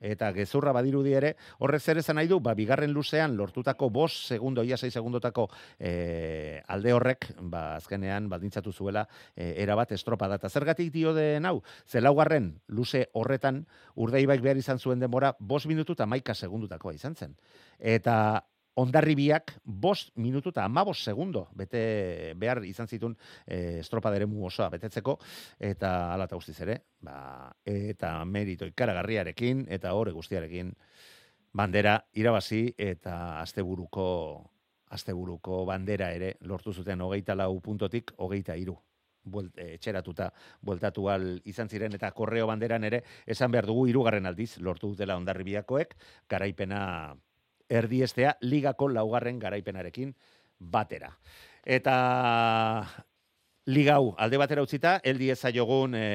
Eta 0.00 0.30
gezurra 0.32 0.72
badirudi 0.72 1.12
ere, 1.12 1.34
horrek 1.60 1.82
zer 1.84 1.98
esan 2.00 2.16
nahi 2.16 2.28
du, 2.28 2.38
ba, 2.40 2.54
bigarren 2.56 2.92
luzean 2.96 3.34
lortutako 3.36 3.90
bos 3.92 4.14
segundo, 4.30 4.62
ia 4.64 4.78
sei 4.80 4.88
segundotako 4.90 5.44
e, 5.76 6.62
alde 6.72 6.94
horrek, 6.96 7.26
ba, 7.52 7.74
azkenean 7.76 8.30
baldintzatu 8.32 8.72
zuela 8.72 9.02
e, 9.36 9.50
erabat 9.60 9.92
estropada. 9.92 10.38
Eta 10.40 10.48
zergatik 10.48 10.88
dio 10.94 11.12
den 11.12 11.44
hau, 11.44 11.60
ze 11.86 12.00
laugarren 12.00 12.54
luze 12.68 13.10
horretan 13.12 13.66
urdaibaik 13.94 14.40
behar 14.40 14.56
izan 14.56 14.80
zuen 14.80 15.04
denbora 15.04 15.34
bos 15.38 15.66
minutu 15.66 15.92
eta 15.92 16.06
maika 16.08 16.34
segundutakoa 16.34 16.96
izan 16.96 17.14
zen. 17.14 17.36
Eta 17.78 18.46
ondarribiak 18.78 19.56
bost 19.64 20.12
minutu 20.16 20.50
eta 20.50 20.64
amabos 20.64 21.02
segundo 21.04 21.48
bete 21.54 22.34
behar 22.36 22.62
izan 22.64 22.88
zituen 22.88 23.16
e, 23.46 23.80
estropada 23.80 24.16
eremu 24.16 24.46
osoa 24.46 24.70
betetzeko 24.70 25.18
eta 25.58 26.12
hala 26.12 26.28
eta 26.28 26.36
guztiz 26.36 26.60
ere 26.60 26.80
ba, 27.00 27.50
eta 27.64 28.24
merito 28.24 28.66
ikaragarriarekin 28.70 29.66
eta 29.68 29.94
hori 29.94 30.12
guztiarekin 30.12 30.72
bandera 31.52 31.98
irabazi 32.14 32.68
eta 32.78 33.40
asteburuko 33.40 34.06
asteburuko 34.90 35.64
bandera 35.66 36.12
ere 36.14 36.36
lortu 36.42 36.72
zuten 36.72 37.00
hogeita 37.00 37.34
lau 37.34 37.60
puntotik 37.60 38.12
hogeita 38.18 38.56
iru 38.56 38.76
buelt, 39.24 39.56
e, 39.58 39.74
etxeratuta 39.74 40.30
bueltatu 40.62 41.08
al 41.10 41.26
izan 41.44 41.68
ziren 41.68 41.94
eta 41.94 42.12
korreo 42.12 42.46
banderan 42.46 42.84
ere 42.84 43.02
esan 43.26 43.50
behar 43.50 43.66
dugu 43.66 43.86
hirugarren 43.88 44.26
aldiz 44.26 44.58
lortu 44.58 44.94
dutela 44.94 45.16
ondarribiakoek 45.16 45.96
garaipena 46.28 47.16
erdiestea 47.70 48.34
ligako 48.42 48.88
laugarren 48.90 49.38
garaipenarekin 49.38 50.12
batera. 50.58 51.12
Eta 51.64 51.94
liga 53.70 53.96
hau 54.00 54.14
alde 54.18 54.40
batera 54.40 54.64
utzita, 54.66 54.98
eldi 55.04 55.30
ezaiogun 55.30 55.94
e, 55.94 56.06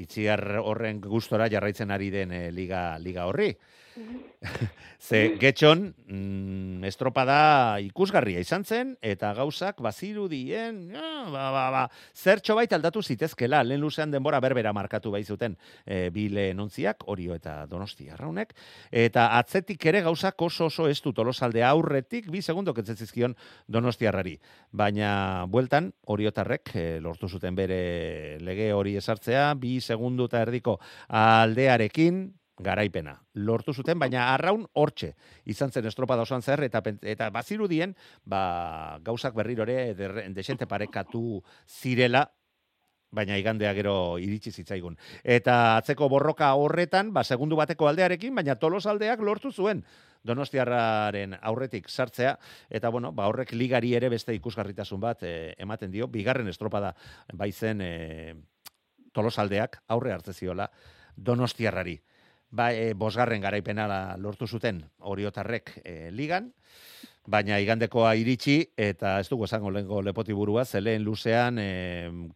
itziar 0.00 0.42
horren 0.60 1.00
gustora 1.04 1.48
jarraitzen 1.52 1.90
ari 1.90 2.10
den 2.10 2.32
eh, 2.32 2.48
liga, 2.52 2.98
liga 2.98 3.26
horri. 3.28 3.52
Ze 5.00 5.36
getxon 5.40 5.86
mm, 6.06 6.84
estropada 6.84 7.80
ikusgarria 7.80 8.40
izan 8.40 8.64
zen, 8.64 8.92
eta 9.00 9.32
gauzak 9.36 9.80
bazirudien, 9.80 10.78
ja, 10.92 11.10
ba, 11.32 11.46
ba, 11.54 11.64
ba, 11.72 11.82
zertxo 12.14 12.56
baita 12.58 12.76
aldatu 12.76 13.02
zitezkela, 13.02 13.62
lehen 13.64 13.80
luzean 13.80 14.12
denbora 14.12 14.40
berbera 14.44 14.72
markatu 14.76 15.12
bai 15.12 15.22
zuten 15.24 15.56
e, 15.84 16.10
bile 16.14 16.50
nontziak, 16.54 17.06
orio 17.12 17.34
eta 17.36 17.64
donosti 17.70 18.10
arraunek, 18.12 18.54
eta 18.92 19.30
atzetik 19.38 19.86
ere 19.92 20.02
gauzak 20.06 20.40
oso 20.42 20.68
oso 20.68 20.88
ez 20.88 21.00
du 21.00 21.12
tolosalde 21.16 21.64
aurretik, 21.64 22.30
bi 22.30 22.42
segundo 22.42 22.74
ketzezizkion 22.76 23.36
donostiarrari. 23.68 24.36
Baina, 24.72 25.46
bueltan, 25.48 25.92
oriotarrek 26.12 26.74
e, 26.74 26.88
lortu 27.00 27.28
zuten 27.28 27.56
bere 27.56 28.36
lege 28.40 28.72
hori 28.72 28.96
esartzea, 29.00 29.54
bi 29.54 29.78
segundu 29.80 30.28
eta 30.30 30.44
erdiko 30.44 30.78
aldearekin, 31.08 32.28
garaipena. 32.62 33.16
Lortu 33.34 33.74
zuten, 33.74 33.98
baina 33.98 34.30
arraun 34.34 34.66
hortxe 34.74 35.14
izan 35.44 35.72
zen 35.72 35.86
estropada 35.90 36.22
osoan 36.22 36.42
zer, 36.42 36.62
eta, 36.64 36.82
eta 37.02 37.30
bazirudien, 37.34 37.94
ba, 38.24 38.98
gauzak 39.04 39.34
berrirore 39.34 39.94
desente 40.34 40.66
parekatu 40.66 41.42
zirela, 41.66 42.26
baina 43.10 43.36
igandea 43.38 43.72
gero 43.74 44.18
iritsi 44.22 44.52
zitzaigun. 44.52 44.96
Eta 45.24 45.76
atzeko 45.80 46.08
borroka 46.08 46.52
horretan, 46.54 47.12
ba, 47.12 47.24
segundu 47.24 47.58
bateko 47.58 47.88
aldearekin, 47.90 48.34
baina 48.34 48.54
tolos 48.56 48.86
aldeak 48.86 49.20
lortu 49.20 49.50
zuen 49.50 49.84
Donostiarraren 50.20 51.38
aurretik 51.40 51.88
sartzea, 51.88 52.34
eta 52.68 52.90
bueno, 52.92 53.12
ba, 53.16 53.26
horrek 53.30 53.54
ligari 53.56 53.94
ere 53.96 54.10
beste 54.12 54.34
ikusgarritasun 54.36 55.00
bat 55.00 55.24
eh, 55.24 55.54
ematen 55.58 55.90
dio, 55.90 56.10
bigarren 56.12 56.48
estropada 56.52 56.92
baizen 57.32 57.80
eh, 57.80 58.34
tolosaldeak 59.16 59.80
aurre 59.88 60.12
hartze 60.12 60.34
ziola 60.36 60.68
Donostiarrari. 61.16 61.96
Ba, 62.50 62.72
e, 62.74 62.94
bosgarren 62.98 63.44
garaipena 63.44 63.86
lortu 64.18 64.46
zuten 64.50 64.82
oriotarrek 64.98 65.76
e, 65.84 66.10
ligan, 66.10 66.50
baina 67.30 67.60
igandekoa 67.62 68.10
iritsi 68.18 68.56
eta 68.78 69.14
ez 69.22 69.28
dugu 69.30 69.46
esango 69.46 69.70
lehenko 69.70 70.00
lepoti 70.02 70.34
burua, 70.34 70.64
zeleen 70.64 71.04
luzean 71.06 71.58
e, 71.62 71.66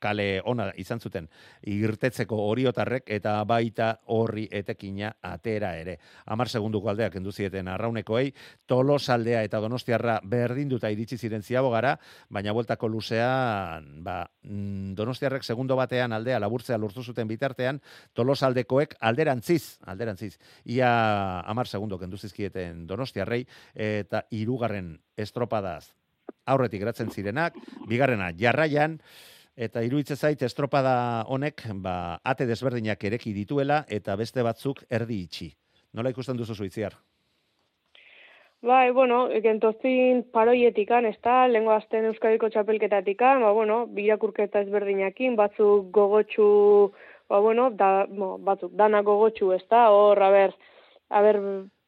kale 0.01 0.27
ona 0.47 0.69
izan 0.79 1.01
zuten 1.01 1.27
irtetzeko 1.67 2.39
oriotarrek 2.53 3.11
eta 3.17 3.37
baita 3.49 3.89
horri 4.15 4.47
etekina 4.53 5.11
atera 5.23 5.73
ere. 5.81 5.97
Amar 6.31 6.49
segunduko 6.49 6.93
aldeak 6.93 7.17
enduzieten 7.19 7.69
arraunekoei, 7.73 8.31
tolosaldea 8.71 9.43
eta 9.47 9.61
donostiarra 9.65 10.21
berdinduta 10.31 10.91
iritsi 10.95 11.19
ziren 11.19 11.43
ziago 11.43 11.73
gara, 11.75 11.97
baina 12.31 12.55
bueltako 12.55 12.89
luzean, 12.93 13.91
ba, 14.05 14.21
mm, 14.45 14.95
donostiarrek 14.95 15.43
segundo 15.43 15.77
batean 15.77 16.15
aldea 16.15 16.39
laburtzea 16.39 16.79
lortu 16.79 17.03
zuten 17.03 17.29
bitartean, 17.29 17.81
tolosaldekoek 18.15 18.95
alderantziz, 19.01 19.81
alderantziz, 19.91 20.37
ia 20.65 21.41
amar 21.41 21.67
segundo 21.67 21.99
kendu 21.99 22.19
zizkieten 22.21 22.87
donostiarrei, 22.87 23.43
eta 23.75 24.25
hirugarren 24.85 24.99
estropadaz 25.16 25.95
aurretik 26.47 26.80
geratzen 26.80 27.11
zirenak, 27.11 27.55
bigarrena 27.89 28.32
jarraian, 28.37 28.99
eta 29.57 29.82
iruditzen 29.82 30.16
zait 30.16 30.43
estropada 30.43 31.24
honek 31.28 31.62
ba, 31.80 32.20
ate 32.24 32.47
desberdinak 32.47 33.03
ereki 33.05 33.32
dituela 33.32 33.85
eta 33.89 34.16
beste 34.16 34.43
batzuk 34.43 34.85
erdi 34.91 35.22
itxi. 35.24 35.55
Nola 35.95 36.11
ikusten 36.11 36.37
duzu 36.37 36.55
zuitziar? 36.55 36.95
Bai, 38.64 38.91
bueno, 38.93 39.28
gentozin 39.43 40.24
paroietikan, 40.32 41.05
ez 41.05 41.18
da, 41.22 41.47
lengo 41.47 41.70
azten 41.74 42.07
Euskadiko 42.09 42.49
txapelketatikan, 42.49 43.43
ba, 43.43 43.53
bueno, 43.53 43.87
birakurketa 43.87 44.62
ezberdinakin, 44.64 45.37
batzuk 45.37 45.91
gogotxu, 45.93 46.93
ba, 47.28 47.41
bueno, 47.45 47.68
da, 47.70 48.07
bo, 48.09 48.39
batzuk 48.39 48.72
dana 48.72 49.03
gogotxu, 49.03 49.53
ez 49.53 49.62
da, 49.68 49.91
hor, 49.93 50.22
a 50.22 50.30
ber, 50.32 50.57
a 51.11 51.20
ber, 51.20 51.41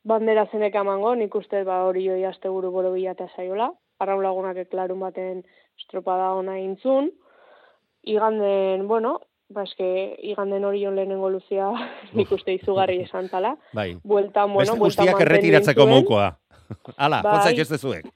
bandera 0.07 0.47
zenek 0.53 0.75
amango, 0.79 1.15
nik 1.19 1.35
uste, 1.35 1.63
ba, 1.67 1.83
hori 1.89 2.07
joi 2.07 2.23
aste 2.29 2.51
buru 2.53 2.71
boro 2.75 2.93
bilata 2.95 3.27
zaiola, 3.35 3.71
arraun 4.01 4.23
lagunak 4.23 4.59
eklarun 4.67 5.01
baten 5.03 5.43
estropada 5.79 6.33
ona 6.39 6.59
intzun, 6.63 7.11
iganden, 8.07 8.87
bueno, 8.87 9.17
ba, 9.51 9.65
eske, 9.67 9.89
iganden 10.31 10.65
hori 10.65 10.85
lehenengo 10.87 11.31
luzia, 11.31 11.73
nik 12.19 12.31
uste 12.33 12.55
izugarri 12.55 13.01
esan 13.03 13.29
tala, 13.33 13.57
Bai. 13.75 13.95
bueltan, 14.05 14.53
bueno, 14.53 14.77
Beste 14.77 14.79
bueltan 14.85 15.07
guztiak 15.07 15.27
erretiratzeko 15.27 15.87
moukoa. 15.91 16.31
Hala, 17.03 17.21
Bai. 17.23 17.41
bai. 17.43 17.61
ez 17.61 17.81
zuek. 17.81 18.07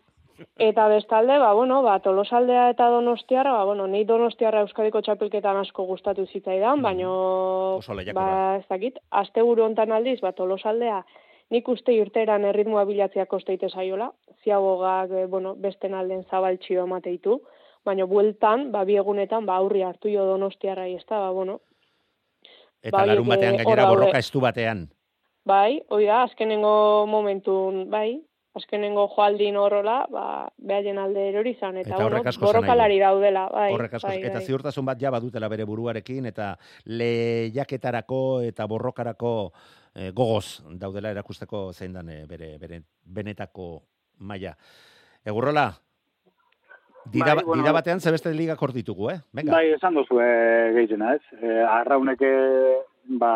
Eta 0.57 0.87
bestalde, 0.89 1.37
ba, 1.39 1.53
bueno, 1.53 1.83
ba, 1.83 1.99
tolosaldea 2.01 2.71
eta 2.71 2.87
donostiarra, 2.89 3.53
ba, 3.53 3.65
bueno, 3.69 3.87
nei 3.87 4.07
donostiarra 4.09 4.63
Euskadiko 4.65 5.03
txapelketan 5.05 5.59
asko 5.61 5.85
gustatu 5.89 6.25
zitzaidan, 6.27 6.81
baino, 6.83 7.11
Oso 7.77 7.95
lehiakorra. 7.95 8.25
ba, 8.25 8.57
ez 8.57 8.65
dakit, 8.71 8.97
asteburu 9.11 9.67
hontan 9.67 9.93
aldiz, 9.93 10.21
ba, 10.25 10.33
tolosaldea, 10.33 11.03
nik 11.51 11.69
uste 11.69 11.93
irteran 11.93 12.45
erritmoa 12.45 12.85
bilatzea 12.87 13.27
kosteite 13.27 13.69
zaiola, 13.69 14.11
ziagogak, 14.45 15.11
eh, 15.11 15.27
bueno, 15.27 15.55
besten 15.57 15.95
alden 15.95 16.23
zabaltxio 16.31 16.85
emateitu, 16.85 17.41
baina 17.85 18.05
bueltan, 18.07 18.71
ba, 18.73 18.85
bi 18.85 18.97
egunetan, 19.01 19.47
ba, 19.47 19.57
aurri 19.57 19.83
hartu 19.83 20.09
jo 20.13 20.25
donostiarra 20.29 20.87
ez 20.87 21.05
da, 21.09 21.19
ba, 21.27 21.31
bueno, 21.31 21.61
Eta 22.83 22.97
Bai, 22.97 23.09
larun 23.11 23.27
batean 23.29 23.59
hor 23.59 23.61
gainera 23.61 23.85
borroka 23.91 24.19
estu 24.19 24.41
batean. 24.41 24.87
bai, 25.45 25.83
hoi 25.91 26.07
da, 26.07 26.23
azkenengo 26.23 27.05
momentun, 27.07 27.91
bai, 27.91 28.23
azkenengo 28.57 29.05
joaldin 29.13 29.57
horrola, 29.61 30.07
ba, 30.11 30.49
behaien 30.57 30.97
alde 30.99 31.27
erori 31.29 31.51
izan, 31.51 31.77
eta, 31.77 31.91
Eta 31.99 32.09
bueno, 32.09 32.23
borrokalari 32.41 32.99
daudela, 32.99 33.49
bai, 33.53 33.73
Horrek 33.75 33.95
asko, 33.99 34.09
bai, 34.09 34.23
eta 34.23 34.39
bai. 34.39 34.47
ziurtasun 34.47 34.87
bat 34.87 34.99
ja 34.99 35.11
badutela 35.11 35.49
bere 35.49 35.67
buruarekin, 35.69 36.25
eta 36.33 36.55
lehiaketarako 36.87 38.23
eta 38.49 38.67
borrokarako 38.67 39.53
eh, 39.95 40.11
gogoz 40.15 40.63
daudela 40.79 41.11
erakusteko 41.11 41.73
zein 41.73 41.93
dan 41.93 42.09
eh, 42.09 42.25
bere, 42.29 42.57
bere 42.59 42.83
benetako 43.05 43.83
maila. 44.19 44.55
Egurrola, 45.25 45.71
dira, 47.13 47.35
Bai, 47.35 47.45
bueno. 47.45 47.63
dira 47.63 47.73
batean 47.73 48.01
zebeste 48.01 48.33
ligak 48.35 48.63
hor 48.63 48.73
ditugu, 48.73 49.11
eh? 49.11 49.19
Venga. 49.33 49.53
Bai, 49.53 49.73
esan 49.75 49.97
dozu 49.97 50.21
e, 50.21 50.31
gehiena, 50.77 51.15
ez? 51.17 51.41
E, 51.41 51.59
arrauneke, 51.67 52.31
ba, 53.21 53.33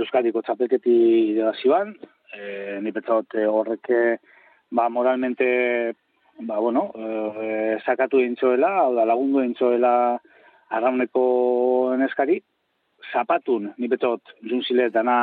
Euskadiko 0.00 0.42
txapelketi 0.42 0.94
idazioan, 1.34 1.94
e, 2.34 2.80
ni 2.82 2.92
petzaot 2.92 3.36
e, 3.38 3.44
horreke, 3.46 4.00
ba, 4.74 4.88
moralmente, 4.88 5.46
ba, 6.40 6.58
bueno, 6.58 6.88
e, 6.96 7.78
sakatu 7.84 8.22
intzoela, 8.24 8.72
hau 8.84 8.94
da, 8.96 9.06
lagundu 9.08 9.44
intzoela 9.44 9.94
arrauneko 10.74 11.94
neskari, 12.00 12.40
zapatun, 13.14 13.72
ni 13.78 13.88
betot, 13.88 14.34
junzile 14.42 14.90
dana 14.90 15.16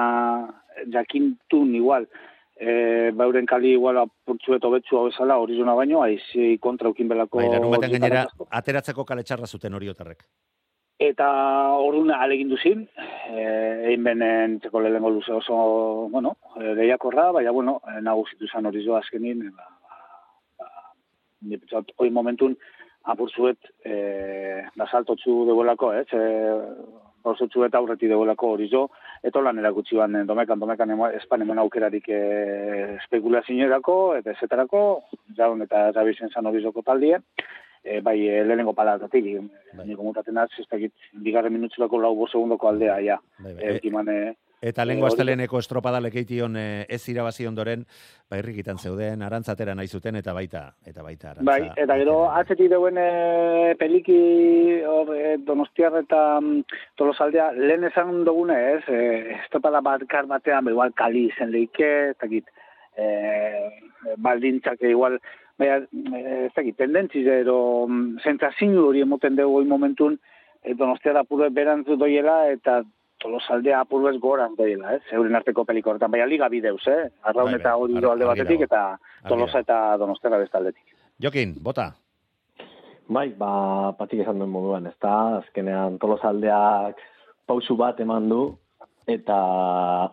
jakintun 0.93 1.75
igual, 1.75 2.07
e, 2.55 3.11
bauren 3.17 3.47
kali 3.49 3.73
igual 3.75 3.99
apurtzuet 4.05 4.63
hobetzu 4.63 4.99
hau 4.99 5.09
esala, 5.11 5.39
hori 5.41 5.57
zona 5.59 5.75
baino, 5.75 6.03
aizi 6.05 6.55
kontra 6.63 6.91
ukin 6.93 7.09
belako... 7.11 7.41
Bai, 7.41 7.49
larun 7.51 7.75
batean 7.75 7.97
gainera 7.97 8.23
ateratzeko 8.61 9.05
kale 9.07 9.25
txarra 9.27 9.49
zuten 9.49 9.77
oriotarrek. 9.79 10.25
Eta 11.01 11.27
orduan 11.81 12.13
alegin 12.13 12.51
duzin, 12.51 12.83
eh, 13.33 13.89
egin 13.89 14.03
benen 14.05 14.59
txeko 14.61 14.83
lehengo 14.85 15.09
luze 15.09 15.33
oso, 15.33 15.55
bueno, 16.13 16.35
eh, 16.61 16.75
lehiakorra, 16.77 17.31
baina, 17.37 17.53
bueno, 17.57 17.79
eh, 17.89 18.01
nagusitu 18.05 18.47
zan 18.47 18.69
hori 18.69 18.85
zo 18.85 18.99
azkenin, 18.99 19.47
eh, 19.47 19.55
ba, 19.57 19.65
ba, 20.61 20.69
ba, 21.57 21.83
hori 21.97 22.13
momentun, 22.13 22.53
apurtzuet, 23.09 23.71
eh, 23.83 24.61
da 24.77 24.85
saltotzu 24.91 25.39
deuelako, 25.49 25.93
eh, 25.97 26.05
ze, 27.22 27.30
osotzu 27.30 27.65
eta 27.65 27.78
aurreti 27.78 28.07
deuelako 28.07 28.51
hori 28.53 28.69
eta 29.24 29.41
lan 29.41 29.59
erakutsi 29.59 29.95
ban, 29.95 30.15
eh, 30.15 30.26
domekan, 30.26 30.59
domekan, 30.59 30.89
emo, 30.89 31.07
espan 31.07 31.41
eman 31.41 31.59
aukerarik 31.59 32.09
eh, 32.09 32.97
spekulazioerako, 33.05 34.15
eta 34.17 34.32
ezetarako, 34.32 35.01
jaun 35.38 35.61
eta 35.61 35.91
zabizen 35.93 36.30
zan 36.30 36.45
hori 36.45 36.63
taldien, 36.86 37.24
e, 37.84 38.01
bai 38.01 38.28
e, 38.28 38.43
lehenengo 38.43 38.74
palatatik, 38.74 39.26
Bai. 39.74 39.88
niko 39.88 40.03
mutaten 40.03 40.38
az, 40.38 40.49
ez 40.59 40.67
dakit, 40.69 40.93
bigarren 41.13 41.53
minutzulako 41.53 41.99
lau 41.99 42.15
bo 42.15 42.28
segundoko 42.28 42.67
aldea, 42.67 42.99
ja. 43.01 43.19
Bai, 43.39 43.53
bai. 43.53 43.63
E, 43.63 43.80
e, 44.09 44.36
Eta 44.62 44.84
Eh, 44.84 44.86
lengo 44.86 45.05
hori- 45.07 45.14
asteleneko 45.16 45.57
estropada 45.59 45.99
lekeition 45.99 46.55
eh, 46.55 46.86
ez 46.88 47.01
irabazi 47.09 47.47
ondoren, 47.47 47.86
ba 48.30 48.38
irrikitan 48.38 48.78
zeuden, 48.78 49.24
arantzatera 49.26 49.74
nahi 49.76 49.88
zuten 49.88 50.16
eta 50.16 50.34
baita 50.34 50.76
eta 50.86 51.01
baita 51.01 51.32
arantza. 51.32 51.51
bai, 51.51 51.72
eta 51.76 51.97
gero 51.97 52.30
atzetik 52.32 52.70
deuen 52.70 52.97
e, 52.97 53.76
peliki 53.80 54.20
hor, 54.86 55.16
e, 55.18 55.38
donostiar 55.38 55.97
eta 56.03 56.39
mm, 56.39 56.62
tolosaldea, 56.95 57.51
lehen 57.53 57.84
esan 57.89 58.24
dugune 58.24 58.59
ez, 58.76 58.84
e, 58.88 59.36
estopada 59.43 59.82
batkar 59.82 60.28
batean, 60.28 60.66
ba, 60.66 60.72
igual 60.72 60.93
kali 60.93 61.26
izen 61.34 61.51
leike, 61.51 61.91
ez 62.12 62.18
dakit, 62.22 62.45
e, 62.95 63.05
baldintzak 64.18 64.82
igual, 64.84 65.20
baina, 65.57 65.82
e, 66.14 66.45
ez 66.45 66.53
dakit, 66.55 66.78
tendentziz 66.78 67.26
edo 67.28 67.88
mm, 67.88 68.20
zentzazinu 68.24 68.86
hori 68.88 69.01
emoten 69.01 69.36
dugu 69.36 69.66
momentun, 69.66 70.20
e, 70.64 70.76
donostiar 70.76 71.18
apurre 71.18 71.49
berantzu 71.49 71.97
doiela, 71.97 72.43
eta 72.53 72.84
tolosaldea 73.22 73.80
apurru 73.86 74.09
ez 74.09 74.19
goran 74.19 74.55
doiela, 74.57 74.95
ez? 74.97 75.01
Euren 75.15 75.36
arteko 75.38 75.65
peliko 75.65 75.91
horretan, 75.91 76.11
baina 76.11 76.28
liga 76.30 76.49
bideuz, 76.49 76.82
eh? 76.88 77.09
Arraun 77.30 77.55
eta 77.55 77.76
hori 77.78 77.97
ar- 77.97 78.11
alde 78.11 78.26
batetik, 78.26 78.65
eta 78.67 78.97
tolosa 79.28 79.59
eta 79.65 79.97
donostiara 80.01 80.38
beste 80.41 80.57
aldetik. 80.57 80.95
Jokin, 81.22 81.55
bota. 81.63 81.91
Bai, 83.11 83.30
ba, 83.38 83.91
patik 83.99 84.22
esan 84.24 84.39
duen 84.39 84.49
moduan, 84.49 84.88
ez 84.88 84.95
da, 85.03 85.38
azkenean 85.41 85.97
tolosaldeak 85.99 86.99
pausu 87.45 87.76
bat 87.76 87.99
eman 87.99 88.30
du, 88.30 88.41
eta 89.09 89.38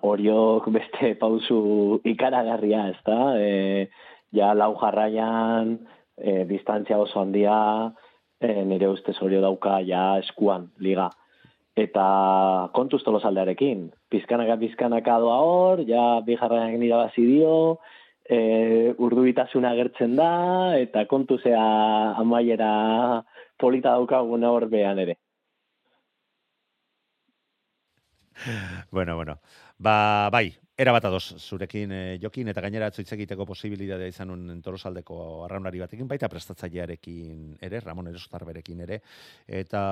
horiok 0.03 0.69
beste 0.75 1.15
pausu 1.21 2.01
ikaragarria, 2.05 2.89
ez 2.91 2.99
da? 3.07 3.21
E, 3.39 3.89
ja 4.35 4.53
lau 4.55 4.75
jarraian, 4.81 5.77
e, 6.19 6.45
distantzia 6.49 6.99
oso 6.99 7.21
handia, 7.23 7.93
e, 8.41 8.65
nire 8.65 8.89
ustez 8.91 9.17
horio 9.23 9.41
dauka 9.45 9.79
ja 9.87 10.19
eskuan, 10.25 10.71
liga. 10.79 11.11
Eta 11.79 12.05
kontuz 12.75 13.05
tolosaldearekin, 13.07 13.85
pizkanaka 14.11 14.57
pizkanaka 14.59 15.19
doa 15.23 15.37
hor, 15.47 15.83
ja 15.87 16.19
bi 16.27 16.35
jarraian 16.41 16.83
irabazi 16.83 17.27
dio, 17.29 17.53
e, 18.27 18.39
urdubitasuna 18.99 19.71
agertzen 19.77 20.17
da, 20.19 20.33
eta 20.81 21.05
kontu 21.11 21.39
zea 21.39 21.63
amaiera 22.19 22.73
polita 23.61 23.95
daukagun 23.95 24.47
hor 24.49 24.67
behan 24.73 24.99
ere. 25.05 25.19
bueno, 28.91 29.17
bueno. 29.17 29.41
Ba, 29.79 30.29
bai, 30.31 30.57
era 30.79 30.93
bat 30.95 31.05
ados 31.09 31.35
zurekin 31.39 31.91
eh, 31.93 32.19
jokin 32.23 32.49
eta 32.53 32.63
gainera 32.63 32.87
atzo 32.87 33.03
egiteko 33.03 33.45
posibilitatea 33.47 34.07
izan 34.11 34.31
un 34.31 34.61
torosaldeko 34.63 35.45
arraunari 35.45 35.81
batekin 35.83 36.07
baita 36.07 36.29
prestatzailearekin 36.31 37.57
ere 37.67 37.81
Ramon 37.81 38.07
Erosotar 38.13 38.45
berekin 38.47 38.85
ere 38.87 39.01
eta 39.47 39.83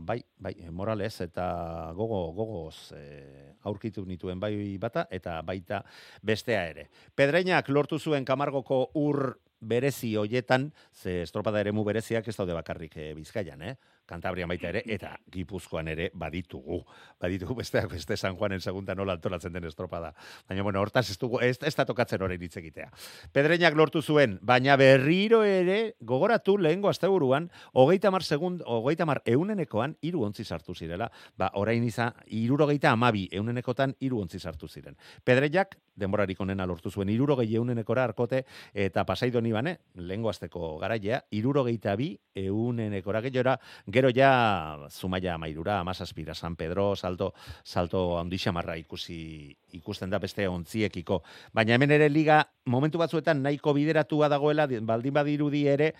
bai, 0.00 0.18
bai, 0.38 0.54
Morales 0.70 1.20
eta 1.22 1.92
gogo 1.94 2.32
gogoz 2.34 2.92
eh, 2.98 3.54
aurkitu 3.62 4.04
nituen 4.06 4.40
bai 4.40 4.76
bata 4.82 5.06
eta 5.10 5.40
baita 5.42 5.84
bestea 6.22 6.66
ere. 6.74 6.88
Pedreinak 7.14 7.68
lortu 7.70 7.98
zuen 7.98 8.24
Kamargoko 8.24 8.90
ur 8.94 9.38
berezi 9.64 10.14
hoietan, 10.16 10.72
ze 10.92 11.22
estropada 11.22 11.60
eremu 11.60 11.84
bereziak 11.84 12.28
ez 12.28 12.36
daude 12.36 12.52
bakarrik 12.52 12.96
e, 12.96 13.12
Bizkaian, 13.16 13.62
eh? 13.62 13.76
Kantabrian 14.06 14.48
baita 14.48 14.68
ere, 14.68 14.82
eta 14.84 15.14
Gipuzkoan 15.32 15.88
ere 15.88 16.10
baditugu. 16.14 16.82
Baditugu 17.20 17.56
besteak 17.56 17.88
beste 17.92 18.16
San 18.16 18.36
Juanen 18.36 18.60
segunda 18.60 18.94
nola 18.94 19.14
antolatzen 19.16 19.52
den 19.52 19.64
estropada. 19.64 20.12
Baina, 20.48 20.62
bueno, 20.62 20.80
hortaz 20.80 21.08
ez, 21.10 21.18
dugu, 21.18 21.40
ez, 21.40 21.56
ez 21.62 21.74
da 21.74 21.86
tokatzen 21.88 22.22
horrein 22.22 22.42
hitz 22.42 22.56
egitea. 22.60 22.90
Pedreinak 23.32 23.76
lortu 23.78 24.02
zuen, 24.02 24.38
baina 24.42 24.76
berriro 24.76 25.42
ere, 25.48 25.94
gogoratu 26.00 26.58
lehengo 26.58 26.90
asteburuan, 26.90 27.48
hogeita 27.72 28.12
mar 28.12 28.22
segund, 28.22 28.60
hogeita 28.66 29.06
mar 29.08 29.22
eunenekoan, 29.24 29.96
iru 30.02 30.26
ontzi 30.28 30.44
sartu 30.44 30.74
zirela. 30.74 31.08
Ba, 31.38 31.50
orain 31.54 31.84
iza, 31.84 32.10
irurogeita 32.28 32.92
amabi 32.92 33.28
eunenekotan, 33.32 33.96
iru 34.04 34.20
ontzi 34.20 34.38
sartu 34.38 34.68
ziren. 34.68 34.98
Pedreinak, 35.24 35.78
denborarik 35.96 36.40
onena 36.40 36.66
lortu 36.66 36.90
zuen, 36.90 37.08
irurogei 37.08 37.54
eunenekora 37.56 38.04
arkote, 38.04 38.44
eta 38.74 39.04
pasaidoni 39.08 39.52
bane, 39.54 39.78
lehengo 39.94 40.28
asteko 40.28 40.76
garaia, 40.82 41.22
irurogeita 41.32 41.96
bi 41.96 42.12
eunenekora 42.34 43.22
gehiora, 43.24 43.56
Gero 43.94 44.10
ja 44.10 44.88
Zumaia 44.90 45.38
Mairura, 45.38 45.78
Amasazpira, 45.78 46.34
San 46.34 46.56
Pedro, 46.56 46.96
Salto, 46.96 47.32
Salto 47.62 48.18
Handixamarra 48.18 48.74
ikusi 48.76 49.54
ikusten 49.78 50.10
da 50.10 50.18
beste 50.18 50.48
ontziekiko. 50.50 51.20
Baina 51.54 51.76
hemen 51.76 51.94
ere 51.94 52.08
liga 52.10 52.40
momentu 52.66 52.98
batzuetan 52.98 53.44
nahiko 53.44 53.74
bideratua 53.76 54.28
dagoela, 54.32 54.66
baldin 54.66 55.14
badirudi 55.14 55.68
ere, 55.70 55.92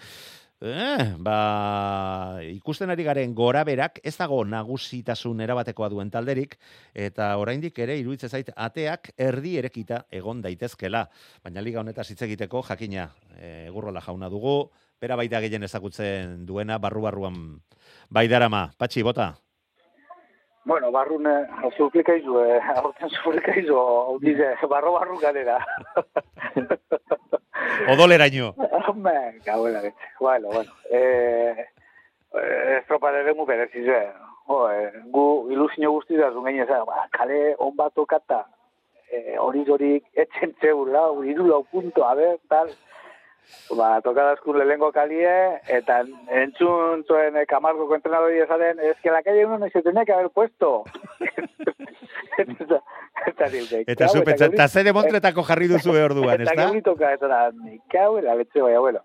Eh, 0.64 1.14
ba, 1.18 2.40
ikusten 2.46 2.88
ari 2.88 3.04
garen 3.04 3.34
gora 3.36 3.64
berak, 3.68 3.98
ez 4.06 4.14
dago 4.16 4.38
nagusitasun 4.48 5.42
erabatekoa 5.44 5.90
duen 5.92 6.08
talderik, 6.14 6.54
eta 6.94 7.26
oraindik 7.36 7.78
ere, 7.84 7.98
iruditzen 8.00 8.30
zait, 8.30 8.48
ateak 8.56 9.10
erdi 9.18 9.58
erekita 9.60 10.04
egon 10.10 10.40
daitezkela. 10.40 11.02
Baina 11.44 11.60
liga 11.60 11.82
honetaz 11.82 12.06
hitz 12.10 12.22
egiteko, 12.24 12.62
jakina, 12.70 13.10
e, 13.36 13.68
gurrola 13.74 14.00
jauna 14.06 14.30
dugu, 14.32 14.70
bera 15.04 15.18
baita 15.20 15.40
gehien 15.44 15.66
ezagutzen 15.66 16.44
duena, 16.48 16.78
barru-barruan 16.80 17.40
bai 18.08 18.24
darama. 18.32 18.70
Patxi, 18.80 19.02
bota? 19.04 19.34
Bueno, 20.64 20.88
barrun, 20.94 21.28
zuplikaizu, 21.76 22.38
eh, 22.40 22.60
aurten 22.80 23.12
zuplikaizu, 23.12 23.76
hau 23.76 24.16
dize, 24.22 24.54
barro-barru 24.70 25.18
ganera. 25.20 25.58
Odoleraino. 27.92 28.54
Hombre, 28.88 29.12
gauela, 29.44 29.82
bueno, 30.20 30.48
bueno. 30.54 30.72
Eh, 30.88 31.66
eh, 32.40 32.78
estropare 32.78 33.20
ere 33.20 33.34
bereziz, 33.44 33.86
eh. 33.88 34.08
Jo, 34.48 34.70
eh, 34.72 34.90
gu 35.12 35.26
ilusio 35.52 35.92
guzti 35.92 36.16
da 36.16 36.30
zungen 36.32 36.62
ezan, 36.64 36.84
ba, 36.88 37.04
kale 37.12 37.54
on 37.58 37.76
bat 37.76 37.98
okata, 37.98 38.40
eh, 39.12 39.36
hori 39.40 39.64
zorik 39.68 40.08
etxen 40.14 40.56
zeurla, 40.60 41.10
uriru 41.12 41.46
lau 41.48 41.62
punto, 41.64 42.04
a 42.08 42.14
ver, 42.14 42.38
tal. 42.48 42.72
Ba, 43.74 44.00
tokadazkun 44.04 44.58
lehenko 44.60 44.90
kalie, 44.92 45.32
eta 45.72 46.02
entzun 46.42 47.04
zuen 47.08 47.36
eh, 47.40 47.46
kamargo 47.48 47.86
entrenadori 47.96 48.40
esaten, 48.44 48.80
ez 48.80 48.96
que 49.02 49.10
la 49.10 49.22
calle 49.22 49.46
uno 49.46 49.58
no 49.58 49.68
se 49.68 49.82
tenía 49.82 50.04
que 50.04 50.12
haber 50.12 50.30
puesto. 50.30 50.84
eta 52.38 53.48
eta 53.86 54.08
zupetzen, 54.08 54.54
eta 54.54 54.68
zer 54.68 54.84
demontretako 54.84 55.42
jarri 55.48 55.68
duzu 55.68 55.92
behor 55.96 56.14
duan, 56.14 56.40
ez 56.40 56.48
da? 56.48 56.52
Eta 56.52 56.68
guritoka, 56.68 57.12
eta 57.16 57.28
da, 57.28 57.40
nikau, 57.52 58.18
eta 58.20 58.34
letxe 58.40 58.62
bai, 58.62 58.74
abuelo. 58.74 59.04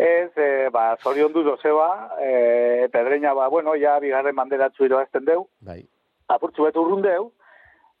Ez, 0.00 0.30
eh, 0.36 0.68
ba, 0.72 0.96
zorion 1.02 1.32
du 1.32 1.42
dozeba, 1.44 2.16
eh, 2.22 2.88
pedreña, 2.92 3.34
ba, 3.34 3.48
bueno, 3.48 3.74
ja, 3.76 3.98
bigarren 4.00 4.34
manderatzu 4.34 4.86
iroazten 4.86 5.26
deu. 5.26 5.44
Bai. 5.60 5.82
Apurtzu 6.30 6.64
betu 6.64 6.86
urrun 6.86 7.02
deu, 7.04 7.32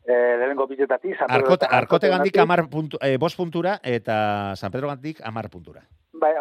eh, 0.04 0.36
lehenengo 0.38 0.66
bizetati, 0.66 1.14
San 1.14 1.28
Pedro... 1.28 1.46
Arkote, 1.46 1.66
arkote 1.70 2.08
gandik 2.08 2.38
amar 2.38 2.68
puntu, 2.68 2.98
eh, 3.00 3.16
bos 3.18 3.34
puntura, 3.36 3.78
eta 3.82 4.56
San 4.56 4.70
Pedro 4.70 4.88
gandik 4.88 5.20
amar 5.24 5.50
puntura. 5.50 5.82
Bai, 6.12 6.34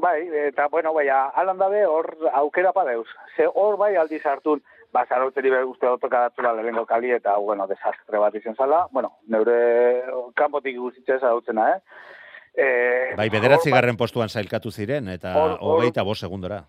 bai, 0.00 0.28
eta, 0.48 0.68
bueno, 0.68 0.92
bai, 0.94 1.08
alan 1.08 1.58
dabe, 1.58 1.84
hor 1.86 2.16
aukera 2.32 2.72
padeuz. 2.72 3.08
Ze 3.36 3.48
hor 3.52 3.76
bai 3.76 3.96
aldiz 3.96 4.24
hartun, 4.26 4.62
ba, 4.92 5.04
zarauteri 5.08 5.50
behar 5.50 5.66
uste 5.66 5.88
otoka 5.88 6.20
datzula 6.28 6.52
lehenengo 6.54 6.86
kali, 6.86 7.10
eta, 7.16 7.36
bueno, 7.38 7.66
desastre 7.66 8.18
bat 8.18 8.34
izan 8.34 8.54
zala. 8.56 8.86
Bueno, 8.92 9.16
neure 9.26 10.04
kanpotik 10.36 10.78
guztitzea 10.78 11.18
zarautzena, 11.18 11.70
eh? 11.74 11.80
Eh, 12.58 13.14
bai, 13.16 13.28
bederatzi 13.30 13.70
garren 13.70 13.96
postuan 13.96 14.28
zailkatu 14.28 14.70
ziren, 14.70 15.08
eta 15.08 15.34
hogeita 15.60 16.02
bos 16.02 16.18
segundora. 16.18 16.64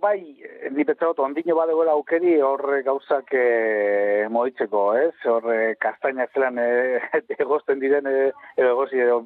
Hor 0.00 0.16
bai, 0.16 0.70
ni 0.72 0.84
petzagot, 0.88 1.18
ondino 1.20 1.52
badegoela 1.58 1.92
aukeri 1.92 2.38
horre 2.40 2.78
gauzak 2.86 3.34
e, 3.36 4.28
moitzeko, 4.32 4.84
ez? 4.96 5.12
Horre 5.28 5.74
kastaina 5.76 6.24
zelan 6.32 6.56
e, 6.56 6.68
egosten 7.44 7.82
diren, 7.82 8.08
e, 8.08 8.30
edo 8.56 8.70
egozi, 8.70 9.02
edo, 9.04 9.18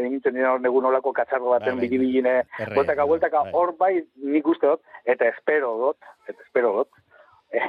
egin 0.00 0.18
diren 0.24 0.48
hor 0.50 0.64
negun 0.64 0.88
olako 0.90 1.12
katzarro 1.14 1.52
baten 1.52 1.78
bai, 1.78 1.84
bidibiline, 1.84 2.34
bueltaka, 2.74 3.06
bueltaka, 3.06 3.44
hor 3.54 3.76
bai 3.78 3.92
nik 4.18 4.50
uste 4.50 4.66
dut, 4.66 4.82
eta 5.06 5.30
espero 5.30 5.70
dut, 5.84 6.10
eta 6.26 6.42
espero 6.48 6.74
dut, 6.80 7.02
e, 7.54 7.62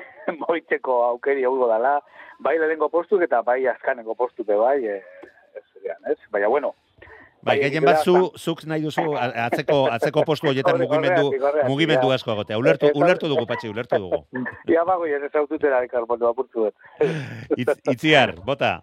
moitzeko 0.47 1.03
aukeri 1.11 1.45
hau 1.45 1.53
dala, 1.61 1.99
bai 2.41 2.57
lehenko 2.57 2.89
postuk 2.89 3.21
eta 3.29 3.45
bai 3.45 3.61
azkaneko 3.69 4.17
postuk 4.17 4.49
bai, 4.49 4.79
e, 4.81 5.27
ez, 5.61 5.67
ez, 6.15 6.21
baina 6.33 6.49
bueno, 6.49 6.73
Bai, 7.39 7.55
bai 7.55 7.69
gehien 7.69 7.85
bat 7.87 8.01
zu, 8.03 8.13
zuk 8.35 8.65
nahi 8.67 8.81
duzu 8.83 9.13
atzeko, 9.15 9.77
atzeko 9.93 10.23
postu 10.27 10.49
horietan 10.51 10.79
mugimendu, 10.81 11.29
mugimendu 11.69 12.11
asko 12.11 12.33
agotea. 12.33 12.57
Ulertu, 12.59 12.89
ulertu 12.99 13.29
dugu, 13.31 13.45
patxi, 13.47 13.69
ulertu 13.71 13.99
dugu. 14.03 14.19
Ia 14.73 14.83
bago, 14.87 15.07
jen 15.07 15.23
ez 15.23 15.31
aututera 15.39 15.79
ikarbondo 15.85 16.27
apurtu 16.27 16.67
Itz, 17.61 17.77
itziar, 17.93 18.35
bota. 18.45 18.81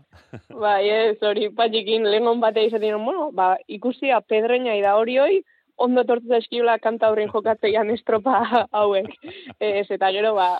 Bai, 0.49 0.89
ez, 0.89 1.19
hori 1.21 1.51
patxikin 1.59 2.09
lehengon 2.09 2.41
batea 2.41 2.71
izaten, 2.71 2.97
bueno, 3.05 3.29
ba, 3.37 3.55
ikusia 3.69 4.23
pedreina 4.25 4.79
da 4.81 4.97
hori 4.97 5.19
hoi, 5.21 5.43
ondo 5.77 6.07
tortu 6.09 6.33
da 6.33 6.41
eskiola 6.41 6.79
kanta 6.81 7.11
horren 7.13 7.29
jokatzeian 7.33 7.93
estropa 7.93 8.41
hauek. 8.73 9.13
Ez, 9.61 9.87
eta 9.91 10.11
gero, 10.17 10.33
ba, 10.39 10.55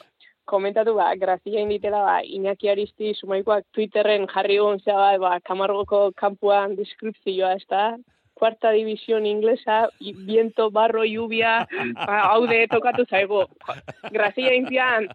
komentatu 0.47 0.95
ba, 0.95 1.11
grazia 1.19 1.61
inditela 1.61 2.03
ba, 2.07 2.17
Iñaki 2.23 2.71
Aristi 2.71 3.15
sumaikoak 3.19 3.67
Twitterren 3.75 4.27
jarri 4.31 4.57
egon 4.57 4.79
zea 4.85 4.97
ba, 4.97 5.11
ba, 5.19 5.33
kamargoko 5.41 6.13
kampuan 6.17 6.77
deskripzioa, 6.79 7.57
ez 7.59 7.67
da? 7.71 7.97
Cuarta 8.37 8.71
división 8.71 9.27
inglesa, 9.27 9.89
viento, 10.01 10.71
barro, 10.71 11.05
lluvia, 11.05 11.67
ba, 11.95 12.21
hau 12.31 12.47
de 12.47 12.67
tokatu 12.69 13.07
zaigo. 13.11 13.47
Grazia 14.13 14.53
indian, 14.55 15.09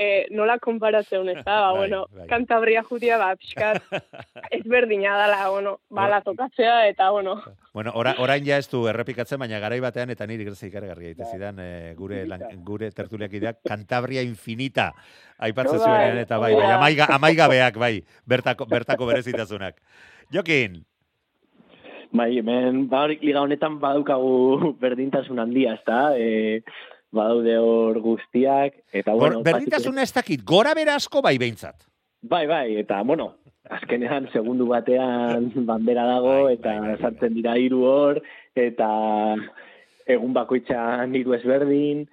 eh, 0.00 0.26
nola 0.32 0.56
konparatzen, 0.58 1.28
ez 1.32 1.42
da, 1.44 1.60
ba, 1.60 1.70
bai, 1.72 1.78
bueno, 1.78 2.00
bai. 2.16 2.26
kantabria 2.30 2.82
judia, 2.88 3.18
ba, 3.20 3.34
pixkat, 3.36 3.82
ez 4.56 4.62
berdina 4.64 5.16
dala, 5.18 5.42
bueno, 5.52 5.76
bala 5.90 6.22
tokatzea, 6.24 6.86
eta, 6.88 7.10
bueno. 7.12 7.36
Bueno, 7.76 7.92
ora, 7.94 8.16
orain 8.18 8.44
ja 8.46 8.58
ez 8.58 8.66
du 8.72 8.86
errepikatzen, 8.90 9.38
baina 9.38 9.60
garai 9.62 9.80
batean, 9.84 10.10
eta 10.10 10.26
niri 10.26 10.48
grazia 10.48 10.70
ikargarri 10.70 11.12
gaite 11.12 11.28
zidan, 11.30 11.60
eh, 11.62 11.94
gure, 11.98 12.24
lan, 12.26 12.46
gure 12.66 12.90
tertuliak 12.96 13.36
ideak, 13.36 13.60
kantabria 13.68 14.24
infinita, 14.26 14.90
aipatzen 15.38 15.78
bai, 15.78 15.88
zuen, 15.88 16.22
eta 16.24 16.40
bai, 16.42 16.54
bai, 16.56 16.70
amaiga, 16.78 17.10
amaiga 17.14 17.50
beak, 17.52 17.82
bai, 17.82 17.96
bertako, 18.26 18.66
bertako 18.76 19.12
berezitasunak. 19.12 19.82
Jokin, 20.32 20.84
Bai, 22.10 22.40
hemen, 22.40 22.88
ba, 22.90 23.04
liga 23.06 23.38
honetan 23.38 23.76
badukagu 23.78 24.72
berdintasun 24.80 25.38
handia, 25.38 25.76
ez 25.78 25.84
da? 25.86 26.00
E, 26.18 26.58
badaude 27.12 27.56
hor 27.58 28.00
guztiak, 28.00 28.76
eta 28.92 29.14
bueno... 29.14 29.42
Berdintasuna 29.46 30.02
ez 30.06 30.12
dakit, 30.14 30.44
gora 30.46 30.74
bera 30.78 30.96
asko 31.00 31.22
bai 31.22 31.36
behintzat. 31.38 31.86
Bai, 32.22 32.46
bai, 32.46 32.76
eta 32.82 33.00
bueno, 33.02 33.32
azkenean 33.70 34.28
segundu 34.32 34.66
batean 34.70 35.50
bandera 35.70 36.06
dago, 36.08 36.36
bai, 36.44 36.56
eta 36.58 36.74
bai, 36.74 36.80
bai, 36.80 36.94
bai. 36.94 36.98
sartzen 37.00 37.36
dira 37.36 37.56
hiru 37.58 37.84
hor, 37.88 38.22
eta 38.54 38.90
egun 40.10 40.34
bakoitzan 40.36 41.14
hiru 41.14 41.34
ezberdin, 41.38 42.04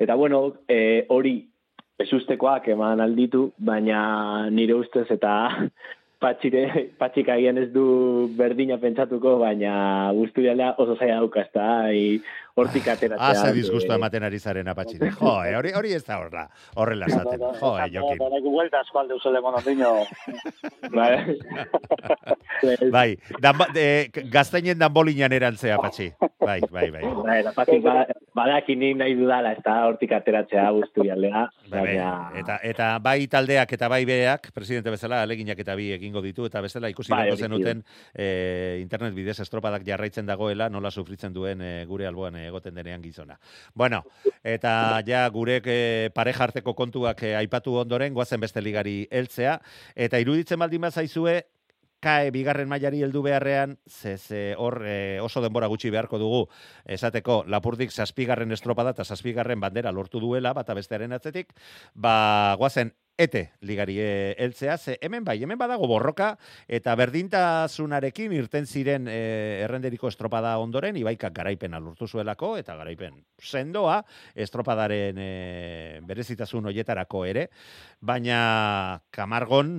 eta 0.00 0.16
bueno, 0.16 0.42
e, 0.68 1.06
hori 1.08 1.36
ezustekoak 2.00 2.68
eman 2.72 3.02
alditu, 3.04 3.50
baina 3.58 4.48
nire 4.50 4.76
ustez 4.78 5.06
eta 5.12 5.34
patxire, 6.22 6.90
patxik 7.00 7.30
agian 7.32 7.58
ez 7.60 7.68
du 7.72 7.84
berdina 8.36 8.76
pentsatuko, 8.80 9.38
baina 9.40 10.12
guztu 10.16 10.44
oso 10.76 10.96
zaila 10.96 11.20
dauka, 11.20 11.40
ez 11.40 11.52
da, 11.54 11.68
hortik 12.60 12.88
ateratzea. 12.92 13.46
Ze 13.46 13.52
disgusto 13.56 13.94
ematen 13.94 14.26
ari 14.28 14.38
zaren 14.38 14.68
apatxire. 14.72 15.10
Jo, 15.20 15.34
hori, 15.58 15.72
hori 15.76 15.92
ez 15.96 16.04
da 16.06 16.18
horra, 16.20 16.46
horrela 16.80 17.08
esaten. 17.10 17.40
Jo, 17.60 17.72
eh, 17.80 17.88
Jokin. 17.92 18.16
Eta 18.16 18.30
nahi 18.32 18.42
vuelta 18.46 18.80
asko 18.84 19.02
alde 19.02 19.16
usole 19.18 19.40
monondino. 19.44 19.92
Bai. 20.94 21.10
Bai, 22.92 23.08
de, 23.74 23.86
gaztainen 24.32 24.78
danbolinan 24.80 25.32
erantzea, 25.32 25.78
patxi. 25.82 26.10
Bai, 26.40 26.60
bai, 26.70 26.88
bai. 26.90 27.02
Bai, 27.02 27.38
eta 27.42 27.52
patxik 27.56 27.82
ba, 27.84 28.04
badaki 28.36 28.76
ni 28.80 28.92
nahi 28.96 29.16
dudala, 29.18 29.52
ez 29.56 29.62
da, 29.64 29.76
hortik 29.88 30.12
ateratzea 30.16 30.68
guztu 30.76 31.04
jaldea, 31.06 31.46
Bai, 31.70 31.82
bai. 31.86 32.40
Eta, 32.40 32.56
eta 32.66 32.86
bai 33.02 33.26
taldeak 33.30 33.72
eta 33.76 33.88
bai 33.92 34.02
bereak, 34.08 34.50
presidente 34.54 34.90
bezala, 34.90 35.20
aleginak 35.22 35.58
eta 35.62 35.76
bi 35.78 35.90
egingo 35.94 36.22
ditu, 36.24 36.46
eta 36.48 36.62
bestela 36.64 36.90
ikusi 36.90 37.12
Bai, 37.12 37.28
bai, 37.30 37.36
zenuten 37.38 37.84
e, 38.14 38.78
internet 38.80 39.14
bidez 39.14 39.38
estropadak 39.44 39.84
jarraitzen 39.86 40.26
dagoela, 40.26 40.68
nola 40.72 40.90
sufritzen 40.90 41.34
duen 41.36 41.62
e, 41.62 41.72
gure 41.86 42.08
alboan 42.08 42.36
egoten 42.50 42.76
denean 42.76 43.02
gizona. 43.02 43.38
Bueno, 43.74 44.02
eta 44.44 45.00
ja 45.06 45.22
gurek 45.32 45.70
e, 45.70 46.10
parejarteko 46.14 46.74
kontuak 46.76 47.24
e, 47.24 47.34
aipatu 47.38 47.78
ondoren, 47.84 48.14
goazen 48.14 48.42
beste 48.42 48.62
ligari 48.62 49.04
heltzea, 49.10 49.56
eta 49.94 50.20
iruditzen 50.22 50.60
baldin 50.60 50.84
bazaizue, 50.88 51.40
kae 52.00 52.30
bigarren 52.32 52.68
mailari 52.68 53.02
heldu 53.04 53.22
beharrean, 53.22 53.76
ze, 53.86 54.16
ze 54.18 54.40
hor 54.58 54.80
e, 54.88 55.20
oso 55.20 55.42
denbora 55.44 55.68
gutxi 55.68 55.92
beharko 55.92 56.18
dugu, 56.18 56.40
esateko 56.88 57.42
lapurdik 57.46 57.92
zazpigarren 57.92 58.56
estropada 58.56 58.94
eta 58.96 59.04
zazpigarren 59.04 59.60
bandera 59.60 59.92
lortu 59.92 60.20
duela, 60.20 60.54
bata 60.56 60.74
bestearen 60.74 61.12
atzetik, 61.12 61.52
ba, 61.94 62.56
goazen 62.58 62.94
ete 63.20 63.42
ligari 63.60 63.98
e, 64.00 64.34
heltzea, 64.40 64.78
ze 64.78 64.96
hemen 65.04 65.24
bai, 65.24 65.36
hemen 65.42 65.58
badago 65.60 65.86
borroka, 65.90 66.30
eta 66.68 66.94
berdintasunarekin 66.96 68.32
irten 68.32 68.66
ziren 68.66 69.08
e, 69.12 69.18
errenderiko 69.66 70.08
estropada 70.08 70.54
ondoren, 70.62 70.96
ibaikak 70.96 71.34
garaipena 71.36 71.80
lortu 71.82 72.08
zuelako, 72.08 72.54
eta 72.60 72.78
garaipen 72.80 73.20
sendoa, 73.36 74.00
estropadaren 74.34 75.20
e, 75.20 75.32
berezitasun 76.08 76.70
hoietarako 76.72 77.26
ere, 77.28 77.50
baina 78.00 78.40
kamargon 79.12 79.76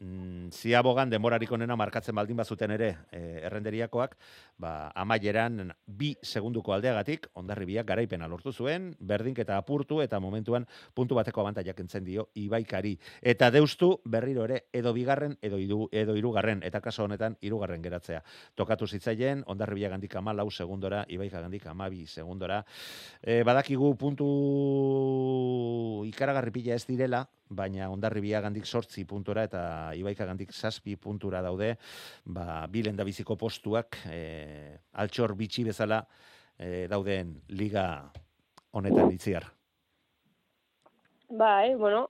mm, 0.00 0.50
ziabogan 0.50 1.14
denborarik 1.14 1.52
onena 1.54 1.76
markatzen 1.78 2.14
baldin 2.18 2.42
bazuten 2.42 2.74
ere 2.74 2.90
e, 3.12 3.22
errenderiakoak, 3.46 4.18
ba, 4.58 4.90
amaieran 4.94 5.72
bi 5.86 6.14
segunduko 6.22 6.74
aldeagatik, 6.74 7.28
ondarri 7.34 7.66
biak 7.68 7.86
garaipena 7.86 8.28
lortu 8.28 8.52
zuen, 8.52 8.92
berdinketa 9.00 9.56
apurtu 9.58 10.00
eta 10.02 10.20
momentuan 10.20 10.66
puntu 10.94 11.18
bateko 11.18 11.42
abantaiak 11.42 11.80
entzen 11.80 12.04
dio 12.04 12.28
ibaikari. 12.34 12.96
Eta 13.22 13.50
deustu 13.54 14.00
berriro 14.04 14.44
ere 14.44 14.64
edo 14.72 14.92
bigarren 14.96 15.36
edo, 15.42 15.58
idu, 15.58 15.88
edo 15.92 16.16
irugarren, 16.16 16.62
eta 16.62 16.80
kaso 16.80 17.04
honetan 17.04 17.36
irugarren 17.42 17.82
geratzea. 17.82 18.22
Tokatu 18.54 18.86
zitzaien, 18.86 19.44
ondarri 19.46 19.82
biak 19.82 19.96
gandik 19.96 20.16
ama 20.16 20.34
lau 20.34 20.50
segundora, 20.50 21.04
ibaika 21.08 21.40
gandik 21.40 21.66
amabi 21.66 22.06
segundora. 22.06 22.62
E, 23.22 23.42
badakigu 23.42 23.94
puntu 23.98 24.28
ikaragarri 26.08 26.54
pila 26.54 26.74
ez 26.74 26.84
direla, 26.86 27.24
baina 27.54 27.88
ondarri 27.92 28.22
biagandik 28.24 28.66
sortzi 28.66 29.04
puntura 29.08 29.44
eta 29.46 29.92
ibaika 29.96 30.26
gandik 30.26 30.52
zazpi 30.52 30.96
puntura 30.96 31.42
daude, 31.44 31.74
ba, 32.24 32.66
bilen 32.70 32.96
da 32.96 33.04
biziko 33.04 33.36
postuak, 33.36 33.98
e, 34.10 34.20
altxor 34.92 35.34
bitxi 35.38 35.64
bezala 35.64 36.04
e, 36.58 36.86
dauden 36.90 37.34
liga 37.48 37.86
honetan 38.72 39.12
itziar. 39.14 39.46
Bai, 41.30 41.74
bueno, 41.74 42.08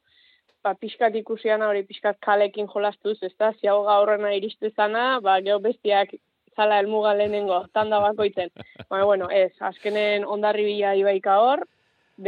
ba, 0.65 0.75
pixkat 0.81 1.17
ikusian 1.21 1.63
hori 1.63 1.85
pixkat 1.89 2.19
kalekin 2.25 2.69
jolastuz, 2.73 3.19
ez 3.23 3.33
da, 3.39 3.53
ziago 3.61 3.85
gaurrena 3.89 4.33
iristu 4.37 4.71
zana, 4.77 5.21
ba, 5.25 5.39
geho 5.45 5.61
bestiak 5.65 6.17
zala 6.57 6.79
elmuga 6.83 7.15
lehenengo, 7.19 7.65
tanda 7.75 8.01
bakoitzen. 8.01 8.53
Baina, 8.89 9.05
bueno, 9.05 9.31
ez, 9.31 9.53
azkenen 9.61 10.27
ondarri 10.37 10.67
bila 10.71 10.95
ibaika 10.99 11.39
hor, 11.43 11.65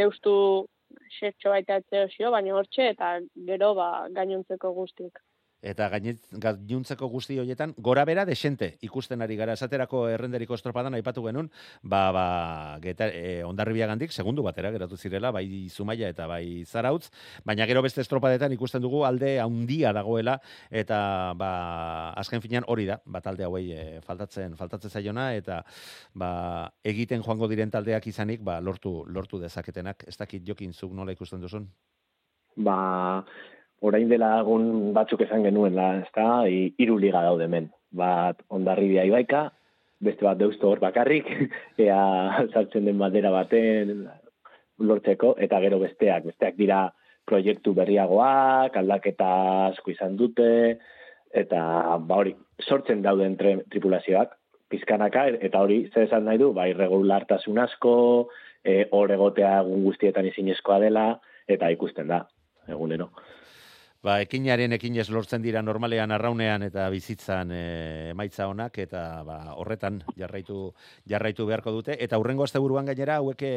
deustu 0.01 0.35
xertxo 1.19 1.53
baita 1.55 1.81
etzeo 1.83 2.31
baina 2.35 2.55
hortxe, 2.57 2.91
eta 2.95 3.17
gero, 3.51 3.75
ba, 3.79 3.91
gainontzeko 4.17 4.73
guztik. 4.77 5.21
Eta 5.67 5.89
gainuntzeko 5.91 7.09
guzti 7.11 7.39
horietan, 7.43 7.73
gora 7.83 8.05
bera 8.07 8.25
desente 8.29 8.69
ikusten 8.87 9.23
ari 9.25 9.37
gara. 9.39 9.57
Esaterako 9.59 10.05
errenderiko 10.13 10.55
estropadan 10.55 10.95
aipatu 10.99 11.25
genuen, 11.27 11.49
ba, 11.83 12.03
ba, 12.15 12.27
geta, 12.85 13.09
e, 13.11 13.41
ondarribiagandik, 13.47 14.15
segundu 14.15 14.45
batera 14.47 14.71
geratu 14.75 14.97
zirela, 14.97 15.33
bai 15.35 15.67
Zumaia 15.71 16.11
eta 16.13 16.29
bai 16.31 16.65
Zarautz, 16.65 17.11
baina 17.45 17.67
gero 17.67 17.83
beste 17.83 18.05
estropadetan 18.05 18.55
ikusten 18.55 18.85
dugu 18.85 19.03
alde 19.09 19.37
handia 19.43 19.93
dagoela, 19.97 20.39
eta 20.71 21.01
ba, 21.35 21.51
azken 22.23 22.45
finean 22.45 22.69
hori 22.71 22.87
da, 22.87 23.01
ba, 23.05 23.25
talde 23.25 23.49
hauei 23.49 23.67
e, 23.75 23.83
faltatzen, 24.07 24.55
faltatzen 24.61 24.95
zaiona, 24.95 25.33
eta 25.35 25.65
ba, 26.15 26.31
egiten 26.85 27.27
joango 27.27 27.51
diren 27.51 27.75
taldeak 27.75 28.07
izanik, 28.07 28.47
ba, 28.47 28.61
lortu, 28.61 29.01
lortu 29.11 29.43
dezaketenak. 29.43 30.07
Ez 30.07 30.17
dakit 30.17 30.47
jokin 30.47 30.73
zuk 30.73 30.95
nola 30.95 31.17
ikusten 31.17 31.43
duzun? 31.43 31.67
ba, 32.57 33.25
orain 33.83 34.09
dela 34.09 34.41
egun 34.41 34.93
batzuk 34.97 35.21
esan 35.27 35.45
genuela, 35.45 35.97
ezta, 36.05 36.47
i- 36.49 36.75
hiru 36.79 36.99
liga 36.99 37.23
daude 37.23 37.45
hemen. 37.45 37.71
Bat 37.93 38.43
ondarribia 38.49 39.05
ibaika, 39.05 39.51
beste 40.01 40.25
bat 40.25 40.39
deusto 40.39 40.71
hor 40.71 40.81
bakarrik, 40.81 41.27
ea 41.87 42.47
sartzen 42.53 42.85
den 42.85 42.99
bandera 42.99 43.31
baten 43.31 44.07
lortzeko, 44.79 45.35
eta 45.41 45.61
gero 45.65 45.79
besteak, 45.81 46.25
besteak 46.31 46.57
dira 46.57 46.87
proiektu 47.27 47.75
berriagoak, 47.75 48.77
aldaketa 48.77 49.31
asko 49.71 49.91
izan 49.91 50.17
dute, 50.17 50.79
eta 51.35 51.61
ba 51.99 52.21
hori, 52.23 52.35
sortzen 52.63 53.03
dauden 53.03 53.37
tre, 53.41 53.57
tripulazioak, 53.73 54.37
pizkanaka, 54.71 55.27
eta 55.49 55.63
hori, 55.63 55.87
zer 55.93 56.07
esan 56.07 56.27
nahi 56.27 56.39
du, 56.39 56.53
ba, 56.55 56.67
irregulartasun 56.71 57.59
asko, 57.63 57.95
e, 58.65 58.85
hor 58.91 59.13
egotea 59.15 59.61
egun 59.63 59.85
guztietan 59.87 60.27
izinezkoa 60.27 60.79
dela, 60.83 61.07
eta 61.49 61.71
ikusten 61.75 62.11
da, 62.11 62.25
egunero. 62.69 63.11
Ba, 64.07 64.21
ekinaren 64.23 64.71
ekinez 64.77 65.09
lortzen 65.11 65.43
dira 65.43 65.59
normalean 65.67 66.13
arraunean 66.15 66.63
eta 66.63 66.85
bizitzan 66.95 67.51
e, 67.51 67.63
emaitza 68.13 68.45
honak 68.47 68.77
eta 68.79 69.01
ba, 69.27 69.39
horretan 69.59 69.97
jarraitu 70.15 70.69
jarraitu 71.11 71.47
beharko 71.49 71.73
dute. 71.75 71.97
Eta 72.05 72.21
hurrengo 72.23 72.45
asteburuan 72.47 72.87
gainera 72.87 73.17
hauek 73.19 73.43
e, 73.43 73.51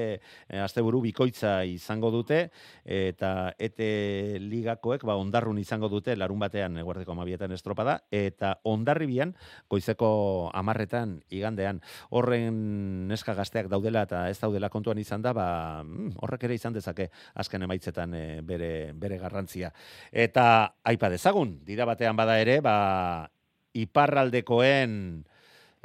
asteburu 0.63 1.03
bikoitza 1.03 1.51
izango 1.69 2.09
dute 2.09 2.39
eta 2.81 3.51
ete 3.61 4.39
ligakoek 4.41 5.05
ba 5.05 5.19
ondarrun 5.21 5.59
izango 5.61 5.85
dute 5.93 6.15
larun 6.17 6.41
batean 6.41 6.81
eguerdeko 6.81 7.13
12etan 7.19 7.53
estropada 7.53 7.99
eta 8.09 8.55
ondarribian 8.63 9.35
goizeko 9.69 10.09
10etan 10.55 11.13
igandean. 11.29 11.83
Horren 12.09 13.05
neska 13.11 13.37
gazteak 13.37 13.69
daudela 13.69 14.07
eta 14.09 14.23
ez 14.33 14.39
daudela 14.41 14.73
kontuan 14.73 14.97
izan 14.97 15.21
da 15.21 15.35
ba 15.37 15.47
mm, 15.85 16.17
horrek 16.25 16.49
ere 16.49 16.57
izan 16.57 16.73
dezake 16.73 17.11
azken 17.35 17.69
emaitzetan 17.69 18.17
e, 18.17 18.25
bere 18.41 18.73
bere 18.97 19.21
garrantzia. 19.21 19.69
Eta 20.09 20.38
aipa 20.83 21.09
dezagun, 21.11 21.57
dira 21.65 21.87
batean 21.89 22.17
bada 22.17 22.39
ere, 22.41 22.59
ba, 22.65 23.29
iparraldekoen 23.77 24.93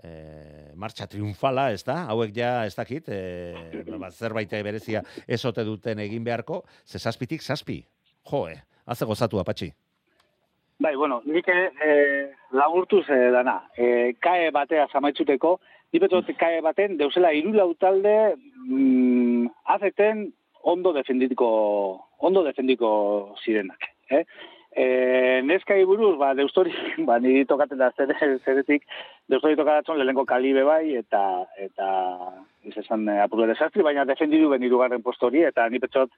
e, 0.02 0.12
martxa 0.80 1.08
triunfala, 1.10 1.70
ez 1.72 1.82
da? 1.86 2.04
Hauek 2.12 2.34
ja, 2.36 2.52
ez 2.66 2.74
dakit, 2.76 3.08
e, 3.08 3.84
ba, 3.94 4.10
zerbait 4.10 4.52
berezia 4.66 5.04
esote 5.26 5.64
duten 5.64 6.02
egin 6.04 6.24
beharko, 6.24 6.64
ze 6.84 6.98
zazpitik 6.98 7.42
zazpi. 7.42 7.82
Jo, 8.30 8.46
eh? 8.48 8.60
Haze 8.84 9.06
gozatu, 9.08 9.40
apatxi. 9.40 9.70
Bai, 10.78 10.96
bueno, 10.96 11.20
nik 11.24 11.46
eh, 11.48 12.30
laburtuz 12.52 13.04
eh, 13.08 13.30
dana. 13.32 13.60
Eh, 13.78 14.16
kae 14.20 14.50
batea 14.52 14.88
zamaitzuteko, 14.92 15.58
nipetot 15.94 16.32
kae 16.38 16.60
baten, 16.64 16.98
deusela 16.98 17.30
hiru 17.32 17.54
lau 17.54 17.70
talde 17.78 18.34
mm, 18.66 19.46
azeten 19.76 20.26
ondo 20.74 20.92
defenditiko, 20.92 21.48
ondo 22.18 22.42
defendiko 22.44 22.90
zirenak. 23.44 23.93
Eh? 24.10 24.24
E, 24.74 25.40
neskai 25.46 25.84
buruz, 25.86 26.16
ba, 26.18 26.32
deustori, 26.34 26.72
ba, 27.08 27.20
niri 27.22 27.44
tokaten 27.46 27.78
da 27.78 27.92
zer, 27.94 28.10
zeretik, 28.42 28.82
deustori 29.30 29.54
tokatzen 29.58 30.00
lehenko 30.00 30.24
kalibe 30.26 30.64
bai, 30.66 30.96
eta, 30.98 31.44
eta, 31.62 31.88
ez 32.66 32.74
esan 32.82 33.06
eh, 33.08 33.20
apurre 33.22 33.46
desastri, 33.52 33.84
baina 33.86 34.06
defendidu 34.08 34.50
ben 34.50 34.66
irugarren 34.66 35.04
postori, 35.04 35.44
eta 35.46 35.68
ni 35.70 35.78
petzot, 35.78 36.10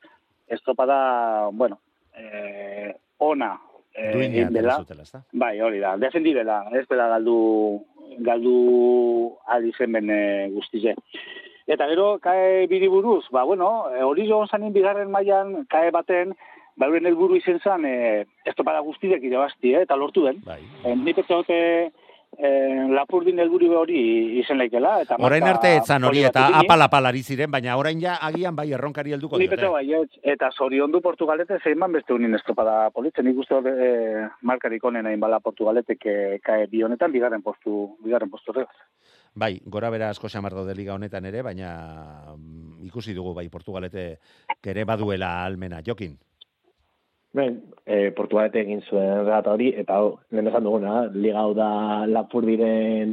estropada, 0.49 1.51
bueno, 1.53 1.81
eh, 2.17 2.95
ona, 3.19 3.53
eh, 3.93 4.13
Duina 4.15 4.49
dela. 4.51 4.79
Bai, 5.33 5.61
hori 5.61 5.83
da, 5.85 5.97
defendi 6.01 6.33
bela, 6.33 6.63
ez 6.73 6.87
bela 6.89 7.11
galdu, 7.13 7.37
galdu 8.25 8.57
alizen 9.53 9.93
bene 9.93 10.19
guztize. 10.57 10.97
Eta 11.67 11.89
gero, 11.91 12.15
kae 12.23 12.67
biri 12.71 12.89
buruz, 12.89 13.25
ba, 13.35 13.43
bueno, 13.45 13.91
eh, 13.93 14.05
hori 14.07 14.29
joan 14.29 14.49
zanin 14.49 14.73
bigarren 14.73 15.11
mailan 15.11 15.67
kae 15.69 15.91
baten, 15.91 16.37
ba, 16.77 16.87
euren 16.87 17.07
helburu 17.09 17.37
izen 17.37 17.61
zan, 17.61 17.85
e, 17.85 18.25
estropada 18.45 18.81
guztiak 18.85 19.23
irabazti, 19.25 19.75
eh, 19.75 19.85
eta 19.87 19.97
lortu 19.97 20.27
den. 20.29 20.43
Bai. 20.45 20.61
E, 20.85 20.95
ni 20.97 21.15
pentsa 21.17 21.41
dute, 21.41 21.59
eh, 22.37 22.87
lapurdin 22.93 23.39
helburu 23.41 23.71
hori 23.79 24.01
izen 24.41 24.59
laikela. 24.61 25.01
Eta 25.05 25.17
Orain 25.25 25.45
arte 25.49 25.73
etzan 25.79 26.05
hori 26.05 26.23
eta 26.25 26.49
ipini. 26.51 26.67
apal-apal 26.67 27.07
ari 27.07 27.23
ziren, 27.23 27.51
baina 27.51 27.77
orain 27.81 28.01
ja 28.01 28.19
agian 28.29 28.57
bai 28.57 28.71
erronkari 28.73 29.13
helduko 29.13 29.41
eta 29.41 29.57
diote. 29.57 29.69
bai, 29.73 29.93
ez. 29.93 30.21
eta 30.23 30.51
zoriondu 30.53 31.01
Portugalete 31.01 31.59
zein 31.63 31.79
ban 31.81 31.93
beste 31.93 32.13
unin 32.13 32.35
estropada 32.35 32.91
politzen. 32.91 33.25
Nik 33.25 33.39
uste 33.39 33.55
hor 33.55 33.67
e, 33.69 34.29
markarik 34.43 34.85
onena 34.85 35.13
inbala 35.13 35.41
Portugaletek 35.41 36.07
e, 36.07 36.39
kae 36.43 36.67
bi 36.67 36.83
honetan, 36.83 37.13
bigarren 37.13 37.43
postu, 37.43 37.97
bigarren 38.05 38.31
postu 38.31 38.53
horregaz. 38.53 38.77
Bai, 39.35 39.61
gora 39.67 39.91
bera 39.91 40.11
asko 40.11 40.29
xamar 40.29 40.55
daude 40.55 40.75
liga 40.75 40.95
honetan 40.95 41.25
ere, 41.27 41.43
baina 41.43 42.35
mm, 42.37 42.87
ikusi 42.87 43.15
dugu 43.15 43.35
bai 43.35 43.49
Portugalete 43.49 44.19
ere 44.65 44.85
baduela 44.85 45.45
almena. 45.45 45.83
Jokin, 45.85 46.17
Ben, 47.37 47.59
e, 47.85 48.11
Portugalete 48.17 48.63
egin 48.63 48.81
zuen 48.89 49.27
gata 49.29 49.53
hori, 49.53 49.69
eta 49.77 49.99
hau, 50.01 50.17
lehen 50.33 50.49
esan 50.49 50.65
duguna, 50.65 51.05
liga 51.13 51.43
hau 51.43 51.53
da 51.57 51.69
lapurdiren 52.09 53.13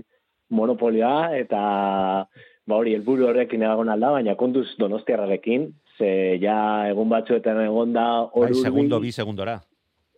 monopolioa, 0.54 1.34
eta 1.36 1.62
ba 2.64 2.78
hori, 2.80 2.94
helburu 2.96 3.28
horrekin 3.28 3.66
egon 3.68 3.92
alda, 3.92 4.14
baina 4.16 4.38
kontuz 4.40 4.70
donostiarrarekin, 4.80 5.68
ze 5.98 6.40
ja 6.42 6.58
egun 6.90 7.12
batzuetan 7.12 7.60
egon 7.66 7.94
da 7.94 8.08
bai, 8.24 8.48
hor 8.48 8.56
segundo, 8.62 9.00
bi 9.04 9.12
segundora. 9.12 9.60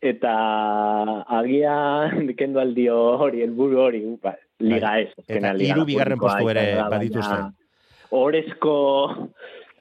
eta 0.06 0.34
agian 1.40 2.30
kendu 2.40 2.62
aldio 2.62 2.98
hori, 3.26 3.42
helburu 3.42 3.82
hori, 3.88 4.04
ba, 4.22 4.36
liga 4.60 4.92
Bai. 4.92 5.06
ez. 5.08 5.26
Eta 5.26 5.56
hiru 5.58 5.86
bigarren 5.90 6.22
postu 6.22 6.50
ere 6.54 6.70
izan 6.72 6.84
da, 6.84 6.90
badituzte. 6.94 7.38
baina 7.42 7.54
Orezko 8.16 8.76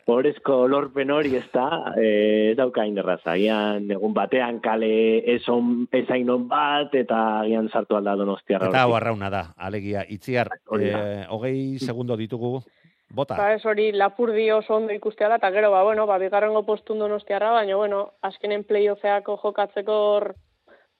Horezko 0.07 0.67
lorpen 0.69 1.11
hori 1.11 1.37
ez 1.39 1.47
da, 1.53 1.95
eh, 1.97 2.51
ez 2.51 2.57
dauka 2.59 2.85
inderraza. 2.85 3.33
Agian, 3.33 3.87
egun 3.91 4.13
batean 4.13 4.61
kale 4.61 4.91
eson, 5.35 5.87
ezainon 5.93 6.45
bat, 6.49 6.93
eta 6.95 7.21
agian 7.41 7.71
sartu 7.73 7.97
alda 7.97 8.17
donostiarra. 8.21 8.69
Eta 8.69 8.83
hau 8.83 8.91
hortik. 8.91 9.01
arrauna 9.01 9.31
da, 9.31 9.45
alegia, 9.57 10.05
itziar, 10.09 10.51
eh, 10.79 11.25
hogei 11.31 11.79
segundo 11.79 12.19
ditugu, 12.21 12.61
bota. 13.09 13.37
Ba, 13.39 13.55
ez 13.55 13.65
hori 13.65 13.93
lapurdi 13.93 14.51
oso 14.53 14.77
ondo 14.77 14.93
ikustea 14.93 15.31
da, 15.33 15.41
eta 15.41 15.51
gero, 15.55 15.71
ba, 15.73 15.83
bueno, 15.83 16.07
ba, 16.07 16.19
bigarrengo 16.19 16.65
postun 16.67 16.99
donostiarra, 16.99 17.53
baina, 17.53 17.77
bueno, 17.77 18.05
azkenen 18.21 18.65
playoffeako 18.65 19.39
jokatzeko 19.43 19.99
hor, 20.11 20.35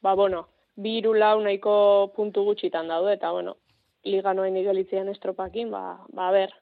ba, 0.01 0.15
bueno, 0.15 0.47
bi 0.77 0.99
hiru 0.99 1.15
lau 1.15 1.37
nahiko 1.43 2.13
puntu 2.17 2.45
gutxitan 2.49 2.89
daude, 2.89 3.19
eta, 3.19 3.33
bueno, 3.37 3.59
liga 4.05 4.35
noen 4.35 4.57
igelitzean 4.57 5.09
estropakin, 5.13 5.71
ba, 5.71 6.01
ba, 6.13 6.31
ber, 6.31 6.55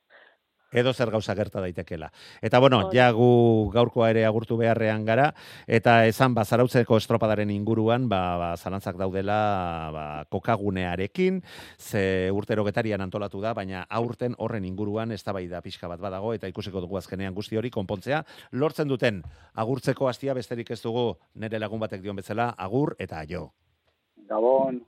edo 0.72 0.92
zer 0.92 1.10
gauza 1.10 1.34
gerta 1.34 1.60
daitekela. 1.60 2.10
Eta 2.40 2.58
bueno, 2.58 2.86
Hori. 2.86 2.96
ja 2.96 3.10
gu 3.12 3.70
gaurkoa 3.72 4.10
ere 4.10 4.24
agurtu 4.26 4.56
beharrean 4.56 5.04
gara, 5.04 5.32
eta 5.66 6.06
esan 6.06 6.34
ba, 6.34 6.44
zarautzeko 6.44 6.96
estropadaren 6.96 7.50
inguruan, 7.50 8.08
ba, 8.08 8.36
ba, 8.38 8.56
zalantzak 8.56 8.96
daudela 8.96 9.90
ba, 9.92 10.24
kokagunearekin, 10.32 11.42
ze 11.78 12.30
urtero 12.32 12.64
getarian 12.64 13.00
antolatu 13.00 13.40
da, 13.40 13.54
baina 13.54 13.86
aurten 13.90 14.34
horren 14.38 14.64
inguruan 14.64 15.12
eztabaida 15.12 15.60
pixka 15.62 15.88
bat 15.88 16.00
badago, 16.00 16.32
eta 16.34 16.48
ikusiko 16.48 16.80
dugu 16.80 16.96
azkenean 16.98 17.34
guzti 17.34 17.56
hori 17.56 17.70
konpontzea, 17.70 18.24
lortzen 18.52 18.88
duten 18.88 19.22
agurtzeko 19.54 20.08
hastia 20.08 20.34
besterik 20.34 20.70
ez 20.70 20.80
dugu 20.82 21.18
nire 21.34 21.58
lagun 21.58 21.80
batek 21.80 22.02
dion 22.02 22.16
bezala, 22.16 22.54
agur 22.56 22.96
eta 22.98 23.20
aio. 23.20 23.52
Gabon. 24.28 24.80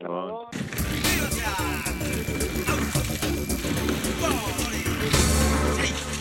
Gabon. 0.00 0.46